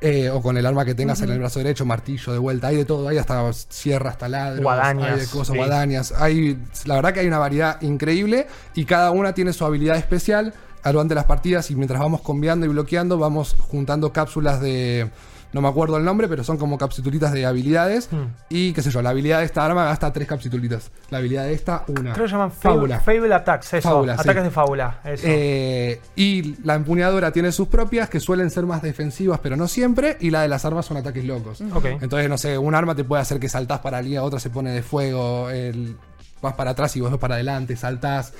Eh, 0.00 0.28
o 0.28 0.42
con 0.42 0.58
el 0.58 0.66
arma 0.66 0.84
que 0.84 0.94
tengas 0.94 1.22
en 1.22 1.30
el 1.30 1.38
brazo 1.38 1.58
derecho, 1.58 1.86
martillo 1.86 2.30
de 2.32 2.38
vuelta, 2.38 2.66
hay 2.66 2.76
de 2.76 2.84
todo, 2.84 3.08
hay 3.08 3.16
hasta 3.16 3.50
sierra, 3.52 4.10
hasta 4.10 4.28
ladros, 4.28 4.62
Guadañas, 4.62 5.10
hay 5.10 5.20
de 5.20 5.26
cosas, 5.26 5.48
sí. 5.48 5.56
guadañas. 5.56 6.12
Hay, 6.12 6.58
la 6.84 6.96
verdad 6.96 7.14
que 7.14 7.20
hay 7.20 7.26
una 7.26 7.38
variedad 7.38 7.80
increíble 7.80 8.46
y 8.74 8.84
cada 8.84 9.10
una 9.10 9.32
tiene 9.32 9.52
su 9.52 9.64
habilidad 9.64 9.96
especial. 9.96 10.52
Durante 10.84 11.16
las 11.16 11.24
partidas 11.24 11.68
y 11.72 11.74
mientras 11.74 12.00
vamos 12.00 12.20
cambiando 12.20 12.64
y 12.64 12.68
bloqueando, 12.68 13.18
vamos 13.18 13.56
juntando 13.58 14.12
cápsulas 14.12 14.60
de, 14.60 15.10
no 15.56 15.62
me 15.62 15.68
acuerdo 15.68 15.96
el 15.96 16.04
nombre, 16.04 16.28
pero 16.28 16.44
son 16.44 16.58
como 16.58 16.76
capsulitas 16.76 17.32
de 17.32 17.46
habilidades. 17.46 18.12
Hmm. 18.12 18.26
Y 18.50 18.74
qué 18.74 18.82
sé 18.82 18.90
yo, 18.90 19.00
la 19.00 19.08
habilidad 19.08 19.38
de 19.38 19.46
esta 19.46 19.64
arma 19.64 19.86
gasta 19.86 20.12
tres 20.12 20.28
capsulitas. 20.28 20.90
La 21.08 21.16
habilidad 21.16 21.44
de 21.44 21.54
esta, 21.54 21.82
una. 21.88 22.12
Creo 22.12 22.26
que 22.26 22.32
llaman 22.32 22.52
Fábula. 22.52 23.00
Fable 23.00 23.34
Attacks, 23.34 23.72
eso. 23.72 23.88
Fábula, 23.88 24.16
sí. 24.16 24.20
Ataques 24.20 24.44
de 24.44 24.50
fábula. 24.50 25.00
Eso. 25.02 25.22
Eh, 25.26 25.98
y 26.14 26.62
la 26.62 26.74
empuñadura 26.74 27.32
tiene 27.32 27.52
sus 27.52 27.68
propias, 27.68 28.10
que 28.10 28.20
suelen 28.20 28.50
ser 28.50 28.66
más 28.66 28.82
defensivas, 28.82 29.40
pero 29.42 29.56
no 29.56 29.66
siempre. 29.66 30.18
Y 30.20 30.28
la 30.28 30.42
de 30.42 30.48
las 30.48 30.66
armas 30.66 30.84
son 30.84 30.98
ataques 30.98 31.24
locos. 31.24 31.62
Ok. 31.72 31.86
Entonces, 32.02 32.28
no 32.28 32.36
sé, 32.36 32.58
un 32.58 32.74
arma 32.74 32.94
te 32.94 33.04
puede 33.04 33.22
hacer 33.22 33.40
que 33.40 33.48
saltás 33.48 33.78
para 33.78 33.96
arriba, 33.96 34.22
otra 34.22 34.38
se 34.38 34.50
pone 34.50 34.72
de 34.72 34.82
fuego, 34.82 35.48
el- 35.48 35.96
vas 36.42 36.52
para 36.52 36.72
atrás 36.72 36.94
y 36.96 37.00
vos 37.00 37.10
vas 37.10 37.18
para 37.18 37.36
adelante, 37.36 37.76
saltás, 37.76 38.34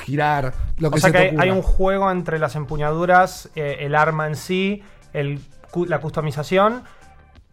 girar, 0.00 0.54
lo 0.78 0.90
que 0.90 0.96
o 0.96 1.00
sea 1.00 1.10
se 1.10 1.12
que 1.12 1.36
te 1.36 1.42
hay, 1.42 1.50
un 1.50 1.60
juego 1.60 2.10
entre 2.10 2.38
las 2.38 2.56
empuñaduras, 2.56 3.50
eh, 3.54 3.76
el 3.80 3.94
arma 3.94 4.26
en 4.26 4.36
sí, 4.36 4.82
el, 5.12 5.38
la 5.86 6.00
customización, 6.00 6.82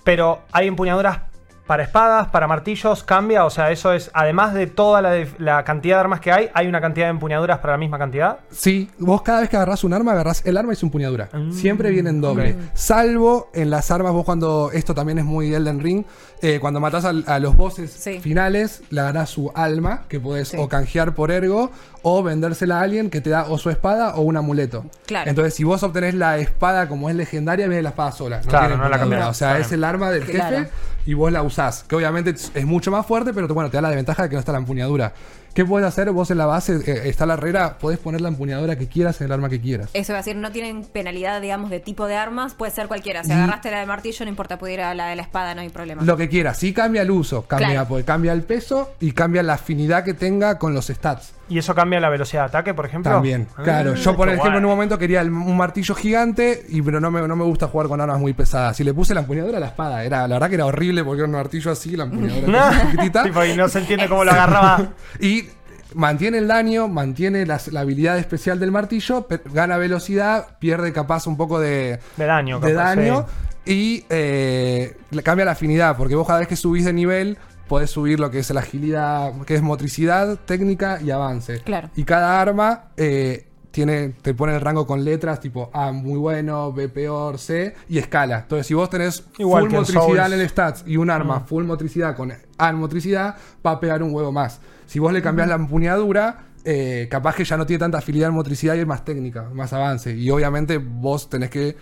pero 0.04 0.40
hay 0.52 0.68
empuñaduras 0.68 1.20
para 1.68 1.84
espadas, 1.84 2.30
para 2.30 2.48
martillos, 2.48 3.04
cambia, 3.04 3.46
o 3.46 3.52
sea, 3.52 3.70
eso 3.70 3.94
es, 3.94 4.10
además 4.16 4.56
de 4.56 4.66
toda 4.66 5.04
la, 5.38 5.64
cantidad 5.64 5.98
de 5.98 6.00
armas 6.00 6.20
que 6.20 6.32
hay, 6.32 6.50
hay 6.56 6.66
una 6.66 6.82
cantidad 6.82 7.06
de 7.06 7.12
empuñaduras 7.12 7.60
para 7.60 7.74
la 7.74 7.78
misma 7.78 8.00
cantidad. 8.00 8.40
Sí, 8.50 8.90
vos 8.98 9.22
cada 9.22 9.42
vez 9.42 9.50
que 9.50 9.56
agarrás 9.56 9.84
un 9.84 9.94
arma, 9.94 10.14
agarrás 10.14 10.44
el 10.48 10.58
arma 10.58 10.74
y 10.74 10.76
su 10.76 10.88
empuñadura. 10.88 11.30
Siempre 11.52 11.92
viene 11.92 12.10
en 12.10 12.22
doble. 12.22 12.56
Salvo 12.74 13.52
en 13.54 13.70
las 13.70 13.92
armas, 13.92 14.14
vos 14.14 14.26
cuando. 14.26 14.72
Esto 14.74 14.96
también 14.96 15.20
es 15.20 15.26
muy 15.26 15.54
Elden 15.54 15.80
Ring. 15.80 16.06
eh, 16.42 16.58
cuando 16.60 16.80
matás 16.80 17.06
a, 17.06 17.40
los 17.40 17.56
bosses 17.56 17.92
Sí. 17.92 18.20
finales, 18.20 18.82
le 18.90 19.02
agarrás 19.02 19.30
su 19.30 19.52
alma, 19.54 20.06
que 20.08 20.20
podés 20.20 20.48
Sí. 20.48 20.58
o 20.58 20.68
canjear 20.70 21.14
por 21.14 21.30
ergo, 21.30 21.70
o 22.04 22.24
vendérsela 22.24 22.80
a 22.80 22.82
alguien 22.82 23.10
que 23.10 23.22
te 23.22 23.30
da 23.30 23.46
o 23.46 23.58
su 23.58 23.70
espada 23.70 24.16
o 24.16 24.22
un 24.22 24.38
amuleto. 24.38 24.86
Claro. 25.06 25.30
Entonces, 25.30 25.54
si 25.54 25.64
vos 25.64 25.82
obtenés 25.84 26.14
la 26.16 26.38
espada 26.38 26.88
como 26.88 27.10
es 27.10 27.16
legendaria, 27.16 27.68
viene 27.68 27.82
la 27.84 27.90
espada 27.90 28.12
sola. 28.12 28.40
Claro, 28.42 28.68
tiene 28.68 28.84
no 28.84 28.90
la 28.90 29.00
cambiás. 29.00 29.28
O 29.30 29.34
sea, 29.34 29.58
es 29.60 29.72
el 29.72 29.84
arma 29.84 30.12
del 30.12 30.26
Claro. 30.26 30.58
jefe 30.60 30.70
y 31.06 31.14
vos 31.14 31.32
la 31.32 31.42
usás. 31.44 31.84
Que 31.88 31.96
obviamente 31.96 32.32
es 32.32 32.66
mucho 32.66 32.92
más 32.92 33.06
fuerte, 33.06 33.34
pero 33.34 33.48
bueno, 33.50 33.70
te 33.70 33.78
da 33.78 33.82
la 33.82 33.90
desventaja 33.90 34.24
de 34.24 34.30
que 34.30 34.36
no 34.36 34.40
está 34.40 34.52
la 34.52 34.60
empuñadura. 34.60 35.14
¿Qué 35.54 35.66
puedes 35.66 35.88
hacer? 35.88 36.12
Vos 36.12 36.30
en 36.30 36.38
la 36.38 36.46
base, 36.46 36.76
eh, 36.86 37.10
está 37.10 37.26
la 37.26 37.34
herrera, 37.34 37.80
podés 37.80 37.98
poner 37.98 38.22
la 38.22 38.30
empuñadura 38.30 38.78
que 38.78 38.88
quieras 38.88 39.20
en 39.20 39.26
el 39.26 39.32
arma 39.34 39.50
que 39.50 39.60
quieras. 39.60 39.90
Eso 39.94 40.14
va 40.14 40.20
a 40.20 40.22
decir, 40.22 40.36
no 40.36 40.52
tienen 40.52 40.84
penalidad, 40.84 41.42
digamos, 41.42 41.72
de 41.72 41.80
tipo 41.80 42.06
de 42.06 42.16
armas, 42.16 42.54
puede 42.54 42.72
ser 42.72 42.88
cualquiera. 42.88 43.24
Si 43.24 43.32
Y- 43.32 43.34
agarraste 43.34 43.72
la 43.72 43.80
del 43.80 43.88
martillo, 43.88 44.26
no 44.26 44.30
importa, 44.30 44.60
pudiera 44.60 44.94
la 44.94 45.08
de 45.08 45.16
la 45.16 45.24
espada, 45.24 45.56
no 45.56 45.62
hay 45.62 45.70
problema. 45.70 46.04
Lo 46.04 46.16
que 46.18 46.30
quieras. 46.30 46.56
Sí 46.58 46.72
cambia 46.72 47.02
el 47.02 47.10
uso, 47.10 47.42
cambia, 47.48 47.70
Claro. 47.70 47.88
porque 47.90 48.06
cambia 48.06 48.32
el 48.32 48.44
peso 48.44 48.92
y 49.00 49.12
cambia 49.12 49.42
la 49.42 49.54
afinidad 49.56 50.04
que 50.04 50.14
tenga 50.14 50.60
con 50.60 50.76
los 50.76 50.86
stats. 50.88 51.34
Y 51.50 51.58
eso 51.58 51.74
cambia 51.76 52.00
la 52.00 52.10
velocidad 52.10 52.44
de 52.44 52.48
ataque, 52.48 52.74
por 52.76 52.86
ejemplo. 52.86 53.12
También, 53.12 53.48
Ah, 53.58 53.64
claro. 53.64 53.96
Yo, 53.96 54.16
por 54.16 54.30
ejemplo, 54.30 54.58
en 54.58 54.64
un 54.66 54.70
momento 54.72 54.98
quería 54.98 55.22
el- 55.22 55.32
un 55.32 55.58
martillo 55.58 55.96
gigante, 55.96 56.64
y 56.70 56.82
pero 56.82 57.00
no 57.00 57.10
me, 57.12 57.28
no 57.28 57.36
me 57.36 57.44
gusta 57.44 57.68
jugar 57.68 57.88
con 57.88 58.00
armas 58.00 58.20
muy 58.20 58.34
pesadas. 58.34 58.80
Y 58.80 58.84
le 58.84 58.94
puse 58.94 59.14
la 59.16 59.22
empuñadura 59.22 59.58
a 59.58 59.60
la 59.60 59.68
espada. 59.68 60.04
Era, 60.04 60.28
la 60.28 60.36
verdad 60.36 60.50
que 60.50 60.56
era 60.56 60.66
horrible 60.68 61.04
porque 61.04 61.20
era 61.22 61.26
un 61.28 61.34
martillo 61.34 61.72
así, 61.72 61.96
la 61.96 62.04
empuñadura 62.04 62.70
así 62.70 62.88
chiquitita. 62.92 63.24
Tipo, 63.24 63.44
y 63.46 63.56
no 63.56 63.68
se 63.68 63.80
entiende 63.80 64.08
cómo 64.08 64.24
lo 64.24 64.32
agarraba. 64.32 64.90
Y 65.20 65.50
mantiene 65.96 66.38
el 66.38 66.48
daño, 66.48 66.88
mantiene 66.88 67.46
las- 67.48 67.70
la 67.70 67.80
habilidad 67.80 68.20
especial 68.20 68.60
del 68.60 68.72
martillo, 68.72 69.28
gana 69.52 69.78
velocidad, 69.78 70.46
pierde 70.60 70.94
capaz 70.94 71.26
un 71.26 71.36
poco 71.36 71.60
de, 71.60 72.00
De 72.16 72.26
daño, 72.26 72.60
de 72.60 72.74
capaz, 72.74 72.96
daño 72.96 73.26
sí. 73.66 73.74
y 73.74 74.06
eh, 74.10 74.96
cambia 75.24 75.46
la 75.46 75.52
afinidad, 75.54 75.98
porque 75.98 76.14
vos 76.16 76.28
cada 76.28 76.40
vez 76.40 76.48
que 76.48 76.56
subís 76.56 76.86
de 76.86 76.94
nivel 76.94 77.40
podés 77.70 77.90
subir 77.92 78.20
lo 78.20 78.30
que 78.30 78.40
es 78.40 78.50
la 78.50 78.60
agilidad, 78.60 79.32
que 79.46 79.56
es 79.56 79.62
motricidad, 79.62 80.38
técnica 80.46 81.00
y 81.02 81.12
avance. 81.12 81.62
Claro. 81.62 81.90
Y 81.96 82.04
cada 82.04 82.42
arma 82.42 82.90
eh, 82.98 83.46
tiene, 83.72 84.10
te 84.10 84.34
pone 84.34 84.56
el 84.56 84.62
rango 84.62 84.86
con 84.86 85.06
letras 85.06 85.40
tipo 85.40 85.70
A 85.72 85.92
muy 85.92 86.18
bueno, 86.18 86.74
B 86.74 86.90
peor, 86.90 87.38
C 87.38 87.76
y 87.88 88.00
escala. 88.00 88.40
Entonces 88.40 88.68
si 88.68 88.74
vos 88.74 88.90
tenés 88.90 89.24
Igual 89.38 89.66
full 89.66 89.72
en 89.72 89.80
motricidad 89.80 90.34
en 90.34 90.40
el 90.42 90.50
stats 90.50 90.84
y 90.86 90.98
un 90.98 91.10
arma 91.10 91.40
Mm. 91.40 91.46
full 91.46 91.64
motricidad 91.64 92.16
con 92.18 92.34
A 92.58 92.70
en 92.70 92.76
motricidad, 92.76 93.36
va 93.66 93.72
a 93.72 93.80
pegar 93.80 94.04
un 94.04 94.14
huevo 94.14 94.32
más. 94.32 94.60
Si 94.88 94.98
vos 95.00 95.14
le 95.14 95.22
cambiás 95.22 95.48
la 95.48 95.56
empuñadura, 95.56 96.46
eh, 96.66 97.08
capaz 97.10 97.36
que 97.36 97.46
ya 97.46 97.56
no 97.56 97.66
tiene 97.66 97.80
tanta 97.80 98.00
agilidad 98.00 98.30
en 98.30 98.36
motricidad 98.36 98.74
y 98.76 98.80
es 98.80 98.88
más 98.88 99.06
técnica, 99.06 99.48
más 99.54 99.72
avance. 99.72 100.16
Y 100.16 100.30
obviamente 100.32 100.78
vos 100.80 101.30
tenés 101.30 101.52
que 101.52 101.78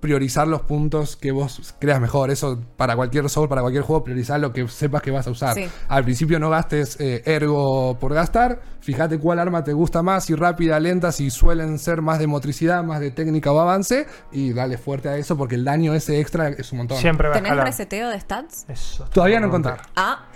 priorizar 0.00 0.46
los 0.46 0.62
puntos 0.62 1.16
que 1.16 1.32
vos 1.32 1.74
creas 1.78 2.00
mejor. 2.00 2.30
Eso 2.30 2.60
para 2.76 2.96
cualquier 2.96 3.28
soul, 3.28 3.48
para 3.48 3.62
cualquier 3.62 3.82
juego, 3.82 4.04
priorizar 4.04 4.40
lo 4.40 4.52
que 4.52 4.66
sepas 4.68 5.02
que 5.02 5.10
vas 5.10 5.26
a 5.26 5.30
usar. 5.30 5.54
Sí. 5.54 5.68
Al 5.88 6.04
principio 6.04 6.38
no 6.38 6.50
gastes 6.50 6.98
eh, 7.00 7.22
ergo 7.24 7.98
por 7.98 8.14
gastar. 8.14 8.60
Fíjate 8.80 9.18
cuál 9.18 9.40
arma 9.40 9.64
te 9.64 9.72
gusta 9.72 10.02
más, 10.02 10.26
si 10.26 10.34
rápida, 10.34 10.78
lenta, 10.78 11.10
si 11.10 11.30
suelen 11.30 11.78
ser 11.78 12.02
más 12.02 12.20
de 12.20 12.28
motricidad, 12.28 12.84
más 12.84 13.00
de 13.00 13.10
técnica 13.10 13.50
o 13.50 13.58
avance. 13.58 14.06
Y 14.30 14.52
dale 14.52 14.78
fuerte 14.78 15.08
a 15.08 15.16
eso 15.16 15.36
porque 15.36 15.56
el 15.56 15.64
daño 15.64 15.94
ese 15.94 16.20
extra 16.20 16.48
es 16.50 16.70
un 16.72 16.78
montón. 16.78 16.98
Siempre 16.98 17.28
va 17.28 17.34
¿Tenés 17.34 17.56
reseteo 17.56 18.08
de 18.10 18.20
stats? 18.20 18.64
Eso, 18.68 19.04
Todavía 19.12 19.40
no 19.40 19.48
preguntar. 19.48 19.80
Ah, 19.96 20.26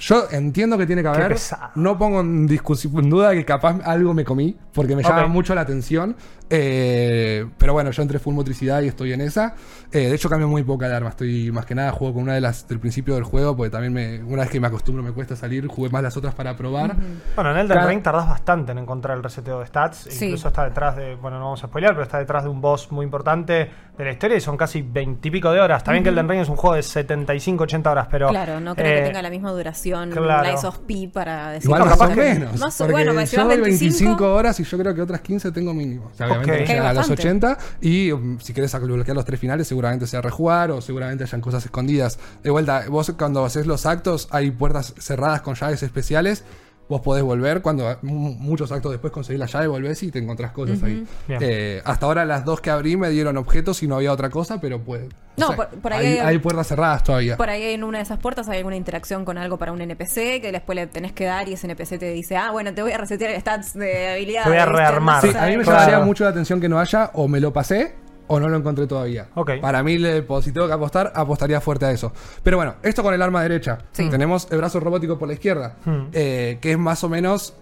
Yo 0.00 0.28
entiendo 0.30 0.78
que 0.78 0.86
tiene 0.86 1.02
que 1.02 1.08
haber. 1.08 1.36
No 1.74 1.98
pongo 1.98 2.20
en 2.20 2.46
discusión 2.46 2.92
en 2.98 3.10
duda 3.10 3.32
que 3.32 3.44
capaz 3.44 3.80
algo 3.84 4.14
me 4.14 4.24
comí, 4.24 4.56
porque 4.72 4.96
me 4.96 5.02
llama 5.02 5.26
mucho 5.26 5.54
la 5.54 5.62
atención. 5.62 6.16
Eh, 6.50 7.46
pero 7.58 7.72
bueno, 7.72 7.90
yo 7.90 8.02
entré 8.02 8.18
full 8.18 8.34
motricidad 8.34 8.80
y 8.82 8.88
estoy 8.88 9.12
en 9.12 9.20
esa. 9.20 9.54
Eh, 9.92 10.08
de 10.08 10.14
hecho, 10.14 10.28
cambio 10.28 10.48
muy 10.48 10.62
poca 10.62 10.88
de 10.88 10.94
arma. 10.96 11.10
Estoy 11.10 11.50
más 11.52 11.64
que 11.66 11.74
nada 11.74 11.92
juego 11.92 12.14
con 12.14 12.22
una 12.24 12.34
de 12.34 12.40
las 12.40 12.66
del 12.68 12.78
principio 12.78 13.14
del 13.14 13.24
juego, 13.24 13.56
porque 13.56 13.70
también 13.70 13.92
me, 13.92 14.22
una 14.22 14.42
vez 14.42 14.50
que 14.50 14.60
me 14.60 14.66
acostumbro 14.66 15.02
me 15.02 15.12
cuesta 15.12 15.36
salir. 15.36 15.66
Jugué 15.66 15.90
más 15.90 16.02
las 16.02 16.16
otras 16.16 16.34
para 16.34 16.56
probar. 16.56 16.94
Bueno, 17.34 17.50
en 17.52 17.58
Elden 17.58 17.76
Cada- 17.76 17.88
Ring 17.88 18.02
tardás 18.02 18.28
bastante 18.28 18.72
en 18.72 18.78
encontrar 18.78 19.16
el 19.16 19.22
reseteo 19.22 19.60
de 19.60 19.66
stats. 19.66 20.06
Sí. 20.10 20.26
Incluso 20.26 20.48
está 20.48 20.64
detrás 20.64 20.96
de, 20.96 21.14
bueno, 21.16 21.38
no 21.38 21.44
vamos 21.46 21.64
a 21.64 21.66
spoilear, 21.68 21.92
pero 21.92 22.02
está 22.04 22.18
detrás 22.18 22.44
de 22.44 22.50
un 22.50 22.60
boss 22.60 22.90
muy 22.92 23.04
importante 23.04 23.70
de 23.98 24.04
la 24.04 24.12
historia 24.12 24.36
y 24.36 24.40
son 24.40 24.56
casi 24.56 24.80
20 24.82 25.26
y 25.26 25.30
pico 25.30 25.50
de 25.50 25.60
horas. 25.60 25.82
También 25.84 26.04
que 26.04 26.10
Elden 26.10 26.28
Ring 26.28 26.40
es 26.40 26.48
un 26.48 26.56
juego 26.56 26.76
de 26.76 26.82
75, 26.82 27.64
80 27.64 27.90
horas, 27.90 28.08
pero. 28.10 28.28
claro, 28.28 28.60
no 28.60 28.74
creo 28.74 28.86
eh, 28.92 28.96
que 29.00 29.06
tenga 29.08 29.22
la 29.22 29.30
misma 29.30 29.50
duración 29.52 30.10
claro. 30.10 30.48
Lies 30.48 30.64
of 30.64 30.78
P 30.80 31.10
para 31.12 31.50
decir 31.52 31.66
Igual 31.66 31.80
No, 31.80 31.86
más 31.86 31.94
capaz 31.98 32.12
o 32.12 32.14
que- 32.14 32.20
menos. 32.20 32.60
Más 32.60 32.78
bueno, 32.90 33.26
si 33.26 33.36
yo 33.36 33.42
vas 33.46 33.48
voy 33.48 33.62
25 33.62 33.64
25 33.64 34.34
horas 34.34 34.60
y 34.60 34.64
yo 34.64 34.78
creo 34.78 34.94
que 34.94 35.02
otras 35.02 35.20
15 35.20 35.50
tengo 35.52 35.74
mínimo. 35.74 36.10
O 36.12 36.16
sea, 36.16 36.37
no 36.40 36.54
llega 36.54 36.90
a 36.90 36.92
bastante. 36.92 37.22
80. 37.22 37.58
Y 37.80 38.12
um, 38.12 38.38
si 38.40 38.52
querés 38.52 38.78
bloquear 38.78 39.14
los 39.16 39.24
tres 39.24 39.40
finales, 39.40 39.68
seguramente 39.68 40.06
sea 40.06 40.20
rejugar 40.20 40.70
o 40.70 40.80
seguramente 40.80 41.24
hayan 41.24 41.40
cosas 41.40 41.64
escondidas. 41.64 42.18
De 42.42 42.50
vuelta, 42.50 42.84
vos 42.88 43.12
cuando 43.18 43.44
haces 43.44 43.66
los 43.66 43.86
actos, 43.86 44.28
hay 44.30 44.50
puertas 44.50 44.94
cerradas 44.98 45.42
con 45.42 45.54
llaves 45.54 45.82
especiales. 45.82 46.44
Vos 46.88 47.02
podés 47.02 47.22
volver 47.22 47.60
cuando 47.60 47.98
muchos 48.02 48.72
actos 48.72 48.90
después 48.92 49.12
conseguís 49.12 49.38
la 49.38 49.44
llave, 49.46 49.66
volvés 49.66 50.02
y 50.02 50.10
te 50.10 50.18
encontrás 50.18 50.52
cosas 50.52 50.82
ahí. 50.82 51.06
Eh, 51.28 51.82
hasta 51.84 52.06
ahora 52.06 52.24
las 52.24 52.44
dos 52.46 52.60
que 52.62 52.70
abrí 52.70 52.96
me 52.96 53.10
dieron 53.10 53.36
objetos 53.36 53.82
y 53.82 53.86
no 53.86 53.96
había 53.96 54.10
otra 54.12 54.30
cosa, 54.30 54.58
pero 54.60 54.80
pues. 54.80 55.02
No, 55.36 55.54
por- 55.54 55.68
por 55.68 55.92
ahí 55.92 56.06
hay, 56.06 56.12
hay- 56.18 56.26
hay 56.26 56.38
puertas 56.38 56.66
cerradas 56.66 57.04
todavía. 57.04 57.36
Por 57.36 57.50
ahí 57.50 57.62
en 57.74 57.84
una 57.84 57.98
de 57.98 58.04
esas 58.04 58.18
puertas 58.18 58.48
hay 58.48 58.56
alguna 58.58 58.76
interacción 58.76 59.24
con 59.26 59.36
algo 59.38 59.58
para 59.58 59.70
un 59.72 59.80
NPC 59.82 60.40
que 60.40 60.50
después 60.50 60.76
le 60.76 60.86
tenés 60.86 61.12
que 61.12 61.26
dar 61.26 61.46
y 61.48 61.52
ese 61.52 61.66
NPC 61.66 61.98
te 61.98 62.10
dice, 62.10 62.36
ah, 62.38 62.50
bueno, 62.52 62.72
te 62.72 62.80
voy 62.82 62.92
a 62.92 62.98
resetear 62.98 63.32
el 63.32 63.40
stats 63.40 63.74
de 63.74 64.08
habilidad. 64.08 64.44
Te 64.44 64.48
voy 64.48 64.58
a 64.58 64.66
rearmar. 64.66 65.20
Sí, 65.20 65.28
a 65.38 65.46
mí 65.46 65.56
me 65.58 65.64
Claro. 65.64 65.78
llamaría 65.80 66.00
mucho 66.06 66.24
la 66.24 66.30
atención 66.30 66.58
que 66.60 66.68
no 66.70 66.80
haya, 66.80 67.10
o 67.12 67.28
me 67.28 67.38
lo 67.38 67.52
pasé, 67.52 67.94
o 68.28 68.38
no 68.38 68.48
lo 68.48 68.56
encontré 68.56 68.86
todavía. 68.86 69.28
Ok. 69.34 69.52
Para 69.60 69.82
mí, 69.82 69.98
pues, 70.26 70.44
si 70.44 70.52
tengo 70.52 70.66
que 70.68 70.72
apostar, 70.72 71.12
apostaría 71.14 71.60
fuerte 71.60 71.86
a 71.86 71.90
eso. 71.90 72.12
Pero 72.42 72.56
bueno, 72.58 72.76
esto 72.82 73.02
con 73.02 73.12
el 73.12 73.20
arma 73.22 73.42
derecha. 73.42 73.78
Sí. 73.92 74.08
Tenemos 74.08 74.46
el 74.50 74.58
brazo 74.58 74.78
robótico 74.80 75.18
por 75.18 75.28
la 75.28 75.34
izquierda, 75.34 75.76
Hmm. 75.84 76.06
eh, 76.12 76.58
que 76.60 76.72
es 76.72 76.78
más 76.78 77.02
o 77.04 77.08
menos. 77.08 77.54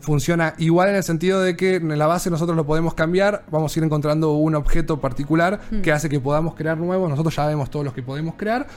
Funciona 0.00 0.54
igual 0.58 0.90
en 0.90 0.94
el 0.94 1.02
sentido 1.02 1.40
de 1.42 1.56
que 1.56 1.74
en 1.76 1.98
la 1.98 2.06
base 2.06 2.30
nosotros 2.30 2.56
lo 2.56 2.64
podemos 2.64 2.94
cambiar, 2.94 3.44
vamos 3.50 3.74
a 3.74 3.78
ir 3.80 3.84
encontrando 3.84 4.32
un 4.34 4.54
objeto 4.54 5.00
particular 5.00 5.58
que 5.82 5.90
hace 5.92 6.08
que 6.08 6.20
podamos 6.20 6.54
crear 6.54 6.78
nuevos, 6.78 7.10
nosotros 7.10 7.34
ya 7.34 7.46
vemos 7.46 7.68
todos 7.68 7.84
los 7.84 7.94
que 7.94 8.02
podemos 8.02 8.36
crear 8.36 8.68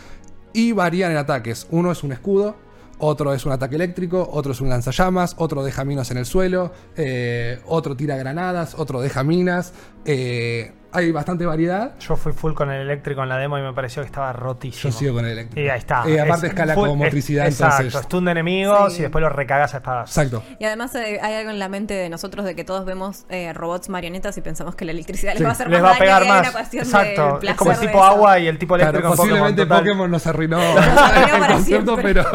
y 0.51 0.71
varían 0.71 1.11
en 1.11 1.17
ataques. 1.17 1.67
Uno 1.69 1.91
es 1.91 2.03
un 2.03 2.11
escudo, 2.11 2.55
otro 2.97 3.33
es 3.35 3.45
un 3.45 3.51
ataque 3.51 3.75
eléctrico, 3.75 4.27
otro 4.33 4.51
es 4.51 4.61
un 4.61 4.69
lanzallamas, 4.69 5.35
otro 5.37 5.63
deja 5.63 5.85
minas 5.85 6.09
en 6.09 6.17
el 6.17 6.25
suelo, 6.25 6.71
eh, 6.97 7.59
otro 7.67 7.95
tira 7.95 8.17
granadas, 8.17 8.73
otro 8.77 8.99
deja 8.99 9.23
minas. 9.23 9.73
eh, 10.05 10.73
hay 10.93 11.11
bastante 11.11 11.45
variedad. 11.45 11.93
Yo 11.99 12.15
fui 12.15 12.33
full 12.33 12.53
con 12.53 12.71
el 12.71 12.81
eléctrico 12.81 13.23
en 13.23 13.29
la 13.29 13.37
demo 13.37 13.57
y 13.57 13.61
me 13.61 13.73
pareció 13.73 14.01
que 14.01 14.07
estaba 14.07 14.33
rotísimo. 14.33 14.91
Yo 14.91 14.97
sigo 14.97 15.13
con 15.15 15.25
el 15.25 15.31
eléctrico. 15.31 15.59
Y 15.65 15.69
ahí 15.69 15.79
está. 15.79 16.03
Y 16.09 16.17
aparte 16.17 16.47
Es 16.47 16.53
escala 16.53 16.73
full- 16.73 16.89
como 16.89 16.95
motricidad, 17.03 17.47
es- 17.47 17.55
Exacto, 17.55 17.83
entonces. 17.83 18.01
stun 18.05 18.25
de 18.25 18.31
enemigos 18.31 18.93
Sí. 18.93 18.99
y 18.99 19.01
después 19.03 19.21
los 19.21 19.31
recagas 19.31 19.73
a 19.73 19.77
espadas. 19.77 20.09
Exacto. 20.09 20.43
Y 20.59 20.65
además 20.65 20.93
eh, 20.95 21.19
hay 21.21 21.33
algo 21.35 21.51
en 21.51 21.59
la 21.59 21.69
mente 21.69 21.93
de 21.93 22.09
nosotros 22.09 22.45
de 22.45 22.55
que 22.55 22.63
todos 22.63 22.85
vemos 22.85 23.25
eh, 23.29 23.53
robots 23.53 23.89
marionetas 23.89 24.37
y 24.37 24.41
pensamos 24.41 24.75
que 24.75 24.85
la 24.85 24.91
electricidad 24.91 25.33
Sí. 25.33 25.39
les 25.39 25.45
va 25.45 25.49
a 25.49 25.53
hacer 25.53 25.69
Les 25.69 25.81
más 25.81 25.91
va 25.91 25.95
a 25.95 25.99
pegar 25.99 26.23
una 26.23 26.41
más. 26.41 26.51
cuestión 26.51 26.83
Exacto. 26.85 27.39
Es 27.41 27.55
como 27.55 27.71
el 27.71 27.79
tipo 27.79 28.03
agua 28.03 28.39
y 28.39 28.47
el 28.47 28.57
tipo 28.57 28.75
Claro, 28.75 28.89
eléctrico 28.91 29.13
en 29.13 29.17
posiblemente 29.17 29.65
Pokémon. 29.65 29.83
Pokémon, 29.85 30.11
nos 30.11 30.27
arruinó 30.27 30.59
el 31.39 31.47
concepto, 31.47 31.95
pero, 32.01 32.25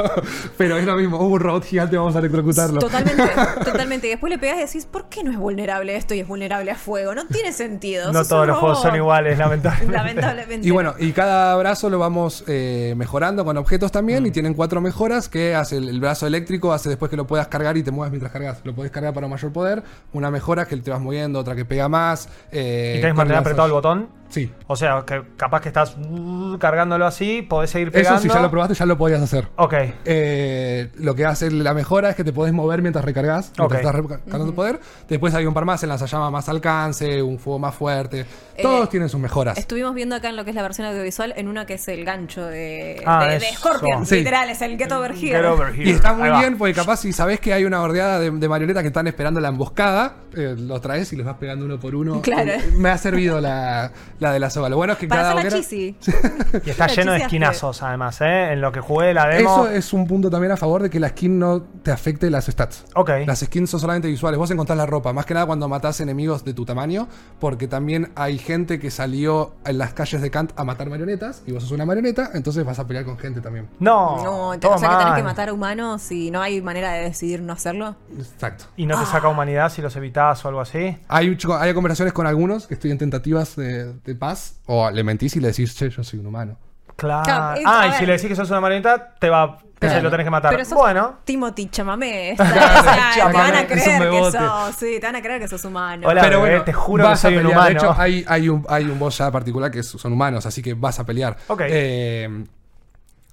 pero 0.57 0.77
es 0.77 0.85
lo 0.85 0.97
mismo. 0.97 1.19
Hubo 1.19 1.35
un 1.35 1.41
robot 1.41 1.65
gigante, 1.65 1.97
vamos 1.97 2.15
a 2.17 2.19
electrocutarlo. 2.21 2.81
Totalmente, 2.81 3.23
totalmente. 3.65 4.07
Y 4.07 4.11
después 4.11 4.31
le 4.31 4.39
pegas 4.39 4.59
y 4.59 4.61
decís, 4.63 4.87
¿por 4.87 5.09
qué 5.09 5.23
no 5.25 5.31
es 5.31 5.39
vulnerable 5.39 5.97
esto 5.97 6.15
y 6.15 6.21
es 6.21 6.27
vulnerable 6.29 6.71
a 6.71 6.77
fuego? 6.77 7.15
No 7.15 7.27
tiene 7.27 7.53
sentido. 7.53 8.13
No 8.13 8.25
sos 8.25 8.46
todos 8.47 8.63
un 8.63 8.69
los 8.69 8.75
juegos 8.75 8.83
son 8.83 8.97
iguales, 8.97 9.39
lamentablemente. 9.39 9.93
Lamentablemente. 9.97 10.67
Y 10.69 10.71
bueno, 10.71 10.95
y 10.99 11.13
cada 11.13 11.57
brazo 11.57 11.91
lo 11.91 11.99
vamos 11.99 12.45
eh, 12.47 12.95
mejorando 12.97 13.45
con 13.45 13.57
objetos 13.57 13.93
también. 13.93 14.23
Mm. 14.23 14.27
Y 14.27 14.31
tienen 14.31 14.55
cuatro 14.55 14.81
mejoras 14.81 15.29
que 15.29 15.55
hace 15.55 15.77
el, 15.79 15.89
el 15.89 16.01
brazo 16.01 16.27
eléctrico, 16.27 16.73
hace 16.73 16.89
después 16.89 17.11
que 17.11 17.17
lo 17.17 17.27
puedas 17.27 17.49
cargar 17.49 17.77
y 17.77 17.83
te 17.83 17.91
mueves 17.91 18.11
mientras 18.11 18.33
cargas. 18.33 18.59
Lo 18.65 18.75
puedes 18.75 18.93
cargar 18.93 19.13
para 19.13 19.29
mayor 19.29 19.53
poder. 19.53 19.83
Una 20.13 20.31
mejora 20.31 20.67
que 20.67 20.77
te 20.77 20.91
vas 20.91 21.01
moviendo, 21.01 21.39
otra 21.39 21.55
que 21.55 21.65
pega 21.65 21.89
más. 21.89 22.29
eh, 22.53 22.95
¿Y 22.99 23.01
tenés 23.01 23.17
mantener 23.17 23.41
apretado 23.41 23.67
el 23.67 23.73
botón? 23.73 24.09
Sí. 24.29 24.51
O 24.67 24.77
sea, 24.77 25.05
que 25.07 25.23
capaz 25.37 25.61
que 25.61 25.69
estás 25.69 25.97
uh, 25.97 26.57
cargándolo 26.59 27.07
así, 27.07 27.43
podés 27.43 27.71
seguir 27.71 27.89
Eso 27.89 27.95
pegando. 27.99 28.21
si 28.21 28.29
ya 28.29 28.41
lo 28.41 28.51
probaste, 28.51 28.75
ya 28.75 28.87
lo 28.87 28.99
podías 28.99 29.23
hacer. 29.23 29.49
Ok. 29.57 29.75
Eh, 30.05 30.91
lo 30.97 31.15
que 31.15 31.25
hace 31.25 31.51
la 31.51 31.75
mejora 31.75 32.11
es 32.11 32.17
que 32.17 32.25
te 32.25 32.33
podés 32.33 32.53
mover 32.53 32.83
mientras 32.83 33.05
recargas, 33.05 33.53
mientras 33.59 33.67
Ok. 33.67 33.75
estás 33.75 33.95
recargando 33.95 34.55
poder. 34.55 34.81
Después 35.09 35.35
hay 35.35 35.47
un 35.47 35.55
par 35.55 35.65
más 35.65 35.83
en 35.83 35.89
lanzallamas 35.91 36.31
más 36.33 36.49
alcance, 36.49 37.23
un 37.23 37.39
fuego 37.39 37.59
más 37.59 37.75
fuerte. 37.75 38.21
Eh, 38.57 38.63
Todos 38.63 38.89
tienen 38.89 39.09
sus 39.09 39.21
mejoras. 39.21 39.59
Estuvimos 39.59 39.95
viendo 39.95 40.17
acá 40.17 40.29
en 40.31 40.37
lo 40.37 40.45
que 40.45 40.51
es 40.51 40.57
la 40.57 40.63
versión 40.63 40.87
audiovisual, 40.87 41.35
en 41.37 41.49
una 41.49 41.67
que 41.67 41.75
es 41.75 41.89
el 41.89 42.05
gancho 42.05 42.45
de, 42.47 43.03
Ah, 43.07 43.25
de, 43.27 43.39
de 43.39 43.47
eso. 43.49 43.59
Scorpion. 43.61 44.07
Sí. 44.07 44.17
Literal, 44.17 44.49
es 44.51 44.63
el 44.63 44.79
Get 44.79 44.93
Over 44.93 45.13
Here. 45.13 45.37
Get 45.39 45.45
over 45.45 45.75
here. 45.75 45.89
Y 45.89 45.93
está 45.93 46.13
muy 46.15 46.31
bien 46.39 46.57
porque 46.57 46.75
capaz 46.75 46.97
si 46.99 47.13
sabés 47.13 47.41
que 47.41 47.53
hay 47.53 47.65
una 47.65 47.81
bordeada 47.81 48.19
de, 48.19 48.31
de 48.31 48.49
marionetas 48.49 48.83
que 48.83 48.89
están 48.89 49.07
esperando 49.07 49.41
la 49.41 49.49
emboscada, 49.49 50.15
eh, 50.35 50.55
los 50.59 50.81
traes 50.81 51.13
y 51.13 51.17
los 51.17 51.27
vas 51.27 51.37
pegando 51.37 51.65
uno 51.65 51.79
por 51.79 51.95
uno. 51.95 52.23
Claro. 52.23 52.51
Eh, 52.53 52.73
Me 52.77 52.89
ha 52.89 52.99
servido 52.99 53.41
la, 53.41 53.93
la 54.19 54.33
de 54.33 54.41
la 54.41 54.51
soga. 54.51 54.69
Lo 54.69 54.77
bueno 54.77 54.95
es 54.95 54.99
que 54.99 55.09
Para 55.09 55.23
cada 55.23 55.41
hacer 55.41 55.53
la 55.53 55.59
hoguera- 55.59 55.69
cheesy. 55.69 55.97
Y 56.67 56.71
está 56.71 56.87
La 56.87 56.93
lleno 56.95 57.13
de 57.13 57.19
chiseaste. 57.19 57.25
esquinazos, 57.25 57.83
además, 57.83 58.21
¿eh? 58.21 58.53
En 58.53 58.61
lo 58.61 58.73
que 58.73 58.81
jugué 58.81 59.13
la 59.15 59.27
demo. 59.29 59.67
Eso 59.67 59.71
es 59.71 59.93
un 59.93 60.07
punto 60.07 60.31
también 60.31 60.53
a 60.53 60.57
favor 60.57 60.83
de 60.83 60.91
que 60.91 60.99
la 61.01 61.09
skin 61.11 61.39
no 61.39 61.63
te 61.83 61.91
afecte 61.91 62.31
las 62.31 62.47
stats. 62.47 62.85
Ok. 62.95 63.11
Las 63.27 63.41
skins 63.41 63.69
son 63.71 63.81
solamente 63.81 64.09
visuales. 64.09 64.39
Vos 64.39 64.51
encontrás 64.51 64.77
la 64.79 64.87
ropa, 64.87 65.13
más 65.13 65.27
que 65.27 65.35
nada 65.35 65.47
cuando 65.47 65.69
matás 65.69 66.01
enemigos 66.01 66.45
de 66.45 66.55
tu 66.55 66.65
tamaño, 66.65 67.09
porque 67.41 67.69
también 67.69 68.11
hay 68.15 68.39
gente 68.39 68.79
que 68.79 68.91
salió 68.91 69.55
en 69.65 69.79
las 69.79 69.93
calles 69.93 70.23
de 70.23 70.31
Kant 70.31 70.53
a 70.57 70.65
matar 70.65 70.89
marionetas, 70.89 71.43
y 71.47 71.53
vos 71.53 71.63
sos 71.63 71.73
una 71.73 71.85
marioneta, 71.85 72.31
entonces 72.35 72.65
vas 72.65 72.79
a 72.79 72.87
pelear 72.87 73.05
con 73.05 73.19
gente 73.19 73.41
también. 73.41 73.69
No. 73.79 74.23
No, 74.25 74.51
te, 74.53 74.61
todo 74.61 74.75
o 74.75 74.79
sea 74.79 74.89
que 74.89 74.95
tenés 74.97 75.09
mal. 75.11 75.17
que 75.17 75.23
matar 75.25 75.49
a 75.49 75.53
humanos 75.53 76.11
y 76.11 76.31
no 76.31 76.41
hay 76.41 76.61
manera 76.63 76.93
de 76.93 77.03
decidir 77.03 77.43
no 77.43 77.53
hacerlo. 77.53 77.97
Exacto. 78.19 78.65
Y 78.77 78.87
no 78.87 78.97
te 78.97 79.03
Ah. 79.03 79.07
saca 79.13 79.29
humanidad 79.29 79.71
si 79.71 79.83
los 79.83 79.95
evitás 79.97 80.45
o 80.45 80.49
algo 80.49 80.61
así. 80.61 80.97
Hay, 81.09 81.29
un 81.29 81.37
chico- 81.37 81.57
hay 81.57 81.73
conversaciones 81.75 82.13
con 82.15 82.27
algunos 82.27 82.67
que 82.67 82.75
estoy 82.75 82.91
en 82.91 82.99
tentativas 82.99 83.57
de, 83.57 83.93
de 84.13 84.19
paz, 84.19 84.61
o 84.67 84.91
le 84.91 85.03
mentís 85.05 85.37
y 85.37 85.41
le 85.41 85.49
decís, 85.49 85.75
che, 85.77 85.91
yo 85.91 86.03
soy 86.05 86.19
un 86.19 86.27
humano. 86.27 86.57
Claro. 86.97 87.61
Ah, 87.67 87.89
y 87.89 87.99
si 87.99 88.07
le 88.07 88.13
decís 88.13 88.29
que 88.29 88.37
sos 88.37 88.49
una 88.51 88.61
marioneta, 88.61 89.15
te 89.19 89.29
va. 89.29 89.59
Te 89.79 89.89
Claro. 89.89 90.05
lo 90.05 90.11
tenés 90.11 90.25
que 90.25 90.31
matar. 90.31 90.51
Pero 90.53 90.65
sos 90.65 90.79
Bueno. 90.79 91.17
Timothy 91.25 91.69
Chamamé. 91.69 92.33
o 92.39 92.43
sea, 92.43 93.13
te 93.31 93.33
van 93.37 93.55
a 93.55 93.61
es 93.61 93.71
un 93.71 93.77
creer 93.77 94.11
que 94.11 94.31
sos. 94.33 94.75
Sí, 94.77 94.99
te 94.99 95.07
van 95.07 95.17
a 95.17 95.21
creer 95.23 95.41
que 95.43 95.49
sos 95.49 95.65
humano. 95.67 96.09
Hola. 96.09 96.23
bebé, 96.23 96.61
te 96.61 96.73
juro 96.73 97.07
que 97.11 97.17
soy 97.17 97.37
un 97.37 97.47
humano. 97.47 97.65
De 97.67 97.73
hecho, 97.73 97.95
hay, 97.99 98.25
hay, 98.27 98.49
un, 98.49 98.65
hay 98.71 98.87
un 98.87 98.99
boss 98.99 99.19
ya 99.19 99.31
particular 99.31 99.71
que 99.71 99.83
son 99.83 100.15
humanos, 100.15 100.47
así 100.47 100.63
que 100.63 100.73
vas 100.73 100.99
a 100.99 101.05
pelear. 101.05 101.37
Ok. 101.49 101.61
Eh, 101.67 102.45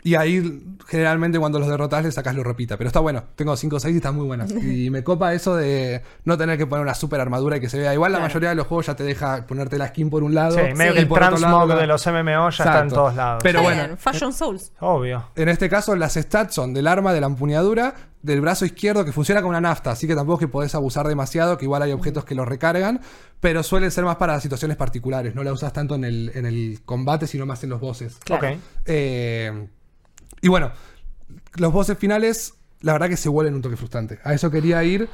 y 0.04 0.16
ahí, 0.16 0.62
generalmente, 0.88 1.40
cuando 1.40 1.60
los 1.60 1.68
derrotas, 1.70 2.04
le 2.04 2.12
sacas 2.12 2.36
lo 2.36 2.44
repita. 2.44 2.76
Pero 2.78 2.88
está 2.90 3.00
bueno. 3.00 3.24
Tengo 3.36 3.56
5 3.56 3.76
o 3.76 3.80
6 3.80 3.94
y 3.94 3.98
están 3.98 4.16
muy 4.16 4.26
buenas. 4.26 4.52
Y 4.52 4.90
me 4.90 5.04
copa 5.04 5.34
eso 5.34 5.56
de 5.56 6.02
no 6.26 6.38
tener 6.38 6.58
que 6.58 6.68
poner 6.68 6.84
una 6.84 6.94
super 6.94 7.22
armadura 7.22 7.58
y 7.58 7.60
que 7.62 7.70
se 7.70 7.78
vea. 7.80 7.94
Igual 7.94 8.12
la 8.12 8.18
Claro. 8.18 8.30
mayoría 8.30 8.50
de 8.50 8.56
los 8.56 8.68
juegos 8.68 8.88
ya 8.88 8.96
te 8.96 9.04
deja 9.04 9.46
ponerte 9.48 9.78
la 9.78 9.88
skin 9.88 10.10
por 10.10 10.24
un 10.24 10.36
lado. 10.36 10.56
Sí, 10.56 10.74
medio 10.76 10.92
y 10.92 10.96
que 10.96 11.00
el 11.02 11.08
transmog 11.10 11.74
de 11.76 11.88
los 11.88 12.06
MMO 12.06 12.50
ya 12.50 12.50
está 12.50 12.64
en 12.64 12.70
Exacto. 12.70 12.96
todos 12.96 13.16
lados. 13.16 13.40
Pero 13.44 13.62
bueno. 13.62 13.96
Fashion 13.98 14.34
Souls. 14.34 14.72
Obvio. 14.80 15.30
En 15.36 15.48
este 15.50 15.70
caso, 15.70 15.96
las 15.96 16.14
stats 16.16 16.54
son 16.54 16.74
del 16.74 16.88
arma, 16.88 17.14
de 17.14 17.22
la 17.22 17.28
empuñadura, 17.28 17.94
del 18.22 18.42
brazo 18.42 18.66
izquierdo, 18.66 19.04
que 19.06 19.12
funciona 19.12 19.42
como 19.42 19.50
una 19.52 19.62
nafta, 19.62 19.92
así 19.92 20.08
que 20.08 20.16
tampoco 20.16 20.40
es 20.40 20.40
que 20.42 20.48
podés 20.52 20.76
abusar 20.76 21.08
demasiado, 21.08 21.58
que 21.58 21.66
igual 21.66 21.82
hay 21.82 21.92
objetos 21.92 22.24
que 22.26 22.36
lo 22.36 22.46
recargan, 22.46 23.02
pero 23.42 23.64
suelen 23.64 23.92
ser 23.92 24.04
más 24.06 24.16
para 24.18 24.40
situaciones 24.40 24.78
particulares. 24.78 25.36
No 25.36 25.44
la 25.44 25.52
usas 25.52 25.74
tanto 25.74 25.96
en 25.96 26.04
el, 26.06 26.32
en 26.36 26.46
el 26.46 26.80
combate, 26.86 27.28
sino 27.28 27.46
más 27.46 27.64
en 27.64 27.70
los 27.70 27.80
bosses. 27.82 28.18
Claro. 28.24 28.48
Ok. 28.50 28.58
Eh, 28.86 29.68
y 30.44 30.50
bueno, 30.50 30.74
los 31.56 31.72
bosses 31.72 31.98
finales, 31.98 32.56
la 32.82 32.92
verdad 32.92 33.08
que 33.08 33.16
se 33.16 33.30
vuelven 33.30 33.56
un 33.56 33.62
toque 33.62 33.78
frustrante. 33.78 34.20
A 34.26 34.34
eso 34.34 34.52
quería 34.52 34.84
ir. 34.84 35.08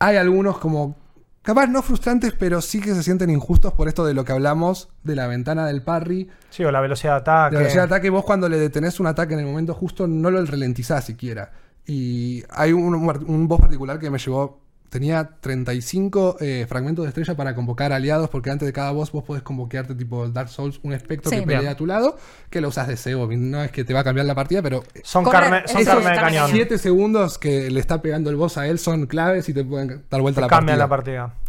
Hay 0.00 0.16
algunos 0.16 0.58
como. 0.58 0.96
Capaz 1.42 1.68
no 1.68 1.80
frustrantes, 1.82 2.32
pero 2.36 2.60
sí 2.60 2.80
que 2.80 2.92
se 2.92 3.02
sienten 3.04 3.30
injustos 3.30 3.72
por 3.72 3.86
esto 3.86 4.04
de 4.04 4.14
lo 4.14 4.24
que 4.24 4.32
hablamos 4.32 4.88
de 5.04 5.14
la 5.14 5.28
ventana 5.28 5.66
del 5.66 5.82
parry. 5.82 6.28
Sí, 6.50 6.64
o 6.64 6.72
la 6.72 6.80
velocidad 6.80 7.12
de 7.12 7.18
ataque. 7.18 7.54
La 7.54 7.60
velocidad 7.60 7.82
de 7.82 7.94
ataque, 7.94 8.10
vos 8.10 8.24
cuando 8.24 8.48
le 8.48 8.58
detenés 8.58 8.98
un 8.98 9.06
ataque 9.06 9.34
en 9.34 9.40
el 9.40 9.46
momento 9.46 9.74
justo, 9.74 10.08
no 10.08 10.30
lo 10.30 10.44
ralentizás 10.44 11.04
siquiera. 11.04 11.52
Y 11.86 12.42
hay 12.50 12.72
un, 12.72 12.94
un 12.94 13.46
boss 13.46 13.60
particular 13.60 14.00
que 14.00 14.10
me 14.10 14.18
llevó. 14.18 14.63
Tenía 14.94 15.28
35 15.40 16.36
eh, 16.38 16.66
fragmentos 16.68 17.04
de 17.04 17.08
estrella 17.08 17.34
para 17.36 17.52
convocar 17.56 17.92
aliados, 17.92 18.30
porque 18.30 18.48
antes 18.50 18.64
de 18.64 18.72
cada 18.72 18.92
boss 18.92 19.10
vos 19.10 19.24
podés 19.24 19.42
convoquearte 19.42 19.96
tipo 19.96 20.28
Dark 20.28 20.48
Souls, 20.50 20.78
un 20.84 20.92
espectro 20.92 21.30
Sí. 21.32 21.40
que 21.40 21.42
pelea 21.42 21.72
a 21.72 21.76
tu 21.76 21.84
lado, 21.84 22.16
que 22.48 22.60
lo 22.60 22.68
usas 22.68 22.86
de 22.86 22.96
cebo. 22.96 23.26
No 23.26 23.64
es 23.64 23.72
que 23.72 23.82
te 23.82 23.92
va 23.92 24.00
a 24.00 24.04
cambiar 24.04 24.24
la 24.24 24.36
partida, 24.36 24.62
pero 24.62 24.84
Son, 25.02 25.24
carne, 25.24 25.64
son 25.66 25.84
carne 25.84 26.00
de 26.10 26.14
cañón. 26.16 26.22
cañón. 26.44 26.50
7 26.52 26.78
segundos 26.78 27.38
que 27.38 27.72
le 27.72 27.80
está 27.80 28.00
pegando 28.02 28.30
el 28.30 28.36
boss 28.36 28.56
a 28.56 28.68
él 28.68 28.78
son 28.78 29.06
claves 29.06 29.48
y 29.48 29.52
te 29.52 29.64
pueden 29.64 30.04
dar 30.08 30.20
vuelta 30.20 30.40
la 30.42 30.46
Cambian 30.46 30.78
partida. 30.88 31.16
la 31.24 31.28
partida. 31.28 31.44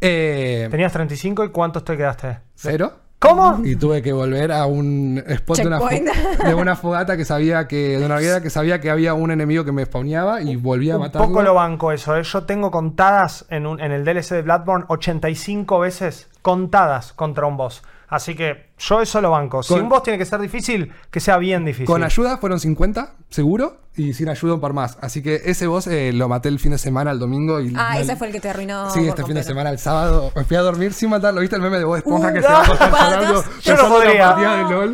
Eh, 0.00 0.68
Tenías 0.70 0.92
35 0.92 1.44
y 1.44 1.48
¿cuántos 1.48 1.84
te 1.84 1.96
quedaste? 1.96 2.38
¿Cero? 2.54 2.92
¿Cómo? 3.18 3.62
Y 3.64 3.76
tuve 3.76 4.02
que 4.02 4.12
volver 4.12 4.52
a 4.52 4.66
un 4.66 5.22
spot 5.26 5.58
de 5.58 5.66
una, 5.66 5.78
de 5.78 6.76
fogata 6.76 7.16
que 7.16 7.24
sabía 7.24 7.66
que. 7.66 7.98
de 7.98 8.04
una 8.04 8.16
hoguera 8.16 8.42
que 8.42 8.50
sabía 8.50 8.78
que 8.80 8.90
había 8.90 9.14
un 9.14 9.30
enemigo 9.30 9.64
que 9.64 9.72
me 9.72 9.84
spawneaba 9.84 10.42
y 10.42 10.56
volví 10.56 10.90
a 10.90 10.96
Un 10.96 11.02
matarlo. 11.02 11.28
poco 11.28 11.42
lo 11.42 11.54
banco 11.54 11.92
eso. 11.92 12.14
¿eh? 12.16 12.22
Yo 12.22 12.44
tengo 12.44 12.70
contadas 12.70 13.46
en, 13.48 13.66
un- 13.66 13.80
en 13.80 13.90
el 13.92 14.04
DLC 14.04 14.34
de 14.34 14.42
Bloodborne 14.42 14.84
85 14.88 15.78
veces 15.80 16.28
contadas 16.42 17.12
contra 17.14 17.46
un 17.46 17.56
boss. 17.56 17.82
Así 18.08 18.34
que 18.36 18.66
yo 18.78 19.00
eso 19.00 19.20
lo 19.20 19.30
banco. 19.30 19.62
Si 19.62 19.72
Con- 19.74 19.82
un 19.84 19.88
boss 19.88 20.02
tiene 20.02 20.18
que 20.18 20.24
ser 20.24 20.40
difícil, 20.40 20.92
que 21.10 21.20
sea 21.20 21.38
bien 21.38 21.64
difícil. 21.64 21.86
Con 21.86 22.02
ayuda 22.04 22.36
fueron 22.38 22.60
50, 22.60 23.12
seguro, 23.30 23.78
y 23.98 24.12
sin 24.12 24.28
ayuda 24.28 24.52
un 24.54 24.60
par 24.60 24.74
más. 24.74 24.98
Así 25.00 25.22
que 25.22 25.40
ese 25.46 25.66
boss 25.66 25.86
eh, 25.86 26.12
lo 26.12 26.28
maté 26.28 26.50
el 26.50 26.58
fin 26.58 26.72
de 26.72 26.76
semana, 26.78 27.10
el 27.12 27.18
domingo. 27.18 27.60
Y 27.62 27.72
Ah, 27.74 27.98
y 27.98 28.02
ese 28.02 28.14
fue 28.16 28.26
el 28.26 28.32
que 28.34 28.40
te 28.40 28.50
arruinó. 28.50 28.90
Sí, 28.90 29.08
este 29.08 29.24
fin 29.24 29.34
de 29.34 29.42
semana, 29.42 29.70
el 29.70 29.78
sábado, 29.78 30.30
me 30.36 30.44
fui 30.44 30.56
a 30.58 30.60
dormir 30.60 30.92
sin 30.92 31.08
matarlo. 31.08 31.40
¿Viste 31.40 31.56
el 31.56 31.62
meme 31.62 31.78
de 31.78 31.84
Bob 31.84 31.96
Esponja 31.96 32.28
Uh, 32.28 32.32
que 32.34 32.40
no, 32.40 32.46
se 32.46 32.52
va 32.52 32.58
a 32.58 32.62
acostar 32.64 32.90
llorando? 32.90 33.44
Yo 33.62 33.76
no 33.76 33.88
podría. 33.88 34.36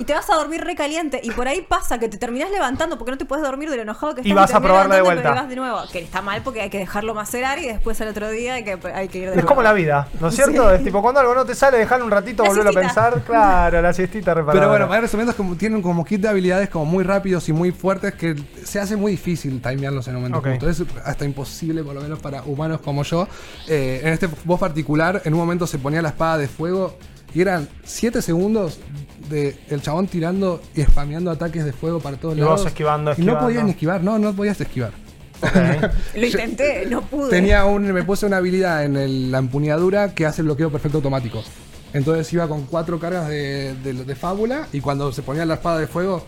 Y 0.00 0.04
te 0.04 0.14
vas 0.14 0.30
a 0.30 0.34
dormir 0.36 0.62
recaliente. 0.62 1.20
Y 1.24 1.32
por 1.32 1.48
ahí 1.48 1.62
pasa 1.62 1.98
que 1.98 2.08
te 2.08 2.16
terminás 2.16 2.50
levantando 2.52 2.96
porque 2.96 3.10
no 3.10 3.18
te 3.18 3.24
puedes 3.24 3.44
dormir 3.44 3.68
de 3.70 3.76
lo 3.76 3.82
enojado 3.82 4.14
que 4.14 4.20
Y 4.20 4.28
estás. 4.30 4.36
vas 4.36 4.50
te 4.52 4.56
a 4.56 4.60
probarla 4.60 4.94
de 4.94 5.02
vuelta. 5.02 5.22
pero 5.24 5.34
vas 5.34 5.48
de 5.48 5.56
nuevo. 5.56 5.78
Que 5.90 5.98
está 5.98 6.22
mal 6.22 6.42
porque 6.44 6.60
hay 6.60 6.70
que 6.70 6.78
dejarlo 6.78 7.12
macerar 7.14 7.58
y 7.58 7.66
después 7.66 8.00
al 8.00 8.06
otro 8.08 8.30
día 8.30 8.54
hay 8.54 8.62
que, 8.64 8.78
hay 8.94 9.08
que 9.08 9.18
ir 9.18 9.24
de 9.24 9.30
Es 9.30 9.34
nuevo. 9.36 9.48
como 9.48 9.62
la 9.62 9.72
vida, 9.72 10.06
¿no 10.20 10.28
es 10.28 10.36
cierto? 10.36 10.68
Sí. 10.70 10.76
Es 10.76 10.84
tipo, 10.84 11.02
cuando 11.02 11.18
algo 11.18 11.34
no 11.34 11.44
te 11.44 11.56
sale, 11.56 11.78
dejarlo 11.78 12.04
un 12.04 12.12
ratito, 12.12 12.44
volverlo 12.44 12.70
a 12.70 12.74
pensar. 12.74 13.20
Claro, 13.26 13.71
la 13.80 13.92
siestita 13.92 14.34
reparadora. 14.34 14.70
Pero 14.72 14.86
bueno, 14.88 15.00
resumiendo, 15.00 15.30
es 15.30 15.36
como, 15.36 15.54
tienen 15.56 15.80
como 15.80 16.04
kit 16.04 16.20
de 16.20 16.28
habilidades 16.28 16.68
como 16.68 16.84
muy 16.84 17.04
rápidos 17.04 17.48
y 17.48 17.52
muy 17.52 17.70
fuertes 17.70 18.14
que 18.14 18.34
se 18.64 18.80
hace 18.80 18.96
muy 18.96 19.12
difícil 19.12 19.62
timearlos 19.62 20.06
en 20.08 20.16
el 20.16 20.20
momento 20.20 20.38
Ok. 20.40 20.48
justo. 20.60 20.68
Es 20.68 20.82
hasta 21.04 21.24
imposible, 21.24 21.82
por 21.84 21.94
lo 21.94 22.00
menos 22.02 22.18
para 22.18 22.42
humanos 22.42 22.80
como 22.82 23.04
yo. 23.04 23.26
Eh, 23.68 24.00
en 24.04 24.12
este 24.12 24.28
boss 24.44 24.60
particular, 24.60 25.22
en 25.24 25.32
un 25.32 25.38
momento 25.40 25.66
se 25.66 25.78
ponía 25.78 26.02
la 26.02 26.08
espada 26.10 26.38
de 26.38 26.48
fuego 26.48 26.98
y 27.34 27.40
eran 27.40 27.68
7 27.84 28.20
segundos 28.20 28.78
de 29.30 29.56
el 29.70 29.80
chabón 29.80 30.06
tirando 30.08 30.60
y 30.74 30.82
spameando 30.82 31.30
ataques 31.30 31.64
de 31.64 31.72
fuego 31.72 32.00
para 32.00 32.16
todos 32.18 32.36
Y 32.36 32.40
vos 32.40 32.50
lados. 32.50 32.66
esquivando, 32.66 33.14
Y 33.16 33.22
no 33.22 33.38
podías 33.38 33.64
ni 33.64 33.70
esquivar, 33.70 34.02
no, 34.02 34.18
no 34.18 34.34
podías 34.34 34.60
esquivar. 34.60 34.90
Ok. 35.40 35.50
Lo 36.16 36.26
intenté, 36.26 36.86
no 36.86 37.00
pude. 37.02 37.30
Tenía 37.30 37.64
un, 37.64 37.90
me 37.92 38.02
puse 38.04 38.26
una 38.26 38.36
habilidad 38.36 38.84
en 38.84 38.96
el- 38.96 39.30
la 39.32 39.38
empuñadura 39.38 40.14
que 40.14 40.26
hace 40.26 40.42
bloqueo 40.42 40.70
perfecto 40.70 40.98
automático. 40.98 41.42
Entonces 41.92 42.32
iba 42.32 42.48
con 42.48 42.62
cuatro 42.66 42.98
cargas 42.98 43.28
de, 43.28 43.74
de- 43.82 44.04
de 44.04 44.14
fábula 44.14 44.66
y 44.72 44.80
cuando 44.80 45.12
se 45.12 45.22
ponía 45.22 45.44
la 45.44 45.54
espada 45.54 45.78
de 45.78 45.86
fuego, 45.86 46.24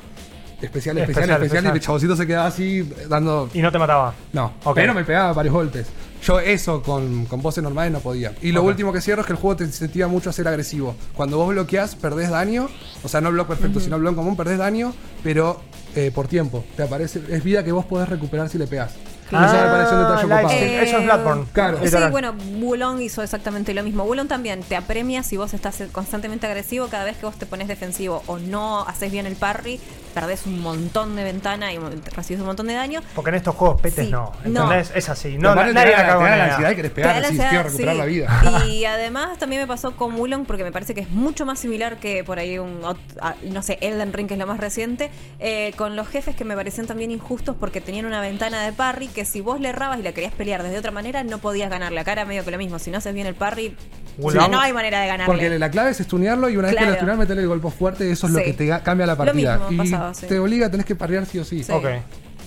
especial, 0.60 0.98
especial, 0.98 0.98
Especial, 0.98 1.30
especial, 1.30 1.42
especial. 1.42 1.64
y 1.74 1.78
el 1.78 1.80
chaboncito 1.84 2.16
se 2.16 2.26
quedaba 2.26 2.46
así 2.46 2.88
dando... 3.08 3.48
Y 3.54 3.60
no 3.62 3.70
te 3.72 3.78
mataba. 3.78 4.14
No, 4.32 4.52
Ok. 4.64 4.74
pero 4.74 4.94
me 4.94 5.04
pegaba 5.04 5.32
varios 5.32 5.54
golpes. 5.54 5.86
Yo 6.22 6.40
eso 6.40 6.82
con, 6.82 7.26
con 7.26 7.42
voces 7.42 7.62
normales 7.62 7.92
no 7.92 8.00
podía. 8.00 8.32
Y 8.40 8.52
lo 8.52 8.62
último 8.62 8.92
que 8.94 9.02
cierro 9.02 9.20
es 9.20 9.26
que 9.26 9.34
el 9.34 9.38
juego 9.38 9.56
te 9.56 9.64
incentiva 9.64 10.08
mucho 10.08 10.30
a 10.30 10.32
ser 10.32 10.48
agresivo. 10.48 10.94
Cuando 11.14 11.36
vos 11.36 11.48
bloqueás, 11.50 11.94
perdés 11.96 12.30
daño. 12.30 12.68
O 13.02 13.08
sea, 13.08 13.20
no 13.20 13.30
block 13.30 13.46
perfecto, 13.48 13.78
sino 13.78 13.98
block 13.98 14.14
común, 14.14 14.34
perdés 14.34 14.56
daño, 14.56 14.94
pero 15.22 15.60
eh, 15.94 16.10
por 16.14 16.26
tiempo. 16.26 16.64
Te 16.78 16.82
aparece, 16.84 17.20
es 17.28 17.44
vida 17.44 17.62
que 17.62 17.72
vos 17.72 17.84
podés 17.84 18.08
recuperar 18.08 18.48
si 18.48 18.56
le 18.56 18.66
pegás. 18.66 18.94
Claro. 19.28 19.46
Esa 19.46 20.20
Ah, 20.20 20.42
like- 20.42 20.82
Eso 20.82 20.98
es 20.98 21.04
Bloodborne. 21.04 21.44
Claro. 21.52 21.78
Sí, 21.78 21.84
Literal. 21.84 22.10
bueno, 22.10 22.34
Wulong 22.60 23.00
hizo 23.00 23.22
exactamente 23.22 23.72
lo 23.74 23.82
mismo. 23.82 24.04
Wulong 24.04 24.28
también 24.28 24.62
te 24.62 24.76
apremia 24.76 25.22
si 25.22 25.36
vos 25.36 25.54
estás 25.54 25.82
constantemente 25.92 26.46
agresivo. 26.46 26.88
Cada 26.88 27.04
vez 27.04 27.16
que 27.16 27.26
vos 27.26 27.36
te 27.36 27.46
pones 27.46 27.68
defensivo 27.68 28.22
o 28.26 28.38
no 28.38 28.82
haces 28.86 29.10
bien 29.10 29.26
el 29.26 29.36
parry, 29.36 29.80
perdés 30.14 30.46
un 30.46 30.60
montón 30.62 31.16
de 31.16 31.24
ventana 31.24 31.72
y 31.72 31.78
recibes 32.14 32.40
un 32.40 32.46
montón 32.46 32.66
de 32.68 32.74
daño. 32.74 33.00
Porque 33.14 33.30
en 33.30 33.36
estos 33.36 33.54
juegos 33.54 33.80
petes 33.80 34.06
Sí, 34.06 34.10
no. 34.12 34.32
no. 34.44 34.62
¿Entendés? 34.62 34.92
Es 34.94 35.08
así. 35.08 35.36
No, 35.38 35.54
nadie 35.54 35.72
la 35.74 36.16
la, 36.16 36.44
ansiedad 36.44 36.70
y 36.70 36.76
querés 36.76 36.92
pegar, 36.92 37.14
decís, 37.16 37.28
ansiedad, 37.30 37.50
quiero 37.50 37.64
recuperar 37.64 37.94
sí. 37.94 37.98
la 37.98 38.04
vida. 38.06 38.64
Y 38.68 38.84
además 38.84 39.38
también 39.38 39.62
me 39.62 39.66
pasó 39.68 39.96
con 39.96 40.14
Wulong 40.14 40.46
porque 40.46 40.64
me 40.64 40.72
parece 40.72 40.94
que 40.94 41.00
es 41.02 41.10
mucho 41.10 41.44
más 41.46 41.58
similar 41.58 41.98
que 41.98 42.24
por 42.24 42.38
ahí 42.38 42.58
un, 42.58 42.80
no 42.80 43.62
sé, 43.62 43.78
Elden 43.80 44.12
Ring 44.12 44.28
que 44.28 44.34
es 44.34 44.40
lo 44.40 44.46
más 44.46 44.58
reciente, 44.60 45.10
eh, 45.38 45.72
con 45.76 45.96
los 45.96 46.08
jefes 46.08 46.34
que 46.36 46.44
me 46.44 46.54
parecían 46.54 46.86
también 46.86 47.10
injustos 47.10 47.56
porque 47.58 47.80
tenían 47.80 48.06
una 48.06 48.20
ventana 48.20 48.62
de 48.64 48.72
parry 48.72 49.08
que 49.08 49.24
si 49.24 49.40
vos 49.40 49.60
le 49.60 49.70
errabas 49.70 49.98
y 49.98 50.02
la 50.02 50.12
querías 50.12 50.32
pelear 50.32 50.62
desde 50.62 50.78
otra 50.78 50.90
manera 50.90 51.24
no 51.24 51.38
podías 51.38 51.70
ganarle. 51.70 52.00
Acá 52.00 52.12
era 52.12 52.24
medio 52.24 52.44
que 52.44 52.50
lo 52.50 52.58
mismo, 52.58 52.78
si 52.78 52.90
no 52.90 52.98
haces 52.98 53.12
bien 53.14 53.26
el 53.26 53.34
parry, 53.34 53.76
Wulong- 54.18 54.50
no 54.50 54.60
hay 54.60 54.72
manera 54.72 55.00
de 55.00 55.06
ganarle. 55.08 55.26
Porque 55.26 55.58
la 55.58 55.70
clave 55.70 55.90
es 55.90 56.00
estunearlo 56.00 56.48
y 56.48 56.56
una 56.56 56.68
vez 56.68 56.76
que 56.76 56.84
lo 56.86 56.92
estuneas, 56.92 57.18
meterle 57.18 57.42
el 57.42 57.48
golpe 57.48 57.70
fuerte, 57.70 58.10
eso 58.10 58.26
es 58.26 58.32
lo 58.32 58.38
que 58.42 58.52
te 58.52 58.68
cambia 58.82 59.06
la 59.06 59.16
partida. 59.16 59.58
mismo 59.68 59.84
y 59.84 59.88
sí. 60.12 60.26
te 60.26 60.38
obliga, 60.38 60.70
tenés 60.70 60.84
que 60.86 60.94
parrear 60.96 61.24
sí 61.24 61.38
o 61.38 61.44
sí. 61.44 61.62
Sí. 61.64 61.72
Ok. 61.72 61.86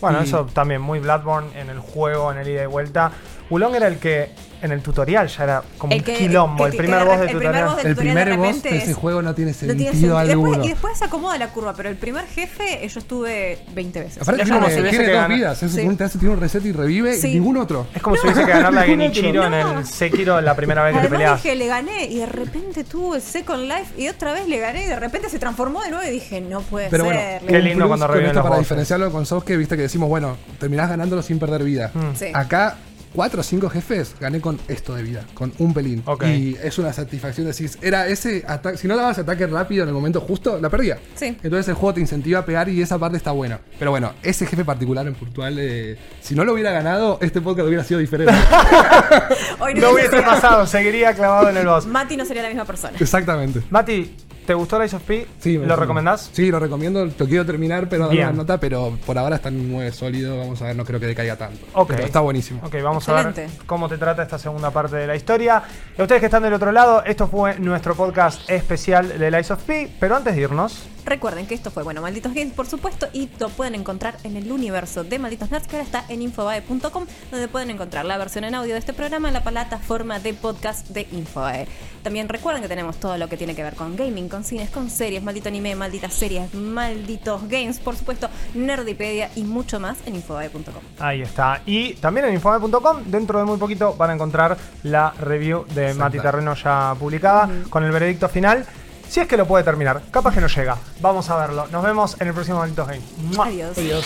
Bueno, 0.02 0.20
Y- 0.22 0.26
eso 0.26 0.46
también 0.54 0.82
muy 0.82 1.00
Bloodborne 1.00 1.50
en 1.60 1.70
el 1.70 1.80
juego, 1.80 2.32
en 2.32 2.38
el 2.38 2.48
ida 2.48 2.64
y 2.64 2.68
vuelta. 2.68 3.12
Wulong 3.50 3.74
era 3.76 3.88
el 3.88 3.98
que 3.98 4.30
en 4.62 4.72
el 4.72 4.82
tutorial 4.82 5.28
ya 5.28 5.44
era 5.44 5.64
como 5.78 5.94
El 5.94 6.00
un 6.00 6.06
quilombo, 6.06 6.64
que- 6.66 6.72
el 6.72 6.78
primer 6.78 7.00
de- 7.04 7.18
del 7.18 7.28
tutorial. 7.28 7.54
del 7.54 7.88
El 7.88 7.96
tutorial 7.96 7.96
primer 7.96 8.28
repente 8.30 8.70
de 8.70 8.78
ese 8.78 8.92
es- 8.92 8.98
juego 8.98 9.22
no 9.22 9.36
tiene 9.36 9.52
No 9.52 9.58
sentido 9.58 9.76
tiene 9.78 9.92
sentido. 9.92 10.16
Y 10.26 10.30
alguno. 10.32 10.50
después, 10.52 10.66
y 10.66 10.70
después 10.72 10.98
se 10.98 11.06
acomoda 11.06 11.38
la 11.38 11.48
curva, 11.50 11.74
pero 11.76 11.90
el 11.90 11.96
primer 11.96 12.26
jefe 12.28 12.84
eh, 12.84 12.88
yo 12.88 13.00
estuve 13.00 13.60
20 13.74 14.00
veces. 14.00 14.22
Aparte 14.22 14.42
Es 14.44 14.50
como 14.50 14.68
si 14.68 14.74
hubiese 14.74 14.90
tiene 14.90 15.06
dos 15.06 15.14
ganar- 15.22 15.38
vidas. 15.38 15.64
Es 15.64 15.72
Sí. 15.72 15.82
un, 15.82 15.98
te 15.98 16.04
hace 16.04 16.18
tiene 16.20 16.34
un 16.34 16.40
reset 16.40 16.66
y 16.66 16.72
revive 16.72 17.14
Sí. 17.16 17.28
y 17.30 17.34
ningún 17.36 17.58
otro. 17.58 17.88
Es 17.94 18.02
como 18.02 18.16
si 18.16 18.24
hubiese 18.26 18.46
que 18.46 18.52
ganar 18.52 18.74
la. 18.74 18.84
Genichiro 18.84 19.46
en 19.46 19.52
No. 19.52 19.80
el 19.80 19.86
Sekiro 19.86 20.42
la 20.42 20.56
primera 20.56 20.84
vez 20.84 20.94
que 20.94 21.00
te 21.02 21.08
Además 21.08 21.20
peleas. 21.20 21.44
dije, 21.44 21.56
le 21.56 21.68
gané 21.68 22.06
y 22.06 22.18
de 22.18 22.26
repente 22.26 22.84
tuvo 22.84 23.16
el 23.16 23.22
Second 23.22 23.64
Life 23.64 23.94
y 24.02 24.08
otra 24.10 24.34
vez 24.34 24.48
le 24.48 24.58
gané 24.60 24.86
y 24.86 24.88
de 24.88 24.96
repente 25.00 25.30
se 25.30 25.40
transformó 25.40 25.82
de 25.84 25.92
nuevo 25.92 26.06
y 26.08 26.12
dije, 26.12 26.42
no 26.42 26.62
puede 26.62 26.90
Pero 26.90 27.04
bueno, 27.06 27.20
ser. 27.20 27.42
Qué 27.44 27.60
lindo 27.60 27.88
cuando 27.88 28.08
reviven 28.08 28.34
los 28.36 28.44
para 28.44 28.58
diferenciarlo 28.58 29.12
con 29.12 29.26
Souls 29.26 29.44
que 29.44 29.56
viste 29.58 29.76
que 29.76 29.84
decimos, 29.84 30.10
bueno, 30.10 30.38
terminás 30.60 30.90
ganándolo 30.90 31.22
sin 31.22 31.38
perder 31.40 31.64
vida. 31.64 31.92
Mm. 31.94 32.36
Acá, 32.36 32.78
cuatro 33.18 33.42
o 33.42 33.44
cinco 33.44 33.68
jefes 33.68 34.14
gané 34.20 34.40
con 34.40 34.60
esto 34.68 34.94
de 34.94 35.02
vida, 35.02 35.26
con 35.34 35.52
un 35.58 35.74
pelín. 35.74 36.04
Ok. 36.06 36.24
Y 36.28 36.56
es 36.62 36.78
una 36.78 36.94
satisfacción 36.94 37.48
decir, 37.48 37.72
era 37.82 38.06
ese 38.08 38.44
ataque, 38.48 38.78
si 38.78 38.88
no 38.88 38.96
dabas 38.96 39.18
ataque 39.18 39.48
rápido 39.48 39.82
en 39.82 39.90
el 39.90 39.96
momento 39.96 40.22
justo, 40.22 40.60
la 40.62 40.70
perdía. 40.70 41.00
Sí. 41.16 41.36
Entonces 41.42 41.68
el 41.70 41.74
juego 41.74 41.96
te 41.96 42.00
incentiva 42.02 42.42
a 42.42 42.46
pegar 42.46 42.70
y 42.70 42.80
esa 42.80 43.00
parte 43.00 43.18
está 43.18 43.32
buena. 43.32 43.60
Pero 43.80 43.90
bueno, 43.90 44.14
ese 44.22 44.46
jefe 44.46 44.64
particular 44.64 45.08
en 45.08 45.16
Puntual, 45.16 45.56
eh, 45.58 45.98
si 46.22 46.36
no 46.36 46.44
lo 46.46 46.54
hubiera 46.54 46.70
ganado, 46.70 47.18
este 47.20 47.42
podcast 47.42 47.66
hubiera 47.68 47.84
sido 47.84 48.00
diferente. 48.00 48.36
Hoy 49.60 49.74
No 49.74 49.94
hubiese 49.94 50.12
sería- 50.12 50.26
pasado, 50.28 50.68
seguiría 50.68 51.14
clavado 51.16 51.50
en 51.50 51.58
el 51.58 51.66
boss. 51.66 51.88
Mati 51.88 52.18
no 52.18 52.24
sería 52.26 52.44
la 52.44 52.50
misma 52.50 52.66
persona. 52.66 52.96
Exactamente. 53.00 53.64
Mati, 53.72 54.16
¿te 54.48 54.54
gustó 54.54 54.80
Lies 54.80 54.94
of 54.94 55.04
P? 55.04 55.28
Sí, 55.40 55.58
me 55.58 55.68
¿Lo 55.68 55.76
recomendás? 55.76 56.30
Sí, 56.32 56.50
lo 56.50 56.58
recomiendo. 56.58 57.06
Lo 57.06 57.28
quiero 57.28 57.46
terminar, 57.46 57.90
pero 57.90 58.08
dar 58.08 58.16
una 58.16 58.32
nota, 58.32 58.60
pero 58.60 58.98
por 59.06 59.18
ahora 59.18 59.36
está 59.36 59.50
en 59.50 59.70
9 59.70 59.92
sólido. 59.92 60.38
Vamos 60.38 60.62
a 60.62 60.68
ver, 60.68 60.76
no 60.76 60.86
creo 60.86 61.00
que 61.00 61.06
decaiga 61.06 61.36
tanto. 61.36 61.60
Ok. 61.74 61.90
Pero 61.90 62.06
está 62.06 62.22
buenísimo. 62.22 62.62
Ok, 62.64 62.76
vamos 62.82 63.08
a 63.10 63.24
ver 63.24 63.50
cómo 63.66 63.90
te 63.90 63.98
trata 63.98 64.24
esta 64.24 64.40
segunda 64.40 64.72
parte 64.72 64.96
de 64.96 65.06
la 65.06 65.18
historia. 65.18 65.62
Y 65.98 66.02
a 66.02 66.06
ustedes 66.06 66.22
que 66.22 66.28
están 66.28 66.44
del 66.44 66.54
otro 66.54 66.72
lado, 66.72 67.04
esto 67.04 67.28
fue 67.28 67.60
nuestro 67.60 67.94
podcast 67.94 68.50
especial 68.50 69.20
de 69.20 69.30
Lies 69.30 69.52
of 69.52 69.62
P. 69.64 69.92
Pero 70.00 70.16
antes 70.16 70.34
de 70.34 70.42
irnos, 70.42 70.88
Recuerden 71.08 71.48
que 71.48 71.56
esto 71.56 71.72
fue, 71.72 71.84
bueno, 71.84 72.02
Malditos 72.02 72.34
Games, 72.34 72.52
por 72.52 72.68
supuesto, 72.68 73.08
y 73.14 73.30
lo 73.40 73.48
pueden 73.48 73.76
encontrar 73.76 74.18
en 74.26 74.36
el 74.36 74.52
universo 74.52 75.06
de 75.06 75.20
Malditos 75.20 75.50
Nerds, 75.50 75.66
que 75.66 75.78
ahora 75.78 75.86
está 75.86 76.04
en 76.10 76.22
infobae.com, 76.22 77.06
donde 77.32 77.48
pueden 77.48 77.72
encontrar 77.72 78.04
la 78.04 78.18
versión 78.18 78.44
en 78.44 78.54
audio 78.54 78.74
de 78.74 78.80
este 78.80 78.92
programa 78.92 79.30
en 79.30 79.34
la 79.34 79.42
plataforma 79.42 80.20
de 80.20 80.34
podcast 80.34 80.90
de 80.90 81.08
Infobae. 81.14 81.66
También 82.04 82.28
recuerden 82.28 82.62
que 82.62 82.68
tenemos 82.68 82.98
todo 82.98 83.18
lo 83.18 83.30
que 83.30 83.38
tiene 83.38 83.56
que 83.56 83.64
ver 83.64 83.76
con 83.76 83.96
gaming, 83.96 84.28
con 84.28 84.37
cines, 84.44 84.70
con 84.70 84.90
series, 84.90 85.24
maldito 85.24 85.50
anime, 85.50 85.76
malditas 85.76 86.14
series, 86.14 86.54
malditos 86.54 87.48
games, 87.48 87.80
por 87.80 87.96
supuesto, 87.96 88.30
Nerdipedia 88.54 89.30
y 89.36 89.44
mucho 89.44 89.80
más 89.80 89.98
en 90.06 90.16
infobae.com. 90.16 90.64
ahí 91.00 91.22
está. 91.22 91.62
Y 91.66 91.94
también 91.96 92.28
en 92.28 92.34
infome.com, 92.36 93.04
dentro 93.06 93.40
de 93.40 93.46
muy 93.46 93.58
poquito 93.58 93.96
van 93.96 94.12
a 94.12 94.14
encontrar 94.14 94.58
la 94.84 95.12
review 95.20 95.66
de 95.74 95.94
Mati 95.94 96.20
Terreno 96.20 96.54
ya 96.56 96.96
publicada 97.00 97.50
con 97.70 97.84
el 97.84 97.92
veredicto 97.92 98.28
final. 98.30 98.66
Si 99.08 99.22
es 99.22 99.28
que 99.28 99.38
lo 99.38 99.48
puede 99.48 99.64
terminar, 99.64 100.02
capaz 100.12 100.34
que 100.34 100.42
no 100.42 100.48
llega. 100.48 100.78
Vamos 101.00 101.30
a 101.30 101.38
verlo. 101.38 101.68
Nos 101.68 101.84
vemos 101.84 102.20
en 102.20 102.28
el 102.28 102.34
próximo 102.34 102.60
Malditos 102.60 102.88
Game. 102.88 103.02
¡Mua! 103.34 103.46
Adiós. 103.48 103.78
Adiós. 103.78 104.06